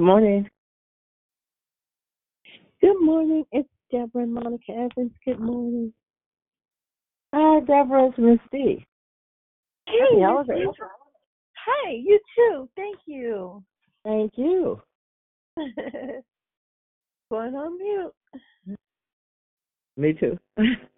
Good 0.00 0.06
morning. 0.06 0.48
Good 2.80 3.02
morning. 3.02 3.44
It's 3.52 3.68
Deborah 3.92 4.22
and 4.22 4.32
Monica 4.32 4.70
Evans. 4.70 5.12
Good 5.26 5.38
morning. 5.38 5.92
Hi, 7.34 7.60
Deborah. 7.60 8.08
It's 8.08 8.16
Miss 8.16 8.38
D. 8.50 8.86
Hey, 9.86 9.92
Miss. 10.14 10.46
D. 10.46 10.64
Hi, 11.66 11.90
you 11.90 12.18
too. 12.34 12.66
Thank 12.76 12.96
you. 13.04 13.62
Thank 14.02 14.32
you. 14.36 14.80
Going 17.30 17.54
on 17.54 17.76
mute. 17.76 18.14
Me 19.98 20.14
too. 20.14 20.38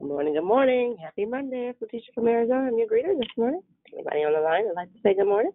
Good 0.00 0.08
morning, 0.08 0.34
good 0.34 0.42
morning. 0.42 0.96
Happy 1.00 1.24
Monday. 1.24 1.68
It's 1.70 1.80
Letitia 1.80 2.10
from 2.16 2.26
Arizona. 2.26 2.66
I'm 2.66 2.76
your 2.76 2.88
greeter 2.88 3.16
this 3.16 3.30
morning. 3.36 3.60
Anybody 3.92 4.18
on 4.24 4.32
the 4.32 4.40
line 4.40 4.64
would 4.66 4.74
like 4.74 4.92
to 4.92 4.98
say 5.04 5.14
good 5.14 5.28
morning? 5.28 5.52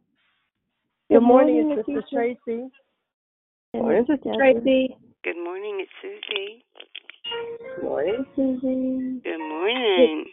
Good 1.09 1.15
Good 1.15 1.27
morning, 1.27 1.67
morning, 1.67 1.77
it's 1.77 1.85
Sister 1.85 2.37
Tracy. 2.47 2.69
And 3.73 3.83
Morning, 3.83 4.05
Sister 4.07 4.31
Tracy. 4.37 4.95
Good 5.25 5.43
morning, 5.43 5.83
it's 5.83 5.91
Susie. 6.01 6.63
Good 7.75 7.83
morning, 7.83 8.25
Susie. 8.33 9.21
Good 9.25 9.39
morning. 9.39 10.25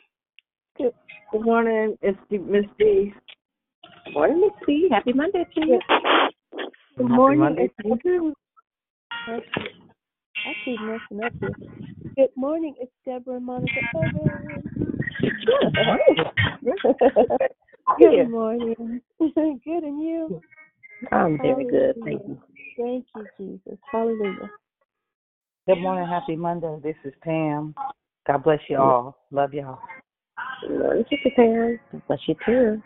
Good 0.79 0.93
good 1.33 1.43
morning. 1.43 1.99
It's 2.01 2.19
Miss 2.31 2.65
D. 2.79 3.13
Good 4.05 4.15
morning, 4.15 4.41
Miss 4.41 4.53
C. 4.67 4.89
Happy 4.89 5.15
Monday 5.15 5.45
to 5.53 5.61
you. 5.67 5.81
Good 5.89 6.63
Happy 6.97 7.13
morning. 7.13 7.41
Monday 7.41 7.65
It's 7.65 7.75
you 7.85 7.99
too. 8.05 8.35
I 10.47 10.53
keep, 10.65 10.81
messing 10.81 11.25
up 11.25 11.33
here. 11.41 11.53
Good 12.17 12.31
morning. 12.37 12.75
It's 12.81 12.93
Deborah 13.05 13.37
and 13.37 13.47
Monica 13.47 13.81
Evans. 13.97 14.65
Good 17.99 18.19
Yeah. 18.19 18.25
morning. 18.29 19.01
Good, 19.19 19.83
and 19.83 20.01
you? 20.03 20.41
I'm 21.11 21.39
very 21.39 21.65
good. 21.65 21.97
Thank 22.05 22.23
you. 22.29 22.39
Thank 22.79 23.07
you, 23.15 23.27
Jesus. 23.37 23.79
Hallelujah. 23.91 24.51
Good 25.67 25.81
morning, 25.81 26.09
happy 26.09 26.37
Monday. 26.37 26.79
This 26.83 26.97
is 27.05 27.13
Pam. 27.23 27.75
God 28.27 28.45
bless 28.45 28.61
you 28.69 28.77
all. 28.77 29.19
Love 29.33 29.53
y'all. 29.53 29.81
Good 30.63 30.79
morning, 30.79 31.05
Sister 31.11 31.31
Pam. 31.35 31.81
God 31.91 32.03
Bless 32.07 32.21
you 32.29 32.37
too. 32.47 32.83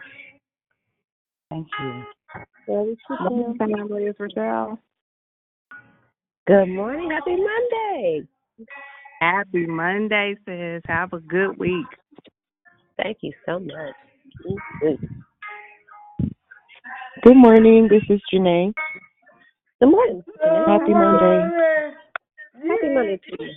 Thank 1.50 1.66
you. 1.78 2.04
Love 2.68 2.86
you 2.86 2.96
too, 3.06 3.16
Pam. 3.18 3.58
family. 3.58 4.04
It's 4.04 4.18
Rochelle. 4.18 4.78
Good 6.50 6.66
morning. 6.66 7.08
Happy 7.12 7.36
Monday. 7.36 8.26
Happy 9.20 9.66
Monday, 9.68 10.34
sis. 10.44 10.82
Have 10.88 11.12
a 11.12 11.20
good 11.20 11.56
week. 11.58 11.86
Thank 13.00 13.18
you 13.20 13.32
so 13.46 13.60
much. 13.60 13.94
Good 17.22 17.36
morning. 17.36 17.86
This 17.88 18.02
is 18.10 18.20
Janae. 18.34 18.74
Good 19.78 19.90
morning. 19.90 20.24
Sister 20.26 20.40
Janae. 20.44 20.66
Happy 20.66 20.92
Monday. 20.92 21.94
Happy 22.66 22.94
Monday 22.94 23.20
to 23.28 23.44
you. 23.44 23.50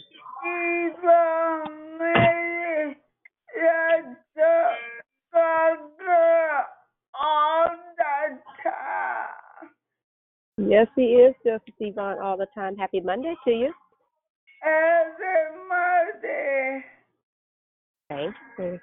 Yes, 10.73 10.88
he 10.95 11.03
is, 11.03 11.35
Justice 11.45 11.75
Yvonne, 11.79 12.17
all 12.17 12.35
the 12.35 12.47
time. 12.56 12.75
Happy 12.75 13.00
Monday 13.00 13.35
to 13.45 13.51
you. 13.51 13.72
Happy 14.63 15.56
Monday. 15.69 16.84
Thank 18.09 18.34
you. 18.57 18.79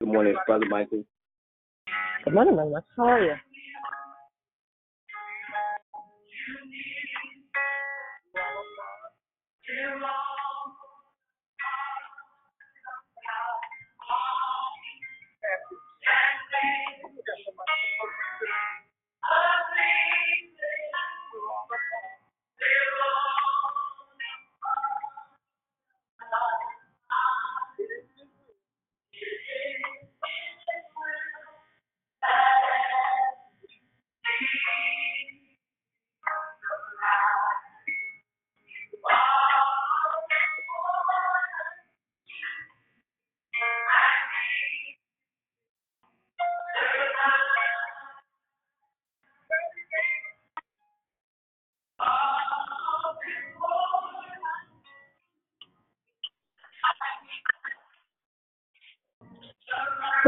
Good 0.00 0.08
morning, 0.08 0.36
Brother 0.46 0.64
Michael. 0.70 1.04
Good 2.24 2.32
morning, 2.32 2.56
Mama. 2.56 2.82
How 2.96 3.02
are 3.08 3.22
you? 3.22 3.34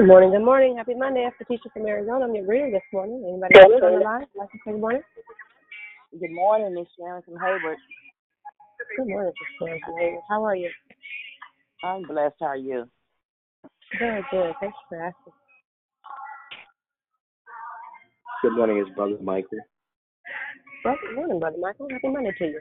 Good 0.05 0.09
morning, 0.09 0.33
good 0.33 0.45
morning. 0.45 0.77
Happy 0.77 0.93
Monday. 0.95 1.25
It's 1.27 1.35
Patricia 1.39 1.71
from 1.73 1.87
Arizona. 1.87 2.27
I'm 2.27 2.35
your 2.35 2.45
reader 2.45 2.71
this 2.71 2.83
morning. 2.93 3.25
Anybody 3.27 3.59
else 3.59 3.81
on 3.83 3.99
the 4.01 4.05
line? 4.05 4.27
Like 4.37 4.51
to 4.51 4.59
say 4.59 4.73
good 4.73 4.81
morning? 4.83 5.01
Good 6.21 6.31
morning, 6.31 6.75
Miss 6.75 6.87
Sharon 6.95 7.23
from 7.23 7.37
Hayward. 7.41 7.79
Good 8.99 9.09
morning, 9.09 9.33
Sister 9.33 9.65
Sharon 9.65 9.81
from 9.83 9.95
Hayward. 9.99 10.21
How 10.29 10.45
are 10.45 10.55
you? 10.55 10.69
I'm 11.83 12.03
blessed. 12.03 12.35
How 12.39 12.49
are 12.49 12.57
you? 12.59 12.85
Very 13.99 14.23
good. 14.31 14.53
Thanks 14.61 14.77
for 14.91 15.03
asking. 15.03 15.33
Good 18.43 18.57
morning, 18.59 18.85
it's 18.87 18.95
Brother 18.95 19.17
Michael. 19.23 19.59
Well, 20.85 20.97
good 21.01 21.17
morning, 21.17 21.41
Brother 21.41 21.57
Michael. 21.59 21.89
Happy 21.91 22.09
Monday 22.09 22.35
to 22.41 22.45
you. 22.45 22.61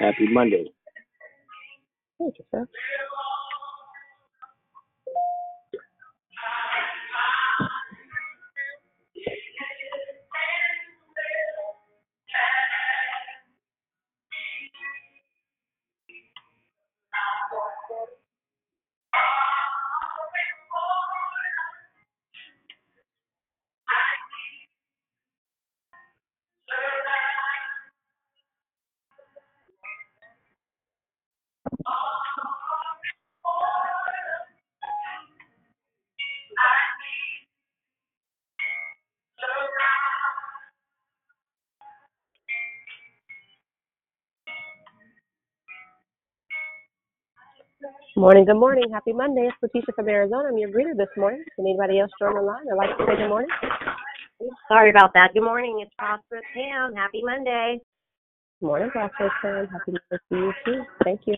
Happy 0.00 0.26
Monday. 0.32 0.64
Thank 2.18 2.34
you, 2.40 2.44
sir. 2.50 2.66
Morning, 48.22 48.44
good 48.44 48.54
morning. 48.54 48.84
Happy 48.92 49.12
Monday. 49.12 49.50
It's 49.50 49.56
Letitia 49.60 49.94
from 49.96 50.08
Arizona. 50.08 50.46
I'm 50.46 50.56
your 50.56 50.70
greeter 50.70 50.96
this 50.96 51.10
morning. 51.16 51.42
Can 51.56 51.66
anybody 51.66 51.98
else 51.98 52.12
join 52.20 52.36
the 52.36 52.40
line? 52.40 52.62
I'd 52.70 52.78
like 52.78 52.96
to 52.96 53.04
say 53.04 53.16
good 53.18 53.26
morning. 53.26 53.50
Sorry 54.68 54.90
about 54.90 55.10
that. 55.14 55.34
Good 55.34 55.42
morning. 55.42 55.82
It's 55.82 55.90
Prosperous 55.98 56.44
Pam. 56.54 56.94
Happy 56.94 57.20
Monday. 57.24 57.80
Good 58.60 58.66
morning, 58.66 58.90
Pastor 58.94 59.28
Sam. 59.42 59.66
Happy 59.66 59.98
Monday 59.98 60.22
to 60.30 60.36
you 60.38 60.52
too. 60.64 60.82
Thank 61.02 61.22
you. 61.26 61.34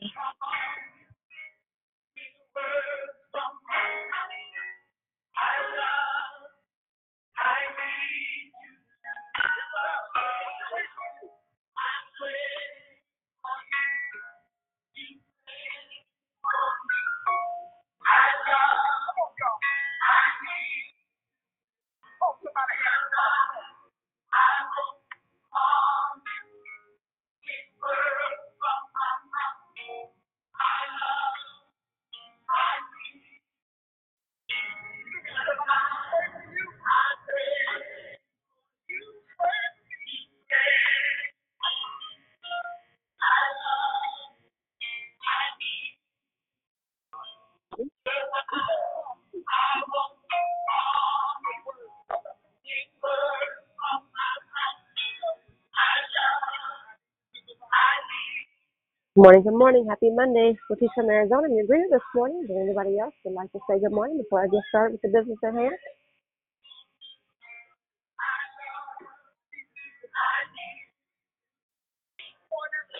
Morning, 59.24 59.42
good 59.42 59.56
morning. 59.56 59.86
Happy 59.88 60.10
Monday. 60.12 60.52
Letitia 60.68 60.90
from 60.94 61.08
Arizona. 61.08 61.48
I'm 61.48 61.56
your 61.56 61.64
greeter 61.64 61.88
this 61.90 62.04
morning. 62.14 62.44
Is 62.44 62.48
there 62.52 62.60
anybody 62.60 63.00
else 63.00 63.14
would 63.24 63.32
like 63.32 63.50
to 63.52 63.60
say 63.64 63.80
good 63.80 63.96
morning 63.96 64.18
before 64.20 64.44
I 64.44 64.48
get 64.52 64.60
started 64.68 65.00
with 65.00 65.00
the 65.00 65.16
business 65.18 65.40
at 65.42 65.54
hand? 65.56 65.80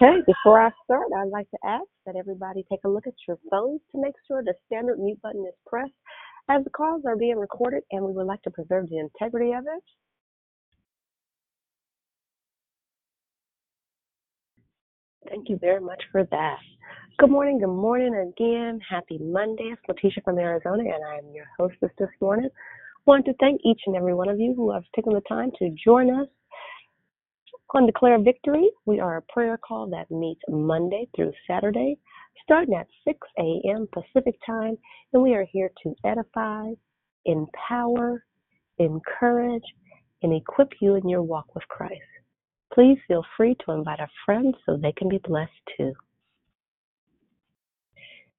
Okay, 0.00 0.25
before 0.26 0.61
I 0.65 0.71
start, 0.85 1.09
I'd 1.15 1.29
like 1.29 1.50
to 1.50 1.59
ask 1.65 1.85
that 2.06 2.17
everybody 2.17 2.65
take 2.73 2.81
a 2.87 2.88
look 2.88 3.06
at 3.06 3.15
your 3.29 3.38
phones 3.50 3.82
to 3.93 4.00
make 4.00 4.15
sure 4.26 4.43
the 4.43 4.55
standard 4.67 4.99
mute 4.99 5.21
button 5.23 5.44
is 5.47 5.55
pressed 5.67 5.93
as 6.49 6.65
the 6.65 6.71
calls 6.71 7.05
are 7.06 7.17
being 7.17 7.37
recorded 7.38 7.85
and 7.93 8.05
we 8.05 8.12
would 8.12 8.26
like 8.26 8.43
to 8.44 8.50
preserve 8.50 8.88
the 8.88 8.99
integrity 8.99 9.53
of 9.53 9.65
it. 9.69 9.85
Thank 15.34 15.48
you 15.48 15.58
very 15.58 15.81
much 15.81 16.00
for 16.12 16.22
that. 16.31 16.58
Good 17.19 17.28
morning, 17.28 17.58
good 17.58 17.66
morning 17.66 18.14
again. 18.14 18.78
Happy 18.88 19.19
Monday. 19.19 19.75
It's 19.75 20.22
from 20.22 20.38
Arizona 20.38 20.84
and 20.84 21.04
I 21.04 21.16
am 21.16 21.34
your 21.34 21.46
hostess 21.58 21.90
this 21.98 22.08
morning. 22.20 22.48
want 23.04 23.25
to 23.25 23.34
thank 23.40 23.60
each 23.64 23.81
and 23.86 23.96
every 23.96 24.14
one 24.14 24.28
of 24.28 24.38
you 24.38 24.54
who 24.54 24.72
have 24.72 24.84
taken 24.94 25.12
the 25.12 25.22
time 25.22 25.50
to 25.58 25.75
join 25.84 26.08
us 26.08 26.28
on 27.70 27.84
Declare 27.84 28.22
Victory. 28.22 28.70
We 28.86 29.00
are 29.00 29.16
a 29.16 29.22
prayer 29.22 29.58
call 29.58 29.90
that 29.90 30.08
meets 30.08 30.40
Monday 30.48 31.08
through 31.16 31.32
Saturday, 31.48 31.98
starting 32.44 32.76
at 32.76 32.87
6 33.04 33.19
a.m. 33.37 33.88
Pacific 33.92 34.37
time, 34.46 34.78
and 35.12 35.20
we 35.20 35.34
are 35.34 35.46
here 35.50 35.72
to 35.82 35.96
edify, 36.04 36.69
empower, 37.25 38.25
encourage, 38.78 39.64
and 40.22 40.32
equip 40.32 40.75
you 40.80 40.94
in 40.94 41.08
your 41.08 41.22
walk 41.22 41.56
with 41.56 41.66
Christ. 41.66 42.02
Please 42.75 42.99
feel 43.06 43.25
free 43.37 43.56
to 43.65 43.73
invite 43.73 44.00
a 44.00 44.09
friend 44.26 44.55
so 44.67 44.76
they 44.76 44.93
can 44.93 45.09
be 45.09 45.19
blessed 45.19 45.53
too. 45.76 45.93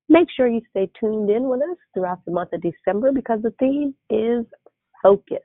Make 0.10 0.28
sure 0.36 0.48
you 0.48 0.62
stay 0.70 0.90
tuned 1.00 1.30
in 1.30 1.48
with 1.50 1.62
us 1.62 1.78
throughout 1.94 2.24
the 2.26 2.32
month 2.32 2.52
of 2.54 2.62
December 2.62 3.12
because 3.12 3.42
the 3.42 3.54
theme 3.60 3.96
is 4.10 4.46
focus. 5.02 5.40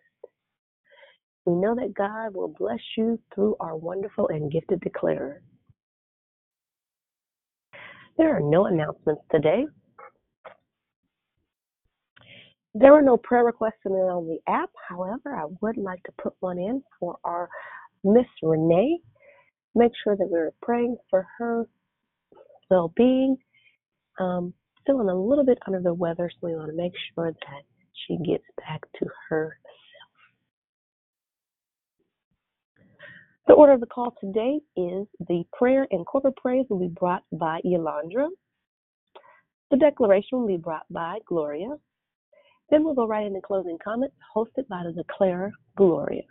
We 1.46 1.54
know 1.54 1.74
that 1.76 1.94
God 1.94 2.34
will 2.34 2.52
bless 2.58 2.80
you 2.96 3.18
through 3.34 3.56
our 3.60 3.76
wonderful 3.76 4.28
and 4.28 4.50
gifted 4.50 4.80
declarers. 4.80 5.40
There 8.18 8.36
are 8.36 8.40
no 8.40 8.66
announcements 8.66 9.22
today. 9.30 9.66
There 12.74 12.92
are 12.92 13.02
no 13.02 13.16
prayer 13.16 13.44
requests 13.44 13.80
on 13.86 13.92
the 14.28 14.38
app. 14.46 14.70
However, 14.88 15.34
I 15.34 15.46
would 15.62 15.76
like 15.76 16.02
to 16.04 16.12
put 16.22 16.34
one 16.40 16.58
in 16.58 16.82
for 16.98 17.16
our 17.24 17.48
Miss 18.04 18.26
Renee. 18.42 19.00
Make 19.74 19.92
sure 20.02 20.16
that 20.16 20.28
we're 20.28 20.52
praying 20.62 20.96
for 21.10 21.26
her 21.38 21.66
well 22.70 22.92
being. 22.96 23.36
Um, 24.18 24.52
feeling 24.86 25.08
a 25.08 25.14
little 25.14 25.44
bit 25.44 25.58
under 25.66 25.80
the 25.80 25.94
weather, 25.94 26.30
so 26.30 26.46
we 26.46 26.54
want 26.54 26.70
to 26.70 26.76
make 26.76 26.92
sure 27.14 27.32
that 27.32 27.62
she 28.06 28.16
gets 28.18 28.44
back 28.58 28.80
to 28.98 29.06
herself. 29.28 29.54
The 33.46 33.54
order 33.54 33.72
of 33.72 33.80
the 33.80 33.86
call 33.86 34.14
today 34.20 34.60
is 34.76 35.06
the 35.28 35.44
prayer 35.52 35.86
and 35.90 36.06
corporate 36.06 36.36
praise 36.36 36.66
will 36.70 36.78
be 36.78 36.88
brought 36.88 37.22
by 37.32 37.60
Yolandra. 37.64 38.28
The 39.70 39.76
declaration 39.76 40.40
will 40.40 40.46
be 40.46 40.56
brought 40.56 40.86
by 40.90 41.18
Gloria. 41.26 41.76
Then 42.70 42.84
we'll 42.84 42.94
go 42.94 43.06
right 43.06 43.26
into 43.26 43.40
closing 43.40 43.78
comments 43.82 44.14
hosted 44.34 44.68
by 44.68 44.82
the 44.84 44.92
declarer 44.92 45.52
Gloria. 45.76 46.22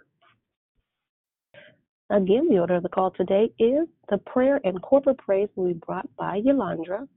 Again, 2.11 2.47
the 2.49 2.57
order 2.57 2.75
of 2.75 2.83
the 2.83 2.89
call 2.89 3.11
today 3.11 3.51
is 3.59 3.87
the 4.09 4.17
prayer 4.17 4.59
and 4.63 4.81
corporate 4.81 5.19
praise 5.19 5.49
will 5.55 5.67
be 5.67 5.79
brought 5.85 6.09
by 6.17 6.41
Yolandra. 6.41 7.07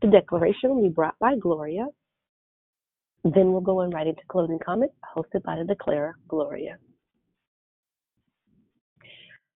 The 0.00 0.08
declaration 0.08 0.70
will 0.70 0.82
be 0.82 0.88
brought 0.88 1.18
by 1.18 1.36
Gloria. 1.36 1.86
Then 3.24 3.52
we'll 3.52 3.60
go 3.60 3.82
in 3.82 3.90
right 3.90 4.06
into 4.06 4.22
closing 4.28 4.58
comments 4.64 4.94
hosted 5.14 5.42
by 5.42 5.56
the 5.56 5.64
declarer 5.64 6.16
Gloria. 6.26 6.78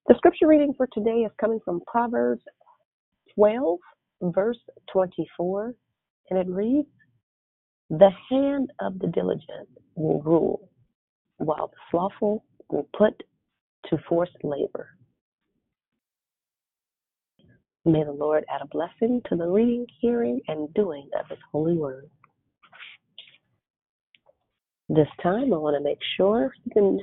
The 0.09 0.15
scripture 0.17 0.49
reading 0.49 0.75
for 0.77 0.87
today 0.93 1.21
is 1.25 1.33
coming 1.41 1.61
from 1.65 1.81
Proverbs 1.87 2.43
12, 3.37 3.79
verse 4.23 4.59
24, 4.93 5.73
and 6.29 6.39
it 6.39 6.49
reads, 6.53 6.89
The 7.89 8.11
hand 8.29 8.71
of 8.81 8.99
the 8.99 9.07
diligent 9.07 9.69
will 9.95 10.21
rule, 10.23 10.69
while 11.39 11.69
the 11.69 11.77
slothful 11.91 12.45
will 12.69 12.89
put 12.97 13.15
to 13.91 13.99
forced 14.09 14.37
labor. 14.43 14.89
May 17.85 18.05
the 18.05 18.13
Lord 18.13 18.45
add 18.49 18.63
a 18.63 18.67
blessing 18.67 19.21
to 19.29 19.37
the 19.37 19.47
reading, 19.47 19.87
hearing, 20.01 20.41
and 20.49 20.73
doing 20.75 21.09
of 21.19 21.29
His 21.29 21.39
holy 21.51 21.77
word. 21.77 22.09
This 24.89 25.09
time, 25.23 25.53
I 25.53 25.57
want 25.57 25.77
to 25.77 25.83
make 25.83 25.99
sure 26.17 26.55
you 26.65 26.71
can 26.73 27.01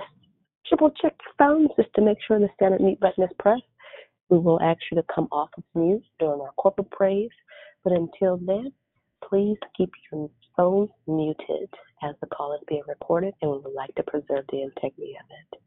triple 0.68 0.92
check 1.02 1.16
your 1.26 1.34
phones 1.38 1.70
just 1.76 1.94
to 1.96 2.02
make 2.02 2.18
sure 2.26 2.40
the 2.40 2.50
standard 2.56 2.82
mute 2.82 3.00
button 3.00 3.24
is 3.24 3.30
pressed. 3.40 3.64
We 4.30 4.38
will 4.38 4.62
ask 4.62 4.80
you 4.92 4.98
to 4.98 5.06
come 5.14 5.28
off 5.32 5.50
of 5.58 5.64
mute 5.74 6.04
during 6.20 6.40
our 6.40 6.52
corporate 6.54 6.92
praise. 6.92 7.32
But 7.84 7.94
until 7.94 8.38
then, 8.38 8.72
please 9.28 9.58
keep 9.76 9.90
your 10.12 10.30
phones 10.56 10.90
muted 11.08 11.70
as 12.04 12.16
the 12.22 12.28
call 12.28 12.54
is 12.54 12.62
being 12.68 12.84
recorded 12.88 13.34
and 13.42 13.52
we 13.52 13.58
would 13.58 13.74
like 13.74 13.94
to 13.96 14.04
preserve 14.04 14.46
the 14.52 14.62
integrity 14.62 15.18
of 15.20 15.26
it. 15.30 15.60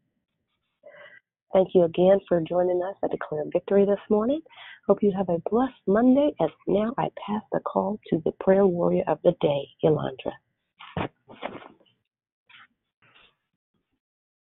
Thank 1.53 1.69
you 1.75 1.83
again 1.83 2.19
for 2.27 2.41
joining 2.41 2.81
us 2.81 2.95
at 3.03 3.11
Declare 3.11 3.43
Victory 3.53 3.85
this 3.85 3.99
morning. 4.09 4.41
Hope 4.87 5.03
you 5.03 5.13
have 5.15 5.29
a 5.29 5.37
blessed 5.51 5.73
Monday 5.85 6.31
as 6.41 6.49
now 6.65 6.93
I 6.97 7.09
pass 7.27 7.43
the 7.51 7.59
call 7.59 7.99
to 8.09 8.21
the 8.25 8.31
prayer 8.39 8.65
warrior 8.65 9.03
of 9.07 9.19
the 9.23 9.33
day, 9.39 9.67
Yolandra. 9.83 10.31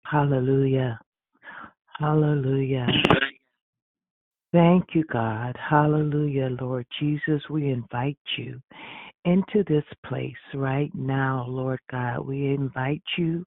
Hallelujah. 0.07 0.99
Hallelujah. 1.99 2.87
Thank 4.52 4.95
you, 4.95 5.04
God. 5.12 5.54
Hallelujah, 5.59 6.49
Lord 6.61 6.87
Jesus. 6.99 7.42
We 7.50 7.71
invite 7.71 8.19
you 8.38 8.61
into 9.26 9.64
this 9.69 9.85
place 10.07 10.33
right 10.54 10.90
now, 10.95 11.45
Lord 11.47 11.81
God. 11.90 12.26
We 12.26 12.54
invite 12.54 13.02
you 13.19 13.45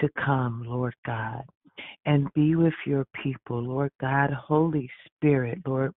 to 0.00 0.08
come, 0.24 0.64
Lord 0.66 0.94
God, 1.04 1.42
and 2.04 2.32
be 2.34 2.54
with 2.54 2.74
your 2.86 3.04
people, 3.22 3.62
Lord 3.62 3.90
God. 4.00 4.30
Holy 4.32 4.88
Spirit, 5.06 5.58
Lord, 5.66 5.92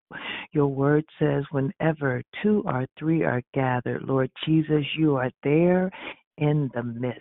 your 0.52 0.68
word 0.68 1.04
says, 1.18 1.44
whenever 1.50 2.22
two 2.42 2.62
or 2.66 2.86
three 2.98 3.22
are 3.22 3.42
gathered, 3.54 4.02
Lord 4.02 4.30
Jesus, 4.44 4.84
you 4.96 5.16
are 5.16 5.30
there 5.42 5.90
in 6.40 6.70
the 6.74 6.82
midst. 6.82 7.20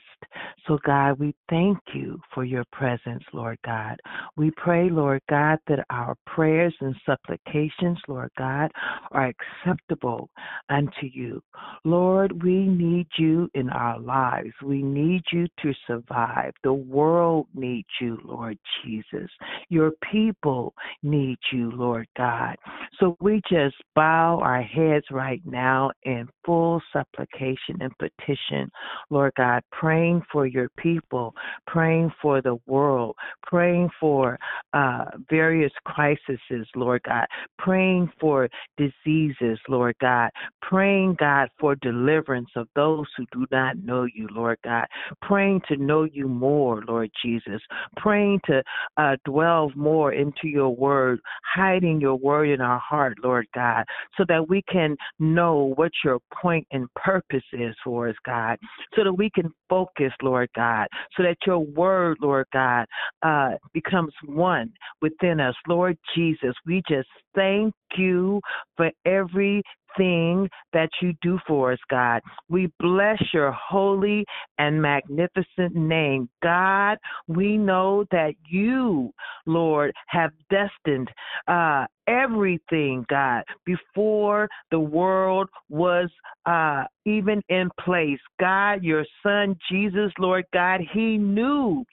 So, 0.68 0.80
God, 0.86 1.20
we 1.20 1.34
thank 1.50 1.78
you 1.94 2.20
for 2.34 2.44
your 2.44 2.64
presence, 2.72 3.24
Lord 3.34 3.58
God. 3.66 3.98
We 4.36 4.52
pray, 4.52 4.90
Lord 4.90 5.22
God, 5.30 5.60
that 5.68 5.86
our 5.90 6.16
prayers 6.26 6.74
and 6.82 6.96
supplications, 7.06 7.98
Lord 8.08 8.32
God, 8.38 8.72
are 9.12 9.32
acceptable 9.66 10.30
unto 10.70 11.08
you. 11.12 11.42
Lord, 11.84 12.44
we 12.44 12.66
need 12.66 13.08
you 13.18 13.50
in 13.54 13.70
our 13.70 14.00
lives. 14.00 14.54
We 14.64 14.84
need 14.84 15.24
you 15.32 15.48
to 15.62 15.74
survive. 15.88 16.54
The 16.64 16.74
world 16.74 17.48
needs 17.54 17.88
you, 18.00 18.20
Lord 18.24 18.58
Jesus. 18.84 19.30
Your 19.70 19.92
people 20.12 20.74
need 21.04 21.38
you, 21.52 21.72
Lord 21.72 22.08
God. 22.18 22.56
So 23.00 23.18
we 23.20 23.42
just 23.50 23.76
bow 23.96 24.40
our 24.42 24.62
heads 24.62 25.06
right 25.12 25.42
now 25.46 25.92
in 26.04 26.28
full 26.46 26.82
supplication 26.94 27.78
and 27.82 27.92
petition, 27.98 28.70
Lord 29.10 29.34
God, 29.36 29.64
praying 29.72 30.22
for 30.32 30.46
your 30.46 30.70
people, 30.78 31.34
praying 31.68 32.12
for 32.22 32.42
the 32.42 32.58
world, 32.68 33.16
praying 33.44 33.90
for 34.00 34.38
uh, 34.74 35.06
various 35.30 35.72
crises, 35.86 36.40
Lord 36.76 37.02
God, 37.04 37.26
praying 37.58 38.12
for 38.20 38.50
diseases, 38.78 39.60
Lord 39.68 39.96
God, 40.00 40.30
praying, 40.62 41.16
God, 41.20 41.50
for 41.60 41.76
deliverance 41.76 42.50
of 42.56 42.68
those 42.76 43.06
who 43.18 43.26
do 43.32 43.46
not 43.52 43.78
know 43.78 44.04
you, 44.04 44.28
Lord 44.32 44.58
God, 44.64 44.86
praying 45.22 45.62
to 45.68 45.78
know 45.78 46.04
you 46.04 46.28
more, 46.28 46.84
Lord 46.88 47.10
Jesus, 47.24 47.62
praying 47.98 48.40
to 48.46 48.62
uh, 48.98 49.16
dwell 49.26 49.72
more 49.76 50.14
into 50.14 50.48
your 50.48 50.76
word, 50.76 51.20
hiding 51.56 52.00
your 52.00 52.16
word 52.16 52.50
in 52.50 52.62
our 52.62 52.80
heart, 52.80 53.18
Lord 53.24 53.48
God, 53.54 53.84
so 54.18 54.26
that 54.28 54.48
we 54.48 54.62
can 54.72 54.96
know 55.20 55.74
what 55.76 55.92
your 56.04 56.20
point 56.42 56.68
and 56.72 56.88
purpose 56.96 57.44
is 57.54 57.76
for 57.84 58.10
us, 58.10 58.16
God, 58.26 58.58
so 58.96 59.04
that 59.04 59.14
we 59.14 59.30
can 59.30 59.52
focus, 59.70 60.12
Lord 60.22 60.50
God, 60.56 60.88
so 61.16 61.24
that 61.24 61.38
your 61.46 61.60
word, 61.60 62.18
Lord 62.22 62.48
God, 62.54 62.86
uh, 63.22 63.52
becomes 63.74 64.14
one 64.26 64.72
within 65.02 65.40
us. 65.40 65.56
Lord 65.68 65.98
Jesus, 66.16 66.54
we 66.66 66.82
just 66.90 67.10
thank 67.36 67.74
you 67.98 68.42
for 68.76 68.92
every 69.06 69.62
thing 69.98 70.50
that 70.74 70.90
you 71.02 71.14
do 71.22 71.40
for 71.48 71.74
us, 71.74 71.80
God. 71.90 72.22
We 72.50 72.72
bless 72.80 73.22
your 73.34 73.52
holy 73.52 74.26
and 74.58 74.82
magnificent 74.82 75.76
name. 75.76 76.30
God, 76.44 76.98
we 77.28 77.58
know 77.58 78.06
that 78.12 78.34
you, 78.48 79.12
Lord, 79.46 79.94
have 80.08 80.32
destined 80.50 81.10
uh, 81.48 81.86
everything, 82.08 83.06
God, 83.10 83.44
before 83.66 84.48
the 84.72 84.80
world 84.80 85.50
was 85.70 86.10
uh, 86.46 86.84
even 87.06 87.42
in 87.50 87.70
place. 87.80 88.20
God, 88.40 88.84
your 88.84 89.06
son, 89.24 89.58
Jesus, 89.72 90.12
Lord 90.18 90.46
God, 90.54 90.82
he 90.94 91.18
knew 91.18 91.86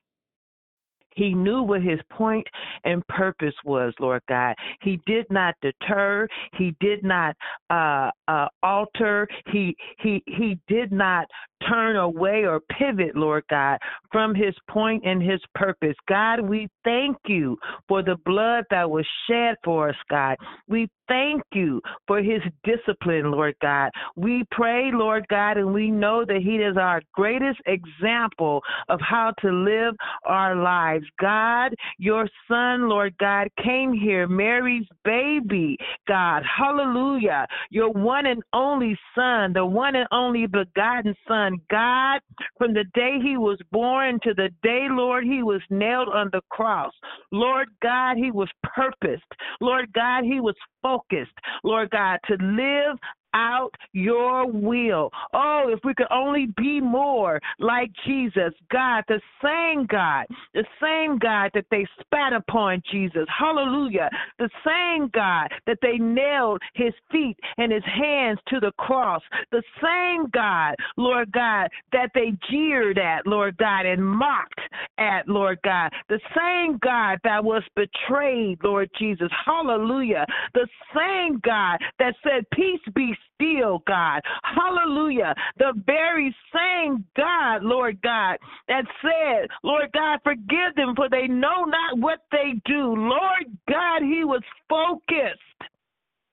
he 1.17 1.35
knew 1.35 1.63
what 1.63 1.83
his 1.83 1.99
point 2.11 2.47
and 2.85 3.07
purpose 3.09 3.55
was, 3.65 3.93
Lord 3.99 4.23
God. 4.29 4.55
He 4.83 5.01
did 5.07 5.27
not 5.31 5.55
deter. 5.63 6.29
He 6.57 6.77
did 6.79 7.03
not 7.03 7.35
uh, 7.71 8.11
uh, 8.29 8.49
alter. 8.63 9.27
He 9.53 9.77
he 9.99 10.23
he 10.27 10.59
did 10.69 10.93
not 10.93 11.27
turn 11.69 11.97
away 11.97 12.45
or 12.45 12.61
pivot, 12.79 13.17
Lord 13.17 13.45
God, 13.51 13.79
from 14.13 14.35
his 14.35 14.55
point 14.69 15.05
and 15.07 15.23
his 15.23 15.41
purpose. 15.55 15.97
God, 16.09 16.41
we 16.41 16.69
thank 16.85 17.17
you 17.27 17.57
for 17.89 18.03
the 18.03 18.17
blood 18.25 18.65
that 18.71 18.91
was 18.91 19.07
shed 19.29 19.57
for 19.65 19.89
us, 19.89 19.97
God. 20.11 20.37
We 20.69 20.89
thank 21.09 21.43
you 21.53 21.81
for 22.07 22.21
his 22.21 22.41
discipline, 22.65 23.31
Lord 23.31 23.55
God. 23.63 23.91
We 24.17 24.45
pray, 24.51 24.91
Lord 24.93 25.27
God, 25.29 25.57
and 25.57 25.73
we 25.73 25.91
know 25.91 26.25
that 26.25 26.41
he 26.43 26.57
is 26.57 26.77
our 26.77 27.01
greatest 27.15 27.61
example 27.67 28.63
of 28.89 29.01
how 29.01 29.33
to 29.41 29.51
live 29.51 29.95
our 30.25 30.57
lives. 30.57 31.05
God, 31.21 31.75
your 31.99 32.29
son, 32.49 32.89
Lord 32.89 33.15
God, 33.19 33.49
came 33.63 33.93
here, 33.93 34.27
Mary's 34.27 34.87
baby, 35.05 35.77
God. 36.09 36.43
Hallelujah. 36.45 37.47
Your 37.71 37.91
one 37.91 38.27
and 38.27 38.43
only 38.53 38.99
son, 39.15 39.53
the 39.53 39.65
one 39.65 39.95
and 39.95 40.09
only 40.13 40.47
begotten 40.47 41.15
son 41.27 41.46
son, 41.47 41.61
God, 41.71 42.21
from 42.59 42.75
the 42.75 42.85
day 42.95 43.19
he 43.23 43.37
was 43.37 43.59
born 43.73 44.19
to 44.23 44.35
the 44.35 44.51
day, 44.63 44.87
Lord, 44.91 45.25
he 45.25 45.43
was 45.43 45.61
nailed 45.71 46.09
on 46.09 46.31
the 46.33 46.41
cross. 46.51 46.93
Lord 47.33 47.69
God, 47.83 48.17
he 48.17 48.31
was 48.31 48.49
purposed. 48.63 49.25
Lord 49.61 49.93
God, 49.93 50.25
he 50.25 50.41
was 50.41 50.55
focused. 50.83 51.33
Lord 51.65 51.91
God, 51.91 52.19
to 52.27 52.35
live 52.41 52.99
out 53.37 53.71
your 53.93 54.51
will. 54.51 55.11
Oh, 55.35 55.65
if 55.69 55.81
we 55.85 55.95
could 55.95 56.11
only 56.11 56.49
be 56.57 56.81
more 56.81 57.39
like 57.59 57.91
Jesus, 58.07 58.53
God, 58.73 59.05
the 59.09 59.21
same 59.45 59.87
God, 59.87 60.27
the 60.55 60.65
same 60.83 61.19
God 61.19 61.51
that 61.55 61.67
they 61.71 61.87
spat 62.01 62.33
upon 62.33 62.83
Jesus. 62.91 63.27
Hallelujah. 63.39 64.09
The 64.39 64.49
same 64.65 65.11
God 65.13 65.49
that 65.67 65.79
they 65.83 65.99
nailed 65.99 66.63
his 66.75 66.95
feet 67.13 67.37
and 67.59 67.71
his 67.71 67.85
hands 67.85 68.39
to 68.49 68.61
the 68.61 68.73
cross. 68.79 69.23
The 69.53 69.63
same 69.83 70.29
God, 70.33 70.75
Lord 70.97 71.31
God, 71.33 71.69
that 71.93 72.11
they 72.15 72.33
jeered 72.51 72.99
at, 72.99 73.27
Lord 73.27 73.57
God, 73.59 73.85
and 73.85 74.05
mocked 74.05 74.61
at, 74.99 75.29
Lord 75.29 75.59
God. 75.63 75.93
The 76.09 76.21
same 76.35 76.79
God 76.83 77.19
that 77.25 77.45
was 77.45 77.63
betrayed, 77.75 78.59
Lord 78.63 78.91
Jesus. 78.99 79.29
Hallelujah. 79.45 80.25
The 80.55 80.67
same 80.95 81.41
God 81.45 81.79
that 81.99 82.15
said, 82.23 82.45
Peace 82.53 82.81
be 82.95 83.15
still, 83.35 83.83
God. 83.87 84.21
Hallelujah. 84.43 85.35
The 85.59 85.73
very 85.87 86.35
same 86.55 87.05
God, 87.17 87.63
Lord 87.63 88.01
God, 88.03 88.39
that 88.69 88.85
said, 89.03 89.49
Lord 89.63 89.91
God, 89.93 90.21
forgive 90.23 90.75
them 90.77 90.95
for 90.95 91.09
they 91.09 91.27
know 91.27 91.65
not 91.65 91.99
what 91.99 92.21
they 92.33 92.61
do. 92.65 92.95
Lord 92.95 93.47
God, 93.69 94.03
he 94.03 94.25
was 94.25 94.43
focused. 94.69 95.41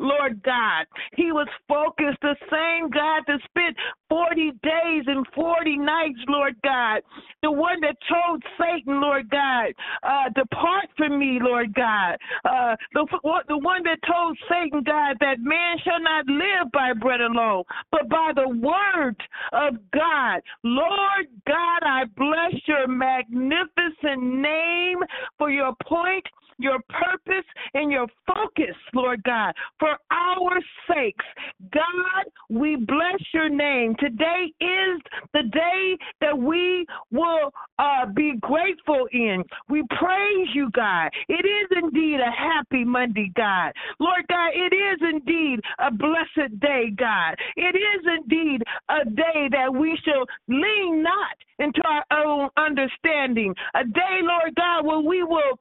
Lord 0.03 0.43
God. 0.43 0.85
He 1.15 1.31
was 1.31 1.47
focused, 1.67 2.19
the 2.21 2.35
same 2.51 2.89
God 2.89 3.23
that 3.27 3.39
spent 3.45 3.75
40 4.09 4.51
days 4.61 5.03
and 5.07 5.25
40 5.33 5.77
nights, 5.77 6.19
Lord 6.27 6.55
God. 6.63 7.01
The 7.41 7.51
one 7.51 7.79
that 7.81 7.95
told 8.07 8.43
Satan, 8.59 9.01
Lord 9.01 9.29
God, 9.29 9.73
uh, 10.03 10.29
depart 10.35 10.89
from 10.97 11.17
me, 11.17 11.39
Lord 11.41 11.73
God. 11.73 12.17
Uh, 12.43 12.75
the, 12.93 13.07
the 13.47 13.57
one 13.57 13.83
that 13.83 13.99
told 14.05 14.37
Satan, 14.49 14.83
God, 14.83 15.15
that 15.21 15.39
man 15.39 15.77
shall 15.83 16.01
not 16.01 16.27
live 16.27 16.71
by 16.73 16.91
bread 16.93 17.21
alone, 17.21 17.63
but 17.91 18.09
by 18.09 18.31
the 18.35 18.49
word 18.49 19.15
of 19.53 19.75
God. 19.93 20.41
Lord 20.63 21.27
God, 21.47 21.79
I 21.83 22.03
bless 22.17 22.61
your 22.67 22.87
magnificent 22.87 24.21
name 24.21 24.99
for 25.37 25.49
your 25.49 25.73
point 25.87 26.25
your 26.57 26.79
purpose 26.89 27.45
and 27.73 27.91
your 27.91 28.07
focus, 28.27 28.75
Lord 28.93 29.23
God, 29.23 29.53
for 29.79 29.97
our 30.11 30.59
sakes. 30.87 31.25
God, 31.71 32.25
we 32.49 32.75
bless 32.75 33.21
your 33.33 33.49
name. 33.49 33.95
Today 33.99 34.51
is 34.59 35.01
the 35.33 35.43
day 35.51 35.97
that 36.21 36.37
we 36.37 36.85
will 37.11 37.51
uh, 37.79 38.05
be 38.15 38.33
grateful 38.41 39.07
in. 39.11 39.43
We 39.69 39.83
praise 39.99 40.47
you, 40.53 40.69
God. 40.71 41.09
It 41.29 41.45
is 41.45 41.83
indeed 41.83 42.19
a 42.19 42.31
happy 42.31 42.83
Monday, 42.83 43.31
God. 43.35 43.71
Lord 43.99 44.25
God, 44.29 44.51
it 44.53 44.73
is 44.73 44.99
indeed 45.13 45.59
a 45.79 45.91
blessed 45.91 46.59
day, 46.59 46.91
God. 46.95 47.35
It 47.55 47.75
is 47.75 48.05
indeed 48.19 48.61
a 48.89 49.05
day 49.09 49.49
that 49.51 49.73
we 49.73 49.97
shall 50.05 50.25
lean 50.47 51.03
not 51.03 51.35
into 51.59 51.81
our 51.85 52.25
own 52.25 52.49
understanding. 52.57 53.53
A 53.75 53.83
day, 53.83 54.19
Lord 54.21 54.55
God, 54.55 54.85
where 54.85 54.99
we 54.99 55.23
will 55.23 55.59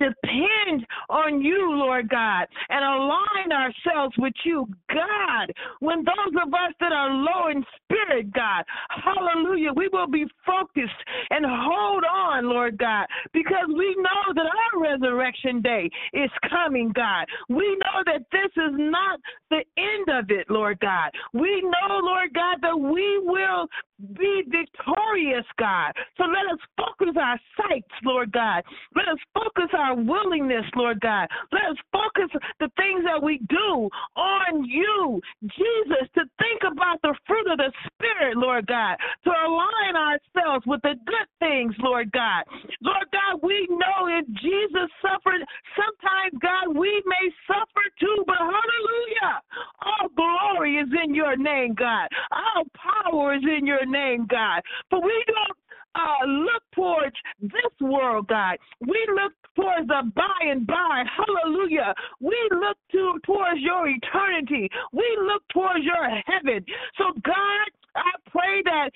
depend 0.00 0.86
on 1.08 1.40
you, 1.42 1.70
Lord 1.72 2.08
God, 2.08 2.46
and 2.68 2.84
align 2.84 3.52
ourselves 3.52 4.14
with 4.18 4.32
you, 4.44 4.66
God. 4.88 5.52
When 5.80 5.98
those 6.04 6.34
of 6.42 6.52
us 6.52 6.72
that 6.80 6.92
are 6.92 7.10
low 7.10 7.48
in 7.50 7.64
spirit, 7.84 8.32
God, 8.32 8.64
hallelujah, 9.04 9.72
we 9.74 9.88
will 9.92 10.08
be 10.08 10.24
focused 10.46 10.90
and 11.30 11.44
hold 11.46 12.04
on, 12.04 12.48
Lord 12.48 12.78
God, 12.78 13.06
because 13.32 13.68
we 13.68 13.94
know 13.98 14.34
that 14.34 14.46
our 14.46 14.80
resurrection 14.80 15.60
day 15.60 15.90
is 16.12 16.30
coming, 16.48 16.92
God. 16.94 17.26
We 17.48 17.78
know 17.84 18.02
that 18.06 18.22
this 18.32 18.50
is 18.56 18.72
not 18.74 19.20
the 19.50 19.62
end 19.76 20.08
of 20.08 20.30
it, 20.30 20.50
Lord 20.50 20.80
God. 20.80 21.10
We 21.32 21.62
know, 21.62 21.98
Lord 22.02 22.32
God, 22.34 22.58
that 22.62 22.78
we 22.78 23.20
will 23.24 23.66
be 24.14 24.44
victorious, 24.48 25.44
God. 25.58 25.92
So 26.16 26.24
let 26.24 26.52
us 26.52 26.60
focus 26.76 27.14
our 27.20 27.38
sights, 27.56 27.94
Lord 28.04 28.32
God. 28.32 28.62
Let 28.94 29.08
us 29.08 29.18
focus 29.34 29.70
our 29.76 29.94
willingness, 29.94 30.64
Lord 30.74 31.00
God. 31.00 31.28
Let 31.52 31.70
us 31.70 31.76
focus 31.92 32.30
the 32.58 32.70
things 32.76 33.04
that 33.04 33.22
we 33.22 33.40
do 33.48 33.88
on 34.16 34.64
you, 34.64 35.20
Jesus, 35.42 36.08
to 36.14 36.22
think 36.38 36.62
about 36.70 37.00
the 37.02 37.14
fruit 37.26 37.50
of 37.50 37.58
the 37.58 37.72
Spirit, 37.86 38.36
Lord 38.36 38.66
God, 38.66 38.96
to 39.24 39.30
align 39.30 39.96
ourselves 39.96 40.64
with 40.66 40.80
the 40.82 40.94
good 41.06 41.28
things, 41.38 41.74
Lord 41.78 42.10
God. 42.12 42.44
Lord 42.82 43.06
God, 43.12 43.40
we 43.42 43.66
know 43.70 44.08
if 44.08 44.26
Jesus 44.40 44.88
suffered, 45.02 45.44
sometimes, 45.76 46.32
God, 46.40 46.76
we 46.76 47.02
may 47.06 47.26
suffer 47.46 47.84
too, 47.98 48.24
but 48.26 48.38
hallelujah. 48.38 49.42
All 49.82 50.08
glory 50.16 50.76
is 50.76 50.88
in 51.04 51.14
your 51.14 51.36
name, 51.36 51.74
God. 51.74 52.08
All 52.30 52.64
power 52.74 53.34
is 53.34 53.42
in 53.44 53.66
your 53.66 53.84
name, 53.90 54.26
God. 54.28 54.62
For 54.88 55.02
we 55.02 55.24
don't 55.26 55.58
uh, 55.94 56.26
look 56.26 56.62
towards 56.74 57.16
this 57.40 57.72
world, 57.80 58.28
God. 58.28 58.56
We 58.80 59.06
look 59.14 59.32
towards 59.56 59.88
the 59.88 60.10
by 60.14 60.48
and 60.48 60.66
by. 60.66 61.04
Hallelujah. 61.16 61.94
We 62.20 62.36
look 62.50 62.76
to 62.92 63.18
towards 63.24 63.60
your 63.60 63.88
eternity. 63.88 64.68
We 64.92 65.18
look 65.22 65.42
towards 65.52 65.84
your 65.84 66.08
heaven. 66.26 66.64
So, 66.96 67.04
God, 67.24 67.66
I 67.96 68.10
pray 68.30 68.62
that 68.64 68.90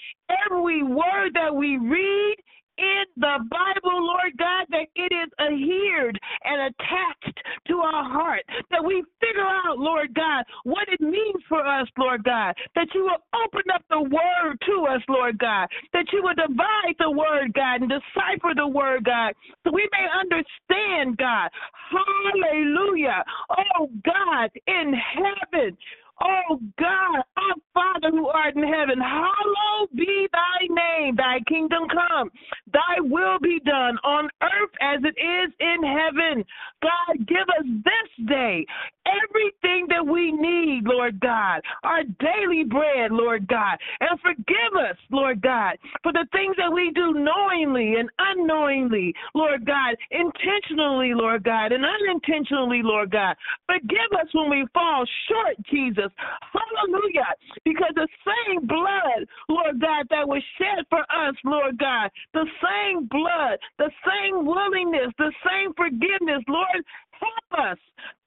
every 0.47 0.83
word 0.83 1.33
that 1.35 1.55
we 1.55 1.77
read 1.77 2.37
in 2.79 3.05
the 3.17 3.39
Bible, 3.51 4.07
Lord 4.07 4.33
God, 4.39 4.67
that 4.71 4.87
it 4.95 5.13
is 5.13 5.31
adhered 5.39 6.19
and 6.45 6.73
attached 6.73 7.39
to 7.69 7.79
our 7.79 8.05
heart, 8.05 8.43
that 8.71 8.85
we 8.85 9.05
figure 9.21 9.47
out, 9.47 9.79
Lord 9.79 10.15
God, 10.15 10.45
what 10.65 10.89
it 10.89 11.01
means 11.01 11.43
for 11.49 11.65
us, 11.67 11.89
Lord 11.99 12.25
God, 12.25 12.55
that 12.75 12.89
you 12.95 13.03
will 13.03 13.23
open 13.45 13.63
up 13.75 13.83
the 13.91 14.01
word 14.01 14.59
to 14.67 14.87
us, 14.91 15.03
Lord 15.09 15.39
God, 15.39 15.69
that 15.93 16.07
you 16.13 16.23
will 16.23 16.35
divide 16.35 16.97
the 16.99 17.11
word, 17.11 17.53
God, 17.55 17.83
and 17.83 17.91
decipher 17.91 18.55
the 18.55 18.67
word, 18.67 19.05
God, 19.05 19.35
so 19.65 19.73
we 19.73 19.89
may 19.93 20.07
understand, 20.21 21.17
God. 21.17 21.51
Hallelujah. 21.91 23.25
Oh, 23.51 23.89
God, 24.05 24.51
in 24.67 24.93
heaven. 24.95 25.77
Oh 26.23 26.61
God, 26.79 27.25
our 27.37 27.55
Father 27.73 28.11
who 28.11 28.29
art 28.29 28.55
in 28.55 28.63
heaven, 28.63 29.01
hallowed 29.01 29.91
be 29.97 30.29
thy 30.33 30.67
name, 30.69 31.17
thy 31.17 31.41
kingdom 31.49 31.83
come, 31.89 32.31
thy 32.73 33.01
will 33.01 33.39
be 33.43 33.61
done 33.65 33.99
on 34.05 34.31
earth 34.43 34.71
as 34.81 35.01
it 35.03 35.21
is 35.21 35.53
in 35.59 35.83
heaven. 35.83 36.45
God, 36.83 37.27
give 37.27 37.49
us 37.59 37.67
this 37.85 38.27
day 38.29 38.65
everything 39.07 39.87
that 39.89 40.05
we 40.05 40.33
need, 40.33 40.83
Lord 40.85 41.21
God, 41.21 41.61
our 41.83 42.03
daily 42.21 42.65
bread, 42.65 43.11
Lord 43.11 43.47
God, 43.49 43.79
and 44.01 44.19
forgive 44.21 44.75
us, 44.79 44.97
Lord 45.11 45.41
God, 45.41 45.77
for 46.03 46.13
the 46.13 46.27
things 46.33 46.57
that 46.57 46.73
we 46.73 46.91
do 46.95 47.15
knowingly 47.15 47.95
and 47.99 48.09
unknowingly, 48.19 49.15
Lord 49.35 49.67
God, 49.67 49.97
intentionally, 50.11 51.15
Lord 51.15 51.45
God, 51.45 51.73
and 51.73 51.85
unintentionally, 51.85 52.81
Lord 52.83 53.11
God. 53.11 53.37
Forgive 53.67 54.13
us 54.21 54.29
when 54.33 54.51
we 54.51 54.67
fall 54.73 55.05
short, 55.29 55.57
Jesus. 55.71 56.11
Hallelujah. 56.53 57.29
Because 57.65 57.93
the 57.95 58.09
same 58.25 58.67
blood, 58.67 59.27
Lord 59.49 59.81
God, 59.81 60.07
that 60.11 60.27
was 60.29 60.43
shed 60.59 60.85
for 60.89 61.01
us, 61.01 61.35
Lord 61.45 61.79
God, 61.79 62.11
the 62.33 62.47
same 62.63 63.07
blood, 63.07 63.59
the 63.79 63.91
same 64.05 64.47
willingness, 64.47 65.13
the 65.19 65.33
same 65.45 65.73
forgiveness, 65.75 66.43
Lord, 66.49 66.85
help 67.21 67.73
us, 67.73 67.79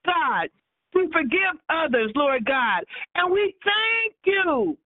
God, 0.05 0.49
to 0.97 1.11
forgive 1.11 1.59
others, 1.69 2.11
Lord 2.15 2.45
God. 2.45 2.83
And 3.15 3.31
we 3.31 3.53
thank 3.63 4.15
you. 4.25 4.77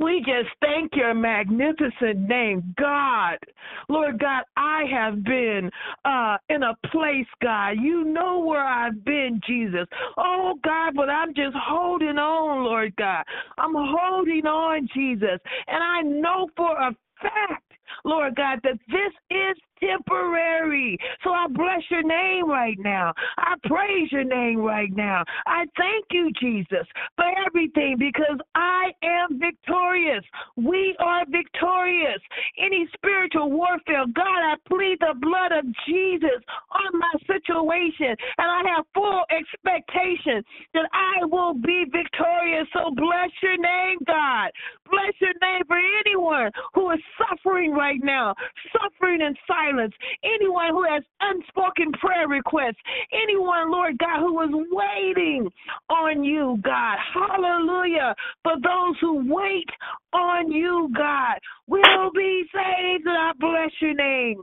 We 0.00 0.20
just 0.20 0.48
thank 0.62 0.96
your 0.96 1.12
magnificent 1.12 2.26
name, 2.26 2.74
God. 2.78 3.36
Lord 3.90 4.18
God, 4.18 4.44
I 4.56 4.84
have 4.90 5.22
been 5.22 5.70
uh, 6.06 6.38
in 6.48 6.62
a 6.62 6.74
place, 6.86 7.26
God. 7.42 7.72
You 7.78 8.04
know 8.04 8.38
where 8.38 8.64
I've 8.64 9.04
been, 9.04 9.38
Jesus. 9.46 9.86
Oh, 10.16 10.54
God, 10.64 10.94
but 10.96 11.10
I'm 11.10 11.34
just 11.34 11.54
holding 11.54 12.16
on, 12.16 12.64
Lord 12.64 12.96
God. 12.96 13.22
I'm 13.58 13.74
holding 13.74 14.46
on, 14.46 14.88
Jesus. 14.94 15.38
And 15.66 15.82
I 15.82 16.00
know 16.00 16.48
for 16.56 16.72
a 16.74 16.96
fact, 17.20 17.72
Lord 18.04 18.34
God, 18.34 18.60
that 18.62 18.78
this 18.88 19.12
is 19.30 19.56
temporary. 19.82 20.98
So 21.24 21.30
I 21.30 21.46
bless 21.48 21.82
your 21.90 22.02
name 22.02 22.48
right 22.48 22.78
now. 22.78 23.12
I 23.38 23.54
praise 23.64 24.10
your 24.10 24.24
name 24.24 24.58
right 24.58 24.92
now. 24.94 25.24
I 25.46 25.64
thank 25.76 26.06
you, 26.10 26.30
Jesus, 26.40 26.86
for 27.16 27.26
everything 27.46 27.96
because 27.98 28.38
I 28.54 28.92
am 29.02 29.38
victorious. 29.38 30.24
We 30.56 30.96
are 30.98 31.24
victorious. 31.28 32.20
Any 32.58 32.86
spiritual 32.94 33.50
warfare, 33.50 34.04
God, 34.14 34.26
I 34.26 34.54
plead 34.68 34.98
the 35.00 35.14
blood 35.20 35.52
of 35.52 35.64
Jesus 35.86 36.40
on 36.70 36.98
my 36.98 37.12
situation, 37.26 38.14
and 38.38 38.48
I 38.48 38.62
have 38.76 38.86
full 38.94 39.22
expectation 39.30 40.42
that 40.74 40.88
I 40.92 41.24
will 41.24 41.54
be 41.54 41.84
victorious. 41.90 42.66
So 42.72 42.94
bless 42.94 43.30
your 43.42 43.56
name, 43.56 43.98
God. 44.06 44.50
Bless 44.90 45.14
your 45.20 45.34
name 45.40 45.62
for 45.66 45.78
anyone 46.06 46.50
who 46.74 46.90
is 46.90 47.00
suffering 47.18 47.72
right 47.72 48.00
now, 48.02 48.34
suffering 48.72 49.20
in 49.20 49.34
silence 49.46 49.71
silence, 49.72 49.92
anyone 50.24 50.70
who 50.70 50.84
has 50.84 51.02
unspoken 51.20 51.92
prayer 51.92 52.28
requests, 52.28 52.76
anyone, 53.12 53.70
Lord 53.70 53.98
God, 53.98 54.20
who 54.20 54.40
is 54.42 54.66
waiting 54.70 55.48
on 55.88 56.24
you, 56.24 56.58
God. 56.62 56.98
Hallelujah. 57.14 58.14
For 58.42 58.54
those 58.62 58.96
who 59.00 59.32
wait 59.32 59.68
on 60.12 60.50
you, 60.50 60.90
God, 60.96 61.38
will 61.66 62.10
be 62.14 62.44
saved. 62.52 63.06
And 63.06 63.16
I 63.16 63.32
bless 63.38 63.70
your 63.80 63.94
name. 63.94 64.42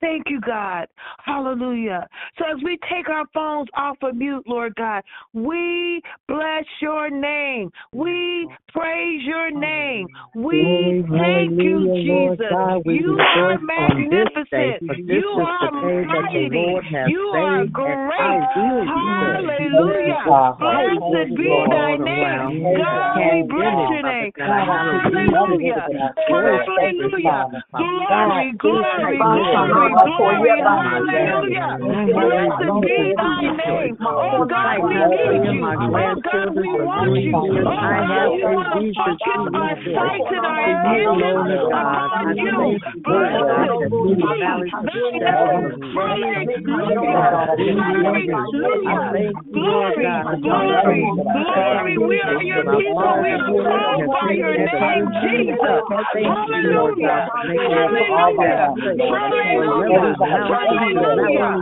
Thank 0.00 0.24
you, 0.28 0.40
God. 0.40 0.86
Hallelujah. 1.24 2.06
So 2.38 2.44
as 2.44 2.62
we 2.62 2.78
take 2.90 3.08
our 3.08 3.24
phones 3.34 3.68
off 3.76 3.96
of 4.02 4.14
mute, 4.14 4.44
Lord 4.46 4.74
God, 4.76 5.02
we 5.32 6.00
bless 6.28 6.64
your 6.80 7.10
name. 7.10 7.70
We 7.92 8.48
praise 8.72 9.22
your 9.24 9.50
name. 9.50 10.06
We 10.36 11.04
thank 11.10 11.50
you, 11.50 11.90
Jesus. 12.02 12.38
You 12.84 13.18
are 13.18 13.58
magnificent. 13.58 14.82
You 15.06 15.28
are 15.40 15.70
mighty. 15.72 16.78
You 17.08 17.20
are 17.36 17.66
great. 17.66 18.48
Hallelujah. 18.86 20.24
Blessed 20.58 21.36
be 21.36 21.66
thy 21.70 21.96
name. 21.96 22.78
God, 22.78 23.18
we 23.34 23.42
bless 23.48 23.90
your 23.90 24.02
name. 24.02 24.32
Hallelujah. 24.36 25.86
Hallelujah. 26.28 27.62
Glory, 27.78 28.52
glory, 28.58 29.18
glory 29.18 29.87
glory, 29.96 30.62
hallelujah. 30.64 31.78
Blessed 32.12 32.80
be 32.82 33.14
thy 33.16 33.42
name. 33.56 33.96
Oh 34.16 34.44
God, 34.48 34.78
we 34.82 35.04
need 35.04 35.40
you. 35.40 35.72
Oh 35.94 36.14
God, 36.22 36.48
we 36.56 36.68
want 36.80 37.14
you. 37.22 37.36
Oh 37.66 37.94
God, 37.96 38.28
we 38.32 38.46
want 38.46 38.72
to 38.74 38.82
focus 38.96 39.40
our 39.54 39.76
sight 39.94 40.26
and 40.30 40.44
our 40.46 40.64
attention 40.70 41.50
upon 41.72 42.34
you. 42.36 42.78
Blessed 43.04 43.92
be 44.16 44.26
thy 44.40 44.70
name. 44.84 45.70
Hallelujah. 45.94 47.46
Hallelujah. 47.68 49.14
Glory, 49.52 50.22
glory, 50.42 51.12
glory. 51.32 51.98
We 51.98 52.20
are 52.20 52.42
your 52.42 52.64
people. 52.76 53.20
We 53.20 53.30
are 53.32 53.54
called 53.62 54.06
by 54.12 54.32
your 54.36 54.58
name, 54.58 55.12
Jesus. 55.22 55.84
Hallelujah. 56.22 57.28
Hallelujah. 57.56 58.74
Hallelujah. 58.98 59.77
Hallelujah. 59.78 61.54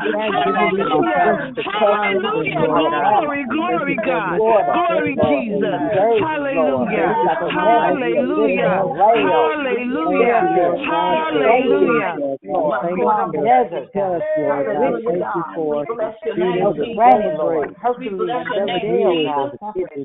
Hallelujah. 1.64 2.60
Glory, 3.10 3.44
glory, 3.46 3.96
God. 4.04 4.38
Glory, 4.72 5.16
Jesus. 5.28 5.80
Hallelujah. 6.20 7.14
Hallelujah. 7.52 8.82
Hallelujah. 8.96 10.40
Hallelujah. 10.86 12.16
Thank 16.36 16.60
you 16.60 16.74
for 16.74 16.86
granny, 16.94 17.30
Lord. 17.36 17.74
Hercules, 17.80 18.30
Zebedeo, 18.56 19.24
God. 19.24 19.50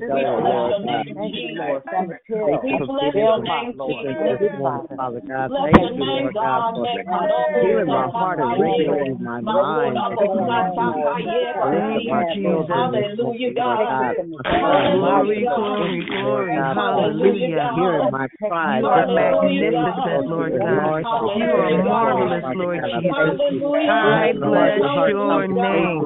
you, 0.00 0.08
Lord. 0.44 0.74
Thank 0.84 1.34
you, 1.38 1.48
Lord. 1.56 1.82
Thank 1.90 2.10
you, 4.40 4.48
Father 4.96 5.20
God. 5.26 5.50
Thank 5.62 5.96
you, 5.96 6.04
Lord 6.04 6.34
God, 6.34 6.74
for 6.74 6.86
healing 7.60 7.88
my 7.88 8.01
heart 8.10 8.38
and 8.40 8.60
regulating 8.60 9.22
my 9.22 9.40
mind. 9.40 9.98
Thank 11.62 12.04
you, 12.04 12.22
Jesus. 12.34 12.68
Hallelujah, 12.68 13.54
God. 13.54 14.16
Glory, 14.92 15.44
glory, 15.44 16.04
glory. 16.06 16.56
Hallelujah. 16.56 17.70
Hearing 17.76 18.10
my 18.10 18.26
cry. 18.38 18.78
You 18.80 18.86
are 18.86 19.06
magnificent, 19.06 20.26
Lord 20.26 20.52
God. 20.58 21.04
You 21.36 21.50
are 21.52 21.84
marvelous, 21.84 22.44
Lord 22.56 22.80
Jesus. 23.00 23.12
I 23.88 24.32
bless 24.34 24.78
your 25.08 25.48
name. 25.48 26.02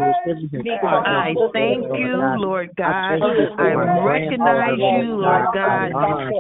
I 0.87 1.35
thank 1.53 1.87
you, 1.99 2.17
Lord 2.37 2.71
God. 2.77 3.21
I 3.59 3.73
recognize 4.05 4.79
you, 4.79 5.17
Lord 5.17 5.45
God. 5.55 5.91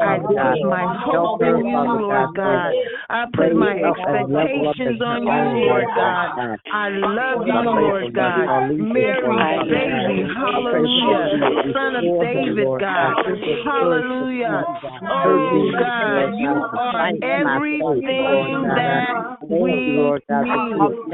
I 0.02 0.18
put 0.18 0.62
my 0.68 0.84
hope 1.04 1.40
in 1.42 1.66
you, 1.66 1.78
Lord 2.00 2.28
God. 2.36 2.72
I 3.08 3.24
put 3.32 3.54
my 3.54 3.74
expectations 3.76 5.00
on 5.02 5.22
you, 5.22 5.45
Lord 5.54 5.84
God. 5.94 6.58
I 6.72 6.88
love 6.88 7.46
you, 7.46 7.54
Lord 7.54 8.14
God. 8.14 8.70
Mary, 8.70 9.36
baby, 9.68 10.28
hallelujah. 10.34 11.72
Son 11.72 11.96
of 11.96 12.04
David, 12.20 12.68
God. 12.80 13.14
Hallelujah. 13.64 14.64
Oh, 15.02 15.70
God, 15.78 16.34
you 16.38 16.54
are 16.78 17.08
everything 17.22 18.62
that 18.62 19.25
we 19.48 19.58
you, 19.58 19.64
you 19.64 19.76
need. 19.76 20.22
have 20.28 20.44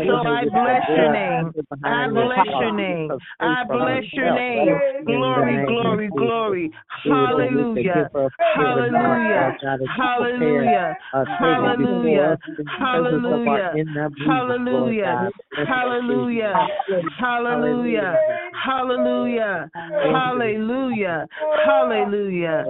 So 0.06 0.16
I 0.26 0.44
bless 0.44 0.82
your 0.96 1.12
name. 1.12 1.52
I 1.84 2.08
bless 2.08 2.46
your 2.60 2.72
name. 2.76 3.10
I 3.40 3.64
bless 3.64 4.04
your 4.12 4.34
name. 4.34 4.80
Glory, 5.06 5.64
glory, 5.66 6.10
glory. 6.10 6.70
We 7.04 7.10
would 7.10 7.30
release 7.30 7.66
the 7.74 7.82
Hallelujah. 7.82 8.04
gift 8.04 8.14
of 8.14 8.32
forgiveness, 8.54 8.92
Lord 8.92 9.20
Hallelujah. 9.20 9.58
God, 9.62 9.80
that 9.80 9.80
you 9.80 9.86
prepare 9.86 10.64
Hallelujah. 10.64 10.96
a 11.14 11.24
table 11.40 11.76
before 11.76 11.98
Hallelujah. 12.02 12.32
us 12.32 12.38
in 12.46 12.54
the 12.56 12.64
presence 12.78 13.24
of 13.26 13.46
our 13.48 13.60
Hallelujah. 14.22 15.30
Hallelujah. 15.66 16.50
You, 16.88 17.10
Hallelujah. 17.18 17.50
Hallelujah. 17.50 18.10
Hallelujah. 18.62 19.70
Hallelujah. 19.74 21.26
Hallelujah. 21.66 21.66
Hallelujah. 21.66 22.66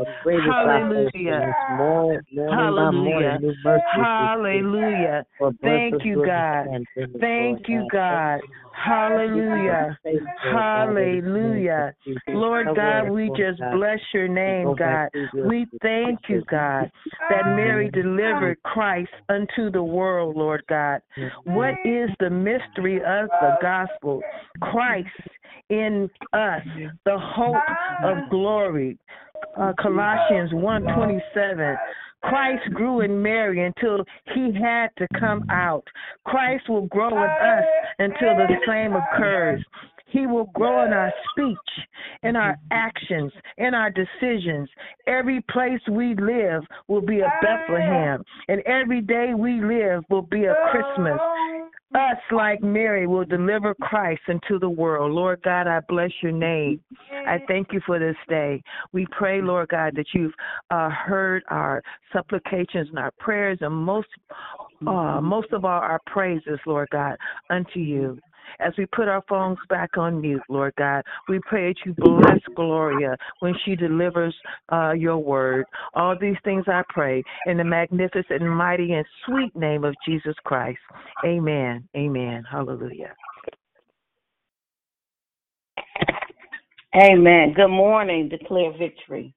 salvation 0.65 1.49
is 1.49 1.55
more, 1.79 2.21
morning 2.33 2.75
by 2.75 2.91
Hallelujah. 2.91 2.93
morning, 2.93 3.41
new 3.41 3.57
mercies 3.63 3.83
we 3.97 4.05
see. 4.05 4.09
Hallelujah. 4.25 5.27
Thank 5.61 6.05
you, 6.05 6.25
God. 6.25 6.87
Thank 7.21 7.69
you, 7.69 7.87
God. 7.93 8.41
God. 8.41 8.41
Hallelujah. 8.73 9.99
Hallelujah. 10.53 11.95
Lord 12.29 12.69
God, 12.75 13.11
we 13.11 13.29
just 13.29 13.61
bless 13.73 13.99
your 14.13 14.29
name, 14.29 14.75
God. 14.77 15.09
We 15.45 15.67
thank 15.83 16.21
you, 16.29 16.43
God, 16.51 16.91
that 17.31 17.45
Mary 17.57 17.91
delivered 17.91 18.63
Christ 18.65 19.11
unto 19.29 19.71
the 19.71 19.83
world, 19.83 20.37
Lord 20.37 20.63
God. 20.69 21.01
What 21.45 21.75
is 21.85 22.11
the 22.21 22.31
mystery 22.31 22.97
of 22.97 23.29
the 23.41 23.57
gospel? 23.61 24.23
Christ 24.61 25.09
in 25.69 26.11
us, 26.33 26.63
the 27.05 27.19
hope 27.19 27.57
of 28.03 28.31
glory. 28.31 28.99
Uh, 29.57 29.73
Colossians 29.81 30.53
1:27. 30.53 31.79
Christ 32.23 32.73
grew 32.73 33.01
in 33.01 33.21
Mary 33.21 33.65
until 33.65 34.05
he 34.35 34.53
had 34.53 34.89
to 34.99 35.07
come 35.19 35.45
out. 35.51 35.85
Christ 36.25 36.69
will 36.69 36.87
grow 36.87 37.09
in 37.09 37.31
us 37.31 37.65
until 37.99 38.37
the 38.37 38.49
same 38.67 38.95
occurs. 38.95 39.65
He 40.13 40.27
will 40.27 40.51
grow 40.55 40.85
in 40.85 40.93
our 40.93 41.13
speech, 41.31 41.57
in 42.23 42.37
our 42.37 42.57
actions, 42.71 43.33
in 43.57 43.73
our 43.75 43.91
decisions. 43.91 44.69
Every 45.07 45.41
place 45.51 45.81
we 45.91 46.15
live 46.15 46.63
will 46.87 47.01
be 47.01 47.21
a 47.21 47.33
Bethlehem, 47.41 48.23
and 48.49 48.61
every 48.63 49.01
day 49.01 49.33
we 49.35 49.63
live 49.63 50.05
will 50.11 50.23
be 50.23 50.45
a 50.45 50.55
Christmas. 50.71 51.19
Us, 51.95 52.17
like 52.31 52.63
Mary, 52.63 53.07
will 53.07 53.25
deliver 53.25 53.75
Christ 53.75 54.23
into 54.29 54.59
the 54.59 54.69
world. 54.69 55.13
Lord 55.13 55.43
God, 55.43 55.67
I 55.67 55.81
bless 55.89 56.11
your 56.23 56.33
name. 56.33 56.81
I 57.27 57.39
thank 57.49 57.69
you 57.73 57.81
for 57.85 57.99
this 57.99 58.17
day. 58.29 58.63
We 58.93 59.07
pray, 59.11 59.43
Lord 59.43 59.69
God, 59.69 59.95
that 59.97 60.07
you've 60.15 60.33
uh, 60.71 60.89
heard 60.89 61.43
our 61.49 61.83
supplications 62.13 62.89
and 62.89 62.99
our 62.99 63.13
prayers, 63.19 63.59
and 63.61 63.75
most, 63.75 64.09
uh, 64.87 65.21
most 65.21 65.53
of 65.53 65.67
all, 65.67 65.81
our 65.81 66.01
praises, 66.07 66.59
Lord 66.67 66.89
God, 66.91 67.17
unto 67.51 67.81
you. 67.81 68.19
As 68.61 68.73
we 68.79 68.87
put 68.87 69.09
our 69.09 69.23
phones 69.29 69.59
back 69.69 69.97
on 69.97 70.21
mute, 70.21 70.43
Lord 70.49 70.75
God, 70.77 71.03
we 71.29 71.41
pray 71.41 71.73
that 71.73 71.87
you 71.87 71.95
bless 71.95 72.41
Gloria 72.55 73.17
when 73.41 73.55
she 73.65 73.77
delivers 73.77 74.35
uh, 74.73 74.93
your 74.93 75.19
word. 75.19 75.65
All 75.95 76.17
these 76.19 76.37
things 76.45 76.65
I 76.67 76.83
pray 76.89 77.23
in 77.47 77.57
the 77.57 77.65
magnificent, 77.65 78.43
mighty, 78.43 78.93
and 78.93 79.07
sweet 79.27 79.55
name 79.57 79.85
of 79.85 79.95
Jesus 80.07 80.35
Christ. 80.45 80.81
Amen. 81.25 81.89
Amen. 81.97 82.45
Hallelujah. 82.51 83.15
Amen. 86.95 87.55
Good 87.55 87.69
morning. 87.69 88.29
Declare 88.29 88.77
victory. 88.79 89.35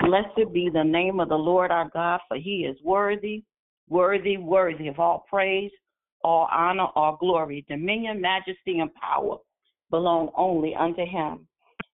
Blessed 0.00 0.52
be 0.52 0.70
the 0.72 0.84
name 0.84 1.18
of 1.18 1.28
the 1.28 1.34
Lord 1.34 1.70
our 1.70 1.90
God, 1.92 2.20
for 2.28 2.36
he 2.36 2.66
is 2.70 2.76
worthy, 2.84 3.42
worthy, 3.88 4.36
worthy 4.36 4.88
of 4.88 5.00
all 5.00 5.24
praise, 5.28 5.72
all 6.24 6.48
honor, 6.50 6.88
all 6.96 7.16
glory, 7.20 7.64
dominion, 7.68 8.20
majesty, 8.20 8.80
and 8.80 8.92
power 8.94 9.36
belong 9.90 10.30
only 10.36 10.74
unto 10.74 11.04
him. 11.06 11.46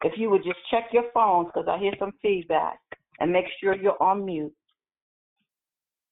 If 0.03 0.15
you 0.17 0.31
would 0.31 0.45
just 0.45 0.59
check 0.71 0.85
your 0.93 1.11
phones, 1.13 1.49
because 1.49 1.69
I 1.69 1.79
hear 1.79 1.93
some 1.99 2.13
feedback, 2.23 2.79
and 3.19 3.31
make 3.31 3.45
sure 3.61 3.75
you're 3.75 4.03
on 4.03 4.25
mute. 4.25 4.55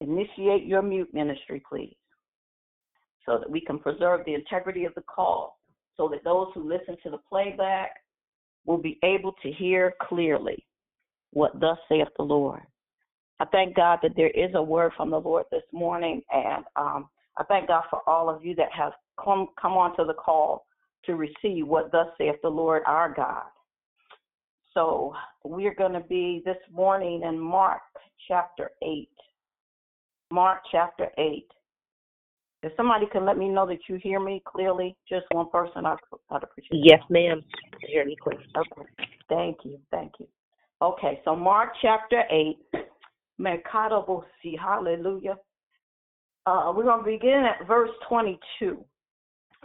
Initiate 0.01 0.67
your 0.67 0.83
mute 0.83 1.09
ministry, 1.15 1.63
please, 1.67 1.97
so 3.25 3.39
that 3.39 3.51
we 3.51 3.61
can 3.61 3.79
preserve 3.79 4.21
the 4.27 4.35
integrity 4.35 4.85
of 4.85 4.95
the 4.95 5.03
call, 5.03 5.59
so 5.97 6.09
that 6.09 6.23
those 6.25 6.49
who 6.55 6.69
listen 6.69 6.97
to 7.03 7.11
the 7.11 7.19
playback 7.29 7.93
will 8.67 8.79
be 8.79 8.99
able 9.03 9.33
to 9.43 9.51
hear 9.53 9.95
clearly 10.03 10.67
what 11.33 11.59
thus 11.59 11.79
saith 11.89 12.09
the 12.17 12.23
Lord. 12.25 12.63
I 13.41 13.47
thank 13.47 13.77
God 13.77 14.01
that 14.03 14.17
there 14.17 14.31
is 14.31 14.51
a 14.55 14.63
word 14.63 14.93
from 14.97 15.11
the 15.11 15.21
Lord 15.21 15.47
this 15.51 15.63
morning, 15.73 16.23
and 16.31 16.65
um, 16.77 17.09
I 17.39 17.45
thank 17.45 17.69
God 17.69 17.85
for 17.89 18.01
all 18.09 18.29
of 18.29 18.45
you 18.45 18.55
that 18.57 18.73
have 18.77 18.93
come 19.23 19.49
come 19.61 19.73
onto 19.73 20.05
the 20.05 20.15
call 20.15 20.67
to 21.05 21.15
receive 21.15 21.67
what 21.67 21.93
thus 21.93 22.09
saith 22.19 22.37
the 22.43 22.49
Lord 22.49 22.83
our 22.87 23.13
God. 23.15 23.45
So 24.75 25.15
we're 25.45 25.75
going 25.75 25.93
to 25.93 26.01
be 26.01 26.43
this 26.45 26.57
morning 26.73 27.23
in 27.23 27.39
Mark 27.39 27.81
chapter 28.27 28.71
eight. 28.83 29.11
Mark 30.31 30.61
chapter 30.71 31.09
eight. 31.17 31.47
If 32.65 32.73
somebody 32.77 33.07
can 33.13 33.25
let 33.25 33.39
me 33.39 33.49
know 33.49 33.67
that 33.69 33.79
you 33.89 33.97
hear 34.03 34.19
me 34.19 34.43
clearly, 34.45 34.97
just 35.09 35.27
one 35.31 35.49
person, 35.51 35.87
I'd, 35.87 35.97
I'd 36.31 36.43
appreciate 36.43 36.81
it. 36.81 36.91
Yes, 36.91 37.01
ma'am. 37.09 37.41
Hear 37.89 38.07
you 38.07 38.17
clear. 38.21 38.41
Okay. 38.57 38.89
Thank 39.29 39.59
you. 39.65 39.79
Thank 39.93 40.13
you. 40.19 40.27
Okay, 40.83 41.21
so 41.25 41.37
Mark 41.37 41.71
chapter 41.81 42.25
8, 42.31 42.57
Mercado 43.39 44.25
hallelujah. 44.61 45.37
Uh, 46.49 46.73
we're 46.75 46.85
going 46.85 47.05
to 47.05 47.11
begin 47.11 47.45
at 47.45 47.67
verse 47.67 47.91
22. 48.09 48.83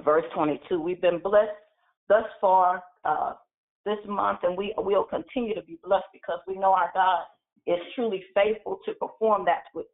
Verse 0.03 0.25
22. 0.35 0.81
We've 0.81 0.99
been 0.99 1.19
blessed 1.19 1.51
thus 2.09 2.25
far 2.41 2.83
uh, 3.05 3.33
this 3.85 3.99
month, 4.05 4.39
and 4.43 4.57
we 4.57 4.73
will 4.77 5.05
continue 5.05 5.55
to 5.55 5.61
be 5.61 5.79
blessed 5.81 6.07
because 6.11 6.39
we 6.45 6.55
know 6.55 6.73
our 6.73 6.91
God 6.93 7.21
is 7.67 7.79
truly 7.95 8.21
faithful 8.35 8.79
to 8.83 8.93
perform 8.95 9.45
that, 9.45 9.63
with, 9.73 9.85